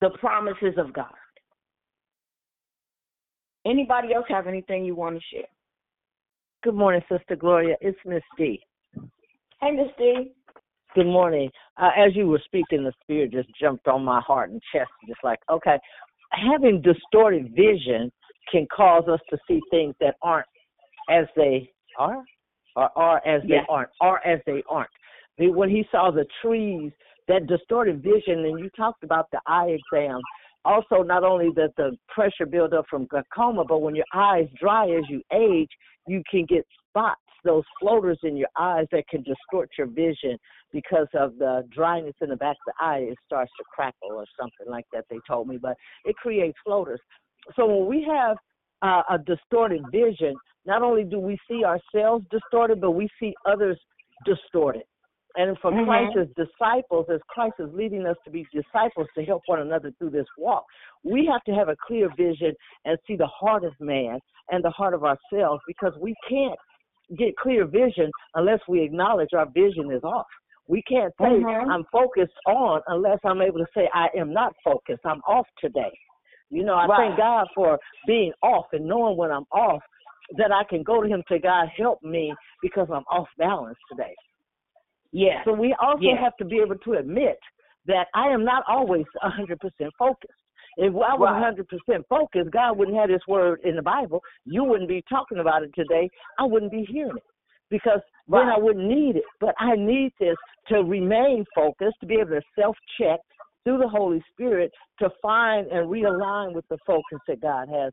the 0.00 0.10
promises 0.18 0.74
of 0.78 0.92
God. 0.92 1.12
Anybody 3.66 4.12
else 4.14 4.26
have 4.28 4.46
anything 4.46 4.84
you 4.84 4.94
want 4.94 5.16
to 5.16 5.22
share? 5.32 5.46
Good 6.62 6.74
morning, 6.74 7.02
Sister 7.10 7.36
Gloria. 7.36 7.76
It's 7.80 7.98
Miss 8.04 8.22
D. 8.36 8.60
Hey, 9.60 9.70
Miss 9.70 9.88
D. 9.98 10.32
Good 10.94 11.06
morning. 11.06 11.50
Uh, 11.76 11.90
as 11.96 12.14
you 12.14 12.26
were 12.26 12.42
speaking, 12.44 12.84
the 12.84 12.92
Spirit 13.02 13.32
just 13.32 13.48
jumped 13.60 13.88
on 13.88 14.04
my 14.04 14.20
heart 14.20 14.50
and 14.50 14.60
chest, 14.72 14.90
just 15.08 15.20
like, 15.24 15.38
okay, 15.50 15.78
having 16.30 16.82
distorted 16.82 17.54
vision 17.54 18.12
can 18.50 18.66
cause 18.74 19.04
us 19.08 19.20
to 19.30 19.38
see 19.48 19.60
things 19.70 19.94
that 20.00 20.14
aren't 20.22 20.46
as 21.10 21.26
they 21.36 21.70
are, 21.98 22.22
or 22.76 22.90
are 22.96 23.26
as 23.26 23.42
they 23.48 23.60
aren't, 23.68 23.90
are 24.00 24.24
as 24.26 24.40
they 24.46 24.62
aren't. 24.68 24.90
When 25.38 25.68
he 25.68 25.84
saw 25.90 26.10
the 26.10 26.26
trees, 26.42 26.92
that 27.28 27.46
distorted 27.46 28.02
vision, 28.02 28.44
and 28.44 28.58
you 28.58 28.70
talked 28.76 29.02
about 29.02 29.30
the 29.32 29.40
eye 29.46 29.76
exam. 29.92 30.20
Also, 30.64 31.02
not 31.02 31.24
only 31.24 31.50
that 31.56 31.72
the 31.76 31.96
pressure 32.08 32.46
build 32.46 32.72
up 32.72 32.86
from 32.88 33.06
glaucoma, 33.06 33.64
but 33.64 33.82
when 33.82 33.94
your 33.94 34.06
eyes 34.14 34.48
dry 34.58 34.88
as 34.88 35.04
you 35.08 35.20
age, 35.32 35.68
you 36.06 36.22
can 36.30 36.46
get 36.46 36.66
spots, 36.88 37.20
those 37.44 37.64
floaters 37.78 38.18
in 38.22 38.36
your 38.36 38.48
eyes 38.58 38.86
that 38.90 39.06
can 39.08 39.22
distort 39.22 39.68
your 39.76 39.86
vision 39.86 40.38
because 40.72 41.08
of 41.14 41.36
the 41.38 41.62
dryness 41.70 42.14
in 42.22 42.30
the 42.30 42.36
back 42.36 42.56
of 42.66 42.74
the 42.78 42.84
eye. 42.84 42.98
It 43.10 43.18
starts 43.26 43.52
to 43.58 43.64
crackle 43.74 44.12
or 44.12 44.24
something 44.40 44.66
like 44.66 44.86
that, 44.92 45.04
they 45.10 45.18
told 45.28 45.48
me, 45.48 45.58
but 45.60 45.76
it 46.04 46.16
creates 46.16 46.56
floaters. 46.64 47.00
So 47.56 47.66
when 47.66 47.86
we 47.86 48.06
have 48.10 48.38
uh, 48.80 49.02
a 49.10 49.18
distorted 49.18 49.82
vision, 49.92 50.34
not 50.64 50.82
only 50.82 51.04
do 51.04 51.18
we 51.18 51.38
see 51.48 51.62
ourselves 51.64 52.24
distorted, 52.30 52.80
but 52.80 52.92
we 52.92 53.08
see 53.20 53.34
others 53.44 53.78
distorted. 54.24 54.84
And 55.36 55.58
for 55.58 55.72
Mhm. 55.72 55.84
Christ 55.84 56.16
as 56.16 56.28
disciples, 56.36 57.06
as 57.10 57.20
Christ 57.28 57.56
is 57.58 57.72
leading 57.72 58.06
us 58.06 58.16
to 58.24 58.30
be 58.30 58.46
disciples 58.52 59.08
to 59.14 59.24
help 59.24 59.42
one 59.46 59.60
another 59.60 59.90
through 59.98 60.10
this 60.10 60.28
walk, 60.38 60.64
we 61.02 61.26
have 61.26 61.42
to 61.44 61.54
have 61.54 61.68
a 61.68 61.76
clear 61.76 62.08
vision 62.16 62.54
and 62.84 62.98
see 63.06 63.16
the 63.16 63.26
heart 63.26 63.64
of 63.64 63.78
man 63.80 64.20
and 64.50 64.62
the 64.62 64.70
heart 64.70 64.94
of 64.94 65.04
ourselves 65.04 65.62
because 65.66 65.92
we 66.00 66.14
can't 66.28 66.58
get 67.16 67.36
clear 67.36 67.66
vision 67.66 68.10
unless 68.34 68.60
we 68.68 68.82
acknowledge 68.82 69.30
our 69.34 69.46
vision 69.46 69.90
is 69.90 70.02
off. 70.04 70.26
We 70.66 70.82
can't 70.82 71.12
say 71.20 71.26
Mhm. 71.26 71.70
I'm 71.70 71.84
focused 71.92 72.38
on 72.46 72.80
unless 72.86 73.18
I'm 73.24 73.42
able 73.42 73.58
to 73.58 73.66
say 73.74 73.90
I 73.92 74.08
am 74.16 74.32
not 74.32 74.54
focused. 74.62 75.04
I'm 75.04 75.20
off 75.26 75.46
today. 75.58 75.92
You 76.50 76.64
know, 76.64 76.74
I 76.74 76.86
Right. 76.86 77.08
thank 77.08 77.18
God 77.18 77.48
for 77.54 77.78
being 78.06 78.32
off 78.42 78.72
and 78.72 78.86
knowing 78.86 79.16
when 79.16 79.30
I'm 79.32 79.46
off 79.50 79.82
that 80.36 80.52
I 80.52 80.64
can 80.64 80.82
go 80.82 81.02
to 81.02 81.08
him 81.08 81.22
say, 81.28 81.38
God, 81.38 81.68
help 81.76 82.02
me 82.02 82.34
because 82.62 82.88
I'm 82.90 83.04
off 83.10 83.28
balance 83.36 83.78
today. 83.90 84.14
Yeah. 85.14 85.44
So 85.44 85.52
we 85.52 85.72
also 85.74 86.02
Yeah. 86.02 86.16
have 86.16 86.36
to 86.38 86.44
be 86.44 86.58
able 86.60 86.76
to 86.78 86.94
admit 86.94 87.38
that 87.86 88.08
I 88.14 88.28
am 88.28 88.44
not 88.44 88.64
always 88.66 89.06
100% 89.22 89.94
focused. 89.96 90.40
If 90.76 90.92
I 90.92 91.14
was 91.14 91.20
Right. 91.20 91.40
100% 91.40 92.04
focused, 92.08 92.50
God 92.50 92.76
wouldn't 92.76 92.96
have 92.96 93.08
this 93.08 93.24
word 93.28 93.60
in 93.60 93.76
the 93.76 93.82
Bible. 93.82 94.24
You 94.44 94.64
wouldn't 94.64 94.88
be 94.88 95.02
talking 95.02 95.38
about 95.38 95.62
it 95.62 95.72
today. 95.74 96.10
I 96.38 96.44
wouldn't 96.44 96.72
be 96.72 96.84
hearing 96.84 97.16
it 97.16 97.22
because 97.70 98.00
then 98.26 98.48
I 98.48 98.58
wouldn't 98.58 98.86
need 98.86 99.16
it. 99.16 99.24
But 99.38 99.54
I 99.58 99.76
need 99.76 100.12
this 100.18 100.36
to 100.66 100.82
remain 100.82 101.44
focused, 101.54 102.00
to 102.00 102.06
be 102.06 102.16
able 102.16 102.40
to 102.40 102.42
self 102.56 102.76
check 102.98 103.20
through 103.62 103.78
the 103.78 103.88
Holy 103.88 104.20
Spirit 104.32 104.72
to 104.98 105.10
find 105.22 105.68
and 105.68 105.88
realign 105.88 106.54
with 106.54 106.66
the 106.68 106.78
focus 106.78 107.20
that 107.28 107.40
God 107.40 107.68
has 107.68 107.92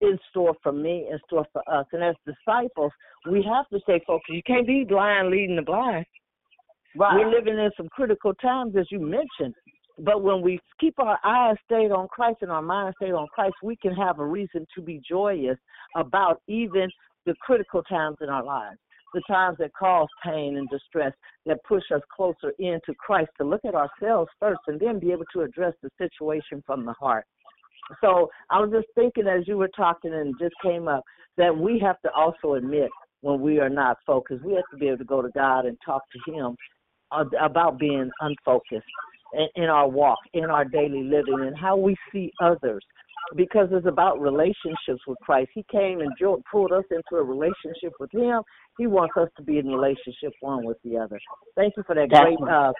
in 0.00 0.18
store 0.30 0.54
for 0.62 0.72
me, 0.72 1.08
in 1.10 1.18
store 1.26 1.46
for 1.52 1.62
us. 1.66 1.86
And 1.92 2.04
as 2.04 2.14
disciples, 2.26 2.92
we 3.28 3.42
have 3.42 3.66
to 3.70 3.80
stay 3.80 4.00
focused. 4.06 4.28
You 4.28 4.42
can't 4.42 4.66
be 4.66 4.84
blind 4.84 5.30
leading 5.30 5.56
the 5.56 5.62
blind. 5.62 6.04
Right. 6.96 7.14
We're 7.16 7.30
living 7.30 7.58
in 7.58 7.70
some 7.76 7.88
critical 7.88 8.34
times, 8.34 8.74
as 8.76 8.86
you 8.90 9.00
mentioned. 9.00 9.54
But 9.98 10.22
when 10.22 10.42
we 10.42 10.60
keep 10.80 10.98
our 11.00 11.18
eyes 11.24 11.56
stayed 11.64 11.90
on 11.90 12.06
Christ 12.08 12.38
and 12.42 12.50
our 12.50 12.62
minds 12.62 12.96
stayed 13.00 13.12
on 13.12 13.26
Christ, 13.34 13.54
we 13.62 13.76
can 13.76 13.92
have 13.94 14.20
a 14.20 14.24
reason 14.24 14.66
to 14.74 14.82
be 14.82 15.00
joyous 15.08 15.58
about 15.96 16.40
even 16.46 16.88
the 17.26 17.34
critical 17.40 17.82
times 17.82 18.16
in 18.20 18.28
our 18.28 18.44
lives, 18.44 18.78
the 19.12 19.22
times 19.28 19.58
that 19.58 19.72
cause 19.74 20.06
pain 20.24 20.56
and 20.56 20.68
distress, 20.70 21.12
that 21.46 21.58
push 21.66 21.82
us 21.92 22.00
closer 22.14 22.52
into 22.60 22.94
Christ, 22.98 23.30
to 23.38 23.44
look 23.44 23.64
at 23.64 23.74
ourselves 23.74 24.30
first 24.38 24.60
and 24.68 24.78
then 24.78 25.00
be 25.00 25.10
able 25.10 25.26
to 25.32 25.42
address 25.42 25.74
the 25.82 25.90
situation 25.98 26.62
from 26.64 26.86
the 26.86 26.92
heart. 26.92 27.24
So 28.00 28.30
I 28.50 28.60
was 28.60 28.70
just 28.70 28.88
thinking 28.94 29.26
as 29.26 29.48
you 29.48 29.56
were 29.56 29.70
talking 29.76 30.14
and 30.14 30.34
just 30.38 30.54
came 30.62 30.88
up 30.88 31.02
that 31.36 31.56
we 31.56 31.78
have 31.80 32.00
to 32.02 32.10
also 32.12 32.54
admit 32.54 32.90
when 33.22 33.40
we 33.40 33.58
are 33.58 33.70
not 33.70 33.96
focused. 34.06 34.44
We 34.44 34.54
have 34.54 34.64
to 34.70 34.76
be 34.76 34.88
able 34.88 34.98
to 34.98 35.04
go 35.04 35.22
to 35.22 35.30
God 35.34 35.66
and 35.66 35.76
talk 35.84 36.02
to 36.12 36.32
Him 36.32 36.56
about 37.12 37.78
being 37.78 38.10
unfocused 38.20 38.86
in 39.56 39.64
our 39.64 39.88
walk, 39.88 40.18
in 40.32 40.44
our 40.44 40.64
daily 40.64 41.02
living, 41.02 41.40
and 41.40 41.56
how 41.56 41.76
we 41.76 41.96
see 42.12 42.32
others. 42.40 42.82
Because 43.36 43.68
it's 43.72 43.86
about 43.86 44.18
relationships 44.22 45.02
with 45.06 45.18
Christ. 45.22 45.50
He 45.52 45.62
came 45.70 46.00
and 46.00 46.10
pulled 46.50 46.72
us 46.72 46.84
into 46.90 47.20
a 47.20 47.22
relationship 47.22 47.92
with 48.00 48.10
Him. 48.10 48.40
He 48.78 48.86
wants 48.86 49.14
us 49.18 49.28
to 49.36 49.42
be 49.42 49.58
in 49.58 49.66
relationship 49.66 50.32
one 50.40 50.64
with 50.64 50.78
the 50.82 50.96
other. 50.96 51.20
Thank 51.54 51.74
you 51.76 51.82
for 51.86 51.94
that 51.94 52.08
great, 52.08 52.38
uh, 52.50 52.72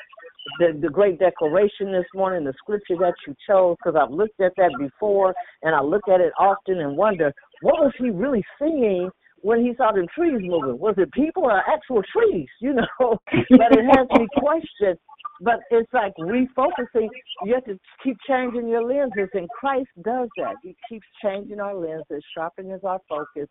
the, 0.59 0.79
the 0.81 0.89
great 0.89 1.19
declaration 1.19 1.93
this 1.93 2.07
morning, 2.15 2.45
the 2.45 2.55
scripture 2.57 2.97
that 2.99 3.13
you 3.27 3.35
chose. 3.47 3.77
Because 3.77 4.01
I've 4.01 4.11
looked 4.11 4.41
at 4.41 4.53
that 4.57 4.71
before, 4.79 5.35
and 5.63 5.75
I 5.75 5.83
look 5.83 6.09
at 6.09 6.23
it 6.23 6.33
often 6.39 6.81
and 6.81 6.97
wonder 6.97 7.31
what 7.61 7.81
was 7.81 7.93
He 7.99 8.09
really 8.09 8.45
seeing 8.59 9.11
when 9.43 9.65
he 9.65 9.75
saw 9.77 9.93
the 9.93 10.07
trees 10.15 10.41
moving. 10.41 10.79
Was 10.79 10.95
it 10.99 11.13
people 11.13 11.45
or 11.45 11.59
actual 11.59 12.03
trees? 12.13 12.49
You 12.61 12.75
know, 12.75 13.19
but 13.31 13.73
it 13.73 13.85
has 13.97 14.07
me 14.19 14.27
be 14.27 14.41
questioned. 14.41 14.99
But 15.41 15.61
it's 15.71 15.93
like 15.93 16.13
refocusing. 16.19 17.09
You 17.45 17.55
have 17.55 17.65
to 17.67 17.79
keep 18.03 18.17
changing 18.29 18.69
your 18.69 18.83
lenses, 18.83 19.29
and 19.35 19.49
Christ 19.51 19.89
does 20.03 20.29
that. 20.37 20.57
He 20.63 20.75
keeps 20.89 21.07
changing 21.23 21.61
our 21.61 21.77
lenses, 21.77 22.25
sharpening 22.35 22.77
our 22.83 23.01
focus 23.09 23.49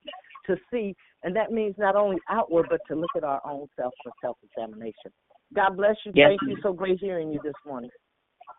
to 0.48 0.58
see, 0.70 0.96
and 1.24 1.34
that 1.36 1.52
means 1.52 1.76
not 1.78 1.96
only 1.96 2.18
outward, 2.30 2.68
but 2.70 2.82
to 2.90 2.96
look 2.96 3.12
at 3.16 3.24
our 3.24 3.42
own 3.46 3.68
self 3.78 3.94
for 4.04 4.12
self-examination. 4.22 5.12
God 5.56 5.78
bless 5.78 5.96
you. 6.06 6.12
Yes. 6.14 6.32
Thank 6.32 6.42
you. 6.50 6.58
So 6.62 6.74
great 6.74 7.00
hearing 7.00 7.32
you 7.32 7.40
this 7.42 7.54
morning. 7.66 7.90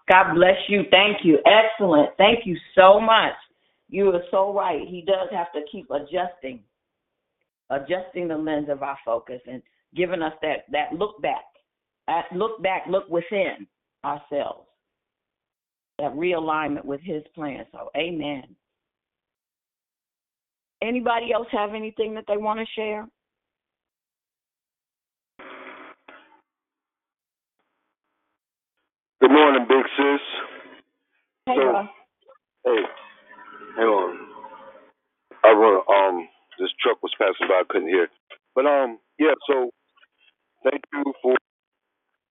God 0.09 0.35
bless 0.35 0.57
you. 0.69 0.85
Thank 0.91 1.19
you. 1.23 1.39
Excellent. 1.45 2.11
Thank 2.17 2.47
you 2.47 2.57
so 2.75 2.99
much. 2.99 3.35
You 3.91 4.09
are 4.11 4.23
so 4.31 4.55
right. 4.55 4.81
He 4.89 5.03
does 5.07 5.29
have 5.33 5.53
to 5.53 5.61
keep 5.71 5.87
adjusting 5.91 6.61
adjusting 7.71 8.29
the 8.29 8.37
lens 8.37 8.69
of 8.69 8.83
our 8.83 8.99
focus 9.05 9.41
and 9.51 9.63
giving 9.95 10.23
us 10.23 10.33
that 10.43 10.65
that 10.71 10.93
look 10.93 11.21
back, 11.23 11.45
that 12.07 12.25
look 12.33 12.63
back, 12.63 12.83
look 12.89 13.09
within 13.09 13.67
ourselves, 14.05 14.67
that 15.99 16.13
realignment 16.15 16.85
with 16.85 17.01
His 17.01 17.23
plan. 17.35 17.65
So, 17.73 17.91
Amen. 17.97 18.45
Anybody 20.81 21.33
else 21.33 21.49
have 21.51 21.75
anything 21.75 22.15
that 22.15 22.25
they 22.29 22.37
want 22.37 22.61
to 22.61 22.67
share? 22.77 23.09
Good 29.21 29.33
morning, 29.33 29.67
big 29.69 29.85
sis. 29.97 30.21
Hey, 31.47 31.57
so, 31.57 31.83
hey, 32.65 32.83
hang 33.77 33.87
on. 33.87 34.29
I 35.43 35.51
run 35.51 35.81
um 35.89 36.29
this 36.61 36.73
truck 36.83 37.03
was 37.03 37.15
passing 37.19 37.49
by, 37.49 37.63
I 37.63 37.69
couldn't 37.69 37.89
hear. 37.89 38.09
But 38.55 38.67
um, 38.67 38.99
yeah. 39.19 39.35
So 39.49 39.71
thank 40.65 40.83
you 40.93 41.05
for 41.23 41.37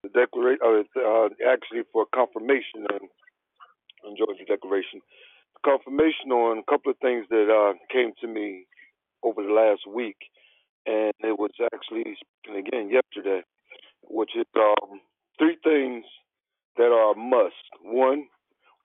the 0.04 0.10
declaration. 0.10 0.60
Uh, 0.64 0.84
uh, 1.02 1.30
actually, 1.50 1.84
for 1.94 2.06
confirmation 2.16 2.86
and 2.92 3.10
enjoyed 4.08 4.38
the 4.40 4.46
declaration. 4.46 5.02
Confirmation 5.66 6.32
on 6.32 6.60
a 6.60 6.72
couple 6.72 6.92
of 6.92 6.98
things 7.00 7.26
that 7.30 7.48
uh 7.50 7.74
came 7.94 8.12
to 8.22 8.28
me 8.28 8.66
over 9.24 9.44
the 9.44 9.54
last 9.54 9.82
week, 9.88 10.18
and 10.88 11.14
it 11.22 11.38
was 11.40 11.52
actually 11.74 12.04
speaking 12.18 12.60
again 12.68 12.90
yesterday, 12.92 13.42
which 14.10 14.32
is 14.38 14.46
um 14.58 15.02
three 15.40 15.58
things 15.64 16.06
that 16.78 16.92
are 16.92 17.14
a 17.14 17.18
must. 17.18 17.56
One, 17.84 18.26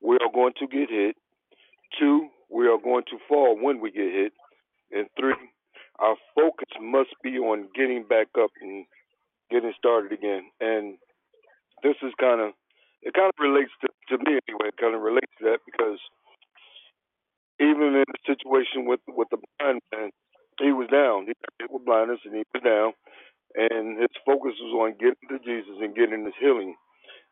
we 0.03 0.17
are 0.17 0.33
going 0.35 0.55
to 0.61 0.67
get 0.69 0.91
hit. 0.91 1.17
Two, 2.01 2.29
we 2.51 2.67
are 2.69 2.79
going 2.83 3.05
to 3.11 3.19
fall 3.29 3.59
when 3.61 3.81
we 3.81 3.91
get 3.93 4.13
hit. 4.13 4.33
And 4.93 5.07
three, 5.19 5.35
our 5.99 6.17
focus 6.35 6.69
must 6.81 7.15
be 7.23 7.39
on 7.39 7.69
getting 7.75 8.05
back 8.09 8.29
up 8.39 8.51
and 8.61 8.87
getting 9.51 9.73
started 9.77 10.13
again. 10.13 10.51
And 10.61 10.97
this 11.83 11.97
is 12.03 12.13
kind 12.21 12.41
of, 12.41 12.53
it 13.03 13.15
kind 13.15 13.33
of 13.33 13.39
relates 13.41 13.73
to, 13.83 13.89
to 14.11 14.19
me 14.25 14.39
anyway. 14.49 14.69
It 14.69 14.81
kind 14.81 14.95
of 14.95 15.03
relates 15.03 15.33
to 15.39 15.45
that 15.45 15.59
because 15.67 15.99
even 17.61 17.95
in 17.95 18.05
the 18.07 18.21
situation 18.27 18.87
with 18.87 19.01
with 19.09 19.29
the 19.31 19.39
blind 19.59 19.81
man, 19.93 20.11
he 20.61 20.73
was 20.73 20.89
down. 20.91 21.27
He 21.27 21.35
hit 21.59 21.71
with 21.71 21.85
blindness 21.85 22.21
and 22.25 22.35
he 22.35 22.45
was 22.55 22.63
down. 22.63 22.93
And 23.55 24.01
his 24.01 24.15
focus 24.25 24.55
was 24.61 24.73
on 24.75 24.99
getting 24.99 25.29
to 25.29 25.39
Jesus 25.45 25.77
and 25.81 25.95
getting 25.95 26.25
his 26.25 26.35
healing 26.41 26.75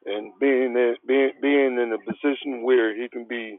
and 0.04 0.32
being 0.40 0.76
in, 0.76 0.96
being 1.06 1.32
being 1.40 1.78
in 1.80 1.92
a 1.92 1.98
position 1.98 2.62
where 2.62 2.94
he 2.94 3.08
can 3.08 3.26
be 3.28 3.58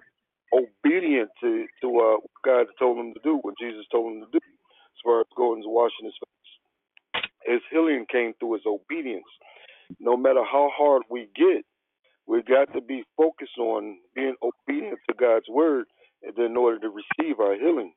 obedient 0.53 1.29
to 1.41 1.65
to 1.81 1.87
uh, 1.87 2.17
what 2.21 2.41
God 2.45 2.67
told 2.79 2.97
him 2.97 3.13
to 3.13 3.19
do, 3.23 3.39
what 3.41 3.55
Jesus 3.59 3.85
told 3.91 4.13
him 4.13 4.21
to 4.21 4.31
do, 4.31 4.37
as 4.43 5.01
far 5.03 5.21
as 5.21 5.27
going 5.35 5.63
to 5.63 5.69
washing 5.69 6.05
his 6.05 6.15
face. 6.19 7.23
His 7.45 7.61
healing 7.71 8.05
came 8.11 8.33
through 8.39 8.53
his 8.53 8.65
obedience. 8.65 9.25
No 9.99 10.15
matter 10.15 10.43
how 10.43 10.69
hard 10.73 11.03
we 11.09 11.27
get, 11.35 11.65
we 12.27 12.41
got 12.43 12.71
to 12.73 12.81
be 12.81 13.03
focused 13.17 13.57
on 13.57 13.97
being 14.15 14.35
obedient 14.41 14.99
to 15.09 15.15
God's 15.15 15.49
word, 15.49 15.85
in 16.23 16.57
order 16.57 16.79
to 16.79 16.89
receive 16.89 17.39
our 17.39 17.55
healing. 17.55 17.93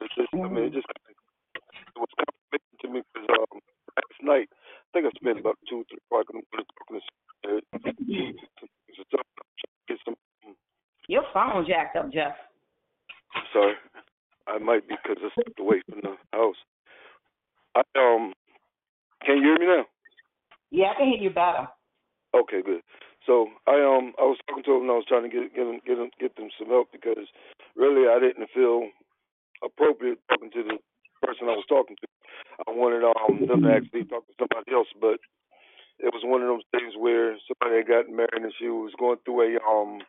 It's 0.00 0.14
just, 0.14 0.28
I 0.34 0.48
mean, 0.48 0.64
it 0.64 0.72
just 0.72 0.86
it 0.86 1.98
was 1.98 2.08
confirmation 2.18 2.76
to 2.82 2.88
me 2.88 3.02
because 3.14 3.28
um, 3.30 3.60
last 3.96 4.20
night, 4.22 4.48
I 4.52 4.88
think 4.92 5.06
I 5.06 5.10
spent 5.16 5.40
about 5.40 5.58
two, 5.68 5.84
three 5.88 5.98
o'clock 6.06 6.26
in 6.32 6.40
the 6.40 6.46
talking 6.52 7.00
to 9.02 9.66
get 9.88 9.98
some. 10.04 10.16
Your 11.12 11.28
phone 11.34 11.66
jacked 11.68 11.94
up, 11.94 12.10
Jeff. 12.10 12.32
Sorry, 13.52 13.74
I 14.48 14.56
might 14.56 14.88
be 14.88 14.96
because 14.96 15.20
I 15.20 15.28
stepped 15.36 15.60
away 15.60 15.84
from 15.84 16.00
the 16.00 16.16
house. 16.32 16.56
I 17.76 17.84
um, 18.00 18.32
can 19.20 19.36
you 19.36 19.52
hear 19.52 19.58
me 19.60 19.66
now? 19.66 19.84
Yeah, 20.70 20.96
I 20.96 20.96
can 20.96 21.12
hear 21.12 21.20
you 21.20 21.28
better. 21.28 21.68
Okay, 22.32 22.64
good. 22.64 22.80
So 23.28 23.52
I 23.68 23.76
um 23.84 24.16
I 24.16 24.24
was 24.24 24.40
talking 24.48 24.64
to 24.64 24.72
him 24.72 24.88
and 24.88 24.90
I 24.90 24.96
was 24.96 25.04
trying 25.04 25.28
to 25.28 25.28
get 25.28 25.52
get 25.52 25.68
them 25.68 25.84
get 25.84 26.00
them 26.00 26.08
get 26.16 26.32
them 26.36 26.48
some 26.56 26.72
help 26.72 26.88
because 26.96 27.28
really 27.76 28.08
I 28.08 28.16
didn't 28.16 28.48
feel 28.48 28.88
appropriate 29.60 30.16
talking 30.32 30.48
to 30.56 30.64
the 30.64 30.80
person 31.20 31.44
I 31.44 31.60
was 31.60 31.68
talking 31.68 32.00
to. 32.00 32.08
I 32.64 32.72
wanted 32.72 33.04
um 33.04 33.44
them 33.44 33.68
to 33.68 33.68
actually 33.68 34.08
talk 34.08 34.24
to 34.24 34.34
somebody 34.40 34.72
else, 34.72 34.88
but 34.96 35.20
it 36.00 36.08
was 36.08 36.24
one 36.24 36.40
of 36.40 36.48
those 36.48 36.64
things 36.72 36.96
where 36.96 37.36
somebody 37.44 37.84
had 37.84 37.92
gotten 37.92 38.16
married 38.16 38.48
and 38.48 38.56
she 38.56 38.72
was 38.72 38.96
going 38.96 39.20
through 39.28 39.44
a 39.44 39.60
um 39.60 40.00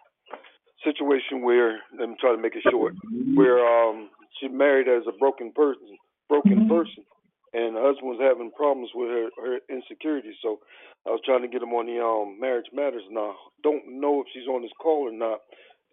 situation 0.83 1.41
where 1.41 1.79
let 1.99 2.09
me 2.09 2.15
try 2.19 2.35
to 2.35 2.41
make 2.41 2.55
it 2.55 2.63
short, 2.69 2.95
where 3.35 3.59
um 3.59 4.09
she 4.39 4.47
married 4.47 4.87
as 4.87 5.03
a 5.07 5.17
broken 5.17 5.51
person 5.53 5.97
broken 6.27 6.67
person 6.67 7.05
and 7.53 7.75
the 7.77 7.81
husband 7.81 8.09
was 8.09 8.21
having 8.21 8.49
problems 8.57 8.89
with 8.95 9.09
her, 9.09 9.29
her 9.37 9.57
insecurities. 9.69 10.35
So 10.41 10.59
I 11.05 11.11
was 11.11 11.21
trying 11.23 11.43
to 11.43 11.47
get 11.47 11.61
him 11.61 11.73
on 11.73 11.85
the 11.85 12.01
um 12.01 12.39
marriage 12.41 12.69
matters 12.73 13.05
now. 13.09 13.35
Don't 13.61 14.01
know 14.01 14.21
if 14.21 14.27
she's 14.33 14.49
on 14.49 14.63
this 14.63 14.73
call 14.81 15.07
or 15.07 15.13
not. 15.13 15.39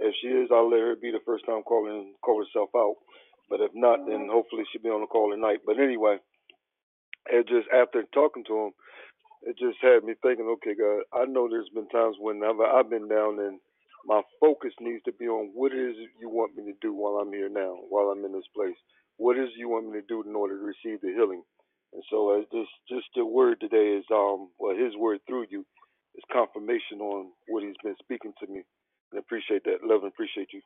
If 0.00 0.14
she 0.22 0.28
is, 0.28 0.48
I'll 0.50 0.70
let 0.70 0.80
her 0.80 0.96
be 0.96 1.12
the 1.12 1.20
first 1.26 1.44
time 1.44 1.62
calling 1.62 2.14
call 2.24 2.40
herself 2.40 2.70
out. 2.74 2.96
But 3.50 3.60
if 3.60 3.72
not, 3.74 4.06
then 4.08 4.28
hopefully 4.30 4.64
she'll 4.72 4.82
be 4.82 4.88
on 4.88 5.02
the 5.02 5.06
call 5.06 5.30
tonight. 5.30 5.60
But 5.66 5.78
anyway, 5.78 6.16
it 7.28 7.46
just 7.46 7.68
after 7.68 8.04
talking 8.14 8.44
to 8.48 8.56
him, 8.56 8.72
it 9.42 9.58
just 9.58 9.76
had 9.82 10.04
me 10.04 10.14
thinking, 10.22 10.48
okay, 10.56 10.72
God, 10.72 11.04
I 11.12 11.26
know 11.26 11.48
there's 11.48 11.68
been 11.74 11.88
times 11.88 12.16
when 12.18 12.40
I've, 12.40 12.60
I've 12.60 12.88
been 12.88 13.08
down 13.08 13.40
and 13.40 13.60
my 14.06 14.22
focus 14.40 14.72
needs 14.80 15.02
to 15.04 15.12
be 15.12 15.26
on 15.26 15.50
what 15.54 15.72
it 15.72 15.78
is 15.78 15.96
you 16.20 16.28
want 16.28 16.56
me 16.56 16.64
to 16.64 16.78
do 16.80 16.92
while 16.92 17.20
I'm 17.20 17.32
here 17.32 17.48
now, 17.48 17.76
while 17.88 18.06
I'm 18.06 18.24
in 18.24 18.32
this 18.32 18.48
place. 18.54 18.76
What 19.16 19.38
is 19.38 19.48
you 19.56 19.68
want 19.68 19.86
me 19.86 20.00
to 20.00 20.06
do 20.06 20.22
in 20.22 20.34
order 20.34 20.58
to 20.58 20.64
receive 20.64 21.00
the 21.00 21.08
healing? 21.08 21.42
And 21.92 22.02
so, 22.10 22.30
uh, 22.30 22.42
just 22.52 22.70
just 22.88 23.06
the 23.14 23.24
word 23.24 23.60
today 23.60 23.98
is 23.98 24.04
um, 24.12 24.50
well, 24.58 24.76
His 24.76 24.96
word 24.96 25.20
through 25.26 25.46
you 25.50 25.66
is 26.14 26.24
confirmation 26.32 27.00
on 27.00 27.30
what 27.48 27.62
He's 27.62 27.76
been 27.82 27.96
speaking 28.02 28.32
to 28.40 28.46
me, 28.46 28.62
and 29.12 29.18
appreciate 29.18 29.64
that. 29.64 29.82
Love 29.82 30.02
and 30.02 30.12
appreciate 30.12 30.48
you. 30.52 30.60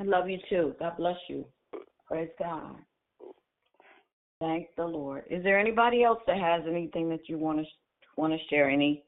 I 0.00 0.04
love 0.04 0.28
you 0.28 0.38
too. 0.50 0.74
God 0.78 0.96
bless 0.96 1.18
you. 1.28 1.46
Praise 2.08 2.30
God. 2.38 2.76
Thank 4.40 4.66
the 4.76 4.84
Lord. 4.84 5.22
Is 5.30 5.44
there 5.44 5.58
anybody 5.58 6.02
else 6.02 6.18
that 6.26 6.38
has 6.38 6.62
anything 6.68 7.08
that 7.10 7.28
you 7.28 7.38
want 7.38 7.60
to 7.60 7.64
want 8.16 8.32
to 8.32 8.38
share? 8.50 8.68
Any 8.68 9.04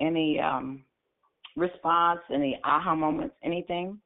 any 0.00 0.40
um 0.40 0.84
response? 1.56 2.20
Any 2.32 2.58
aha 2.64 2.94
moments? 2.94 3.34
Anything? 3.42 3.98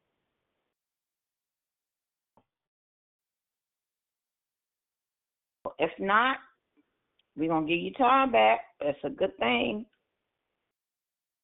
If 5.78 5.90
not, 5.98 6.36
we're 7.36 7.48
gonna 7.48 7.66
give 7.66 7.78
you 7.78 7.92
time 7.94 8.32
back. 8.32 8.60
That's 8.80 8.98
a 9.04 9.10
good 9.10 9.36
thing. 9.38 9.86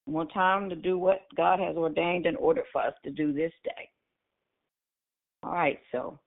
More 0.06 0.26
time 0.26 0.68
to 0.70 0.76
do 0.76 0.98
what 0.98 1.22
God 1.36 1.58
has 1.58 1.76
ordained 1.76 2.26
in 2.26 2.36
order 2.36 2.62
for 2.72 2.82
us 2.82 2.94
to 3.04 3.10
do 3.10 3.32
this 3.32 3.52
day. 3.64 3.88
All 5.42 5.52
right, 5.52 5.78
so 5.90 6.18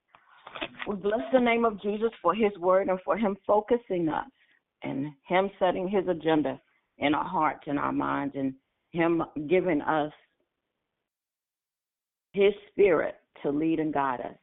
we 0.88 0.96
bless 0.96 1.22
the 1.32 1.40
name 1.40 1.66
of 1.66 1.82
Jesus 1.82 2.12
for 2.22 2.34
his 2.34 2.52
word 2.60 2.90
and 2.90 3.00
for 3.06 3.18
him 3.18 3.38
focusing 3.46 4.10
us 4.10 4.26
and 4.84 5.08
him 5.28 5.50
setting 5.60 5.88
his 5.88 6.08
agenda 6.08 6.60
in 6.98 7.14
our 7.14 7.28
hearts 7.28 7.64
and 7.68 7.80
our 7.80 7.92
minds 7.92 8.36
and 8.38 8.54
him 8.94 9.24
giving 9.50 9.82
us 9.82 10.14
his 12.32 12.54
spirit 12.72 13.16
to 13.44 13.52
lead 13.52 13.80
and 13.80 13.94
guide 13.94 14.22
us, 14.22 14.38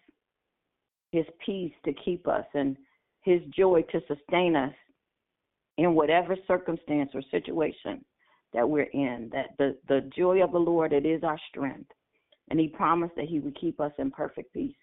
his 1.12 1.26
peace 1.44 1.72
to 1.84 1.92
keep 1.92 2.28
us 2.28 2.46
and 2.54 2.76
His 3.22 3.40
joy 3.56 3.82
to 3.92 4.00
sustain 4.06 4.56
us 4.56 4.74
in 5.76 5.94
whatever 5.94 6.36
circumstance 6.46 7.10
or 7.14 7.22
situation 7.30 8.04
that 8.52 8.68
we're 8.68 8.90
in. 8.92 9.30
That 9.32 9.56
the, 9.58 9.76
the 9.88 10.08
joy 10.16 10.42
of 10.42 10.52
the 10.52 10.58
Lord, 10.58 10.92
it 10.92 11.06
is 11.06 11.22
our 11.24 11.38
strength. 11.48 11.90
And 12.48 12.58
He 12.58 12.68
promised 12.68 13.16
that 13.16 13.26
He 13.26 13.40
would 13.40 13.58
keep 13.60 13.80
us 13.80 13.92
in 13.98 14.10
perfect 14.10 14.52
peace 14.52 14.76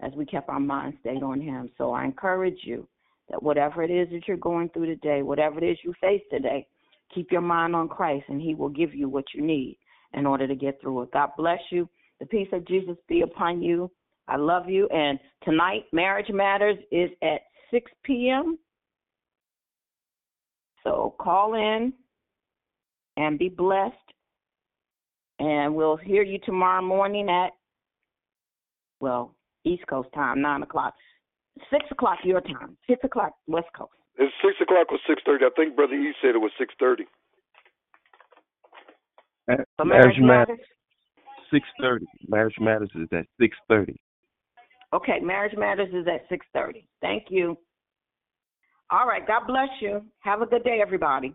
as 0.00 0.12
we 0.14 0.26
kept 0.26 0.48
our 0.48 0.60
mind 0.60 0.94
stayed 1.00 1.22
on 1.22 1.40
Him. 1.40 1.70
So 1.76 1.92
I 1.92 2.04
encourage 2.04 2.58
you 2.62 2.86
that 3.30 3.42
whatever 3.42 3.82
it 3.82 3.90
is 3.90 4.08
that 4.10 4.28
you're 4.28 4.36
going 4.36 4.68
through 4.70 4.86
today, 4.86 5.22
whatever 5.22 5.58
it 5.58 5.68
is 5.68 5.78
you 5.82 5.94
face 6.00 6.22
today, 6.30 6.66
keep 7.12 7.32
your 7.32 7.40
mind 7.40 7.74
on 7.74 7.88
Christ 7.88 8.24
and 8.28 8.40
He 8.40 8.54
will 8.54 8.68
give 8.68 8.94
you 8.94 9.08
what 9.08 9.24
you 9.34 9.42
need 9.42 9.78
in 10.12 10.26
order 10.26 10.46
to 10.46 10.54
get 10.54 10.80
through 10.80 11.02
it. 11.02 11.12
God 11.12 11.30
bless 11.36 11.60
you. 11.70 11.88
The 12.20 12.26
peace 12.26 12.48
of 12.52 12.66
Jesus 12.66 12.96
be 13.08 13.22
upon 13.22 13.62
you. 13.62 13.90
I 14.28 14.36
love 14.36 14.68
you. 14.68 14.88
And 14.88 15.18
tonight, 15.42 15.84
Marriage 15.92 16.30
Matters 16.32 16.78
is 16.90 17.10
at 17.22 17.40
6 17.70 17.90
p.m. 18.04 18.58
So 20.82 21.14
call 21.18 21.54
in 21.54 21.92
and 23.16 23.38
be 23.38 23.48
blessed. 23.48 23.94
And 25.40 25.74
we'll 25.74 25.96
hear 25.96 26.22
you 26.22 26.38
tomorrow 26.44 26.82
morning 26.82 27.28
at, 27.28 27.50
well, 29.00 29.34
East 29.64 29.86
Coast 29.88 30.08
time, 30.14 30.40
9 30.40 30.62
o'clock. 30.62 30.94
6 31.70 31.84
o'clock 31.90 32.18
your 32.24 32.40
time, 32.40 32.76
6 32.88 33.00
o'clock 33.04 33.32
West 33.46 33.68
Coast. 33.76 33.92
It's 34.18 34.32
six 34.42 34.54
o'clock 34.62 34.88
or 34.90 34.98
six 35.08 35.22
thirty. 35.26 35.44
I 35.44 35.50
think 35.56 35.76
Brother 35.76 35.94
E 35.94 36.14
said 36.22 36.34
it 36.34 36.40
was 36.40 36.52
six 36.58 36.74
thirty. 36.78 37.04
Marriage 39.48 39.66
Marriage 39.84 40.16
Matters, 40.20 40.48
Matters? 40.48 40.66
six 41.52 41.66
thirty. 41.80 42.06
Marriage 42.28 42.56
Matters 42.60 42.90
is 42.94 43.08
at 43.12 43.26
six 43.38 43.56
thirty. 43.68 43.96
Okay, 44.94 45.18
Marriage 45.20 45.56
Matters 45.58 45.88
is 45.92 46.06
at 46.06 46.30
6.30. 46.30 46.84
Thank 47.00 47.24
you. 47.28 47.58
All 48.90 49.08
right, 49.08 49.26
God 49.26 49.42
bless 49.48 49.68
you. 49.80 50.02
Have 50.20 50.40
a 50.40 50.46
good 50.46 50.62
day, 50.62 50.78
everybody. 50.80 51.34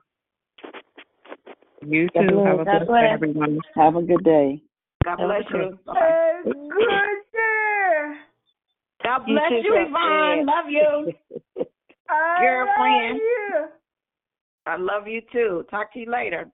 You 1.86 2.08
God 2.14 2.28
too. 2.30 2.36
bless. 2.36 2.46
Have 2.46 2.60
a 2.60 2.66
God 2.66 2.80
good 2.80 2.88
bless. 2.88 3.02
day, 3.02 3.10
everyone. 3.12 3.60
Have 3.76 3.96
a 3.98 4.02
good 4.02 4.24
day. 4.24 4.62
God 5.04 5.18
bless 5.18 5.44
you. 5.54 5.60
Have 5.60 5.86
Bye-bye. 5.86 6.54
God 9.04 9.26
bless 9.26 9.50
too, 9.50 9.56
you, 9.56 9.76
Jeff. 9.76 9.88
Yvonne. 9.90 10.46
Love 10.46 10.70
you. 10.70 11.66
Girlfriend. 12.40 13.20
I 14.66 14.78
love 14.78 15.08
you 15.08 15.22
too. 15.32 15.66
Talk 15.70 15.94
to 15.94 16.00
you 16.00 16.12
later. 16.12 16.50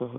Mm-hmm. 0.00 0.18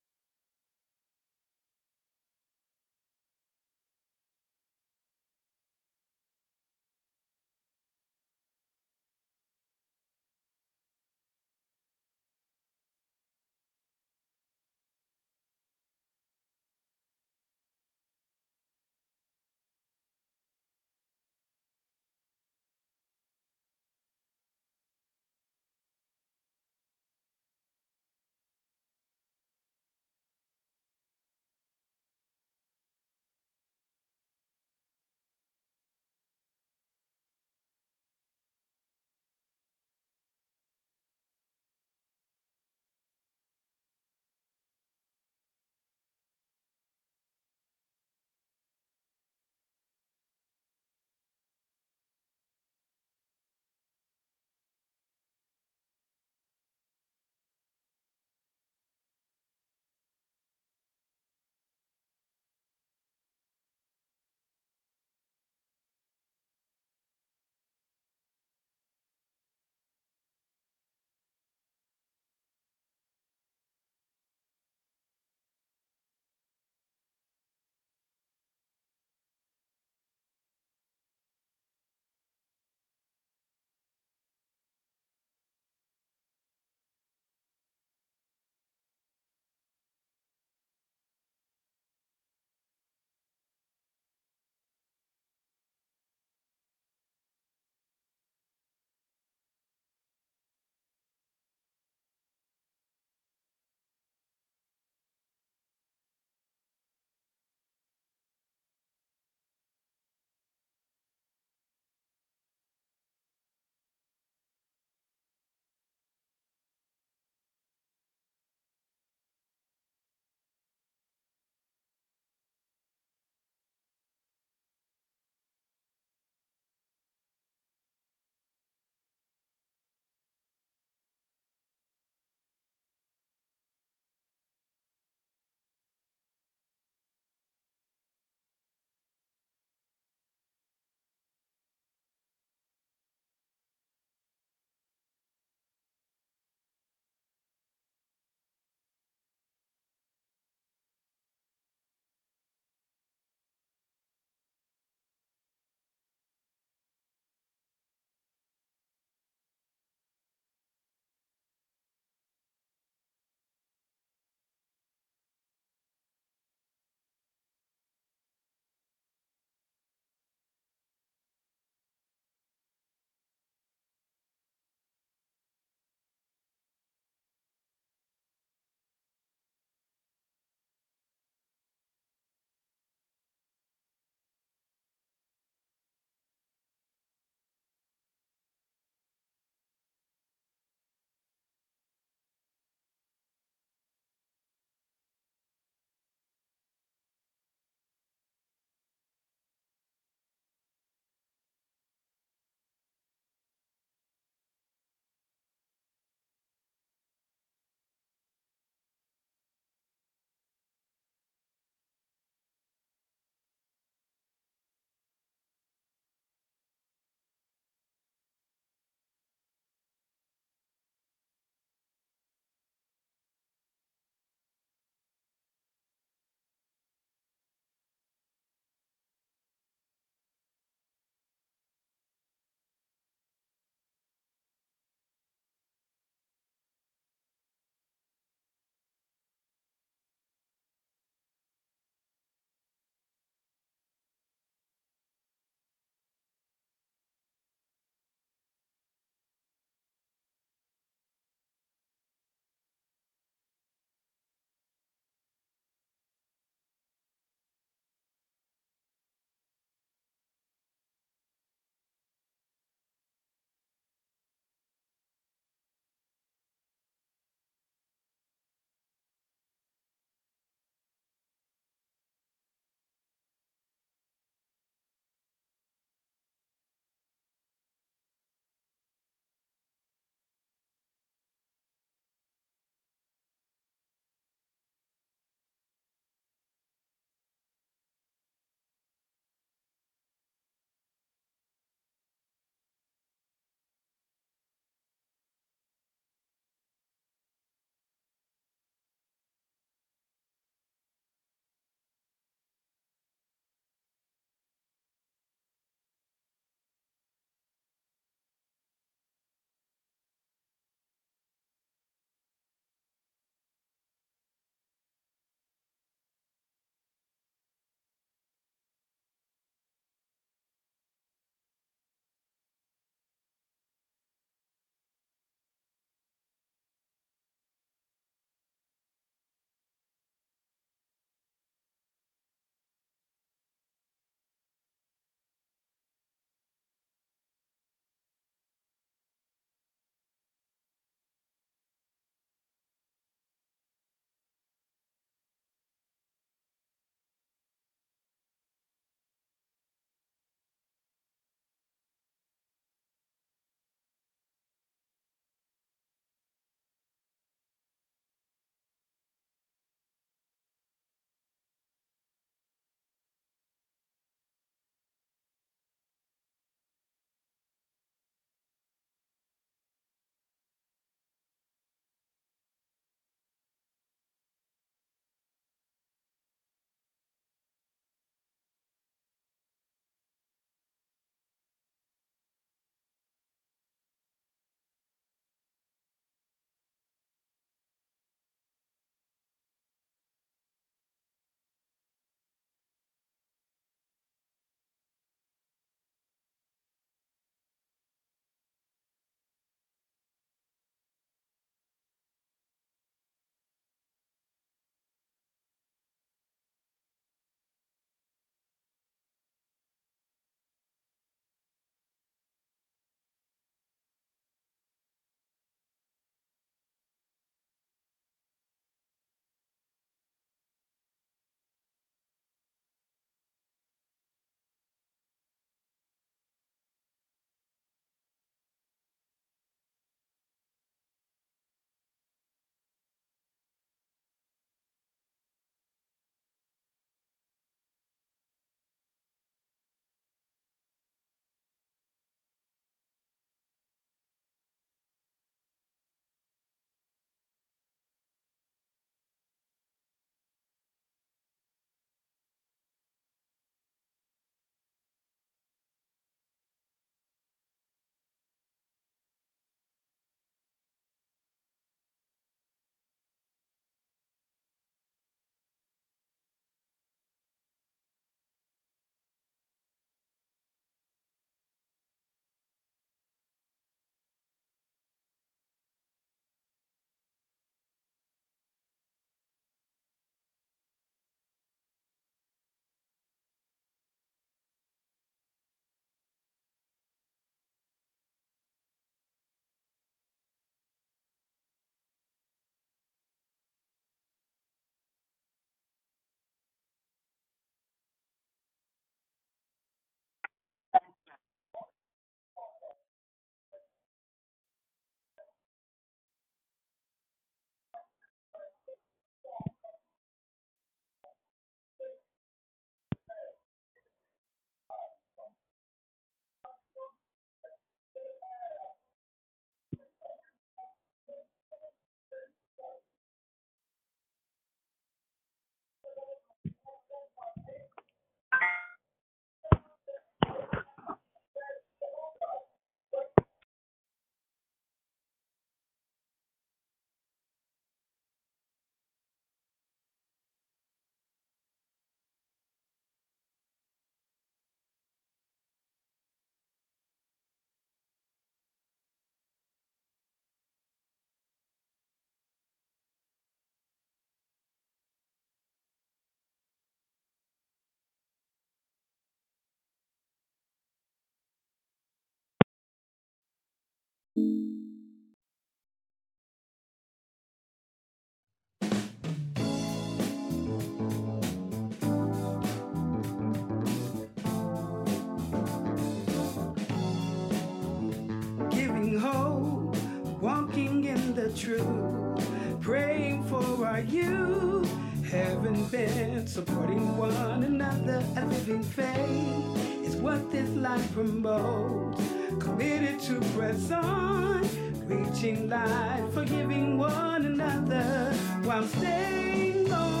Truth, 581.35 582.61
praying 582.61 583.23
for 583.25 583.65
our 583.65 583.81
youth, 583.81 584.69
having 585.09 585.65
been 585.67 586.27
supporting 586.27 586.97
one 586.97 587.43
another. 587.43 588.03
A 588.17 588.25
living 588.25 588.63
faith 588.63 589.85
is 589.85 589.95
what 589.95 590.31
this 590.31 590.49
life 590.49 590.93
promotes. 590.93 592.01
Committed 592.39 592.99
to 593.01 593.19
press 593.35 593.71
on, 593.71 594.41
reaching 594.87 595.49
life, 595.49 596.13
forgiving 596.13 596.77
one 596.77 597.25
another 597.25 598.13
while 598.43 598.63
staying 598.63 599.71
on 599.71 600.00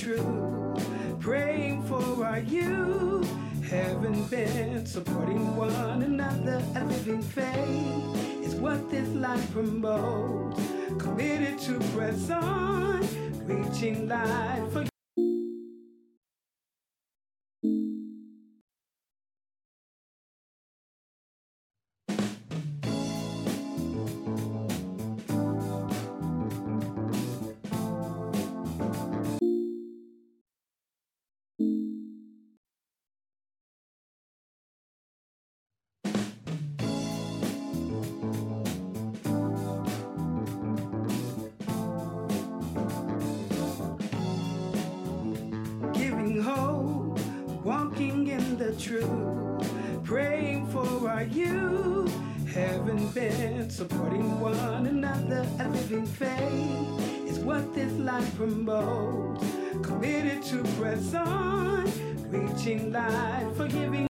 truth, 0.00 1.20
praying 1.20 1.82
for 1.82 2.24
our 2.24 2.38
youth, 2.38 3.30
having 3.68 4.24
been 4.28 4.86
supporting 4.86 5.54
one 5.56 6.02
another. 6.02 6.62
A 6.74 6.84
living 6.86 7.20
faith 7.20 8.42
is 8.42 8.54
what 8.54 8.90
this 8.90 9.08
life 9.10 9.52
promotes. 9.52 10.62
Committed 10.98 11.58
to 11.60 11.78
press 11.94 12.30
on, 12.30 13.00
reaching 13.46 14.08
life. 14.08 14.99
Truth, 48.80 50.04
praying 50.04 50.66
for 50.68 51.08
our 51.08 51.24
youth, 51.24 52.12
having 52.48 53.08
been 53.08 53.68
supporting 53.68 54.40
one 54.40 54.86
another. 54.86 55.46
A 55.58 55.68
living 55.68 56.06
faith 56.06 57.28
is 57.28 57.38
what 57.40 57.74
this 57.74 57.92
life 57.98 58.36
promotes. 58.36 59.44
Committed 59.82 60.42
to 60.44 60.62
press 60.78 61.14
on, 61.14 61.92
reaching 62.30 62.90
life, 62.90 63.56
forgiving. 63.56 64.06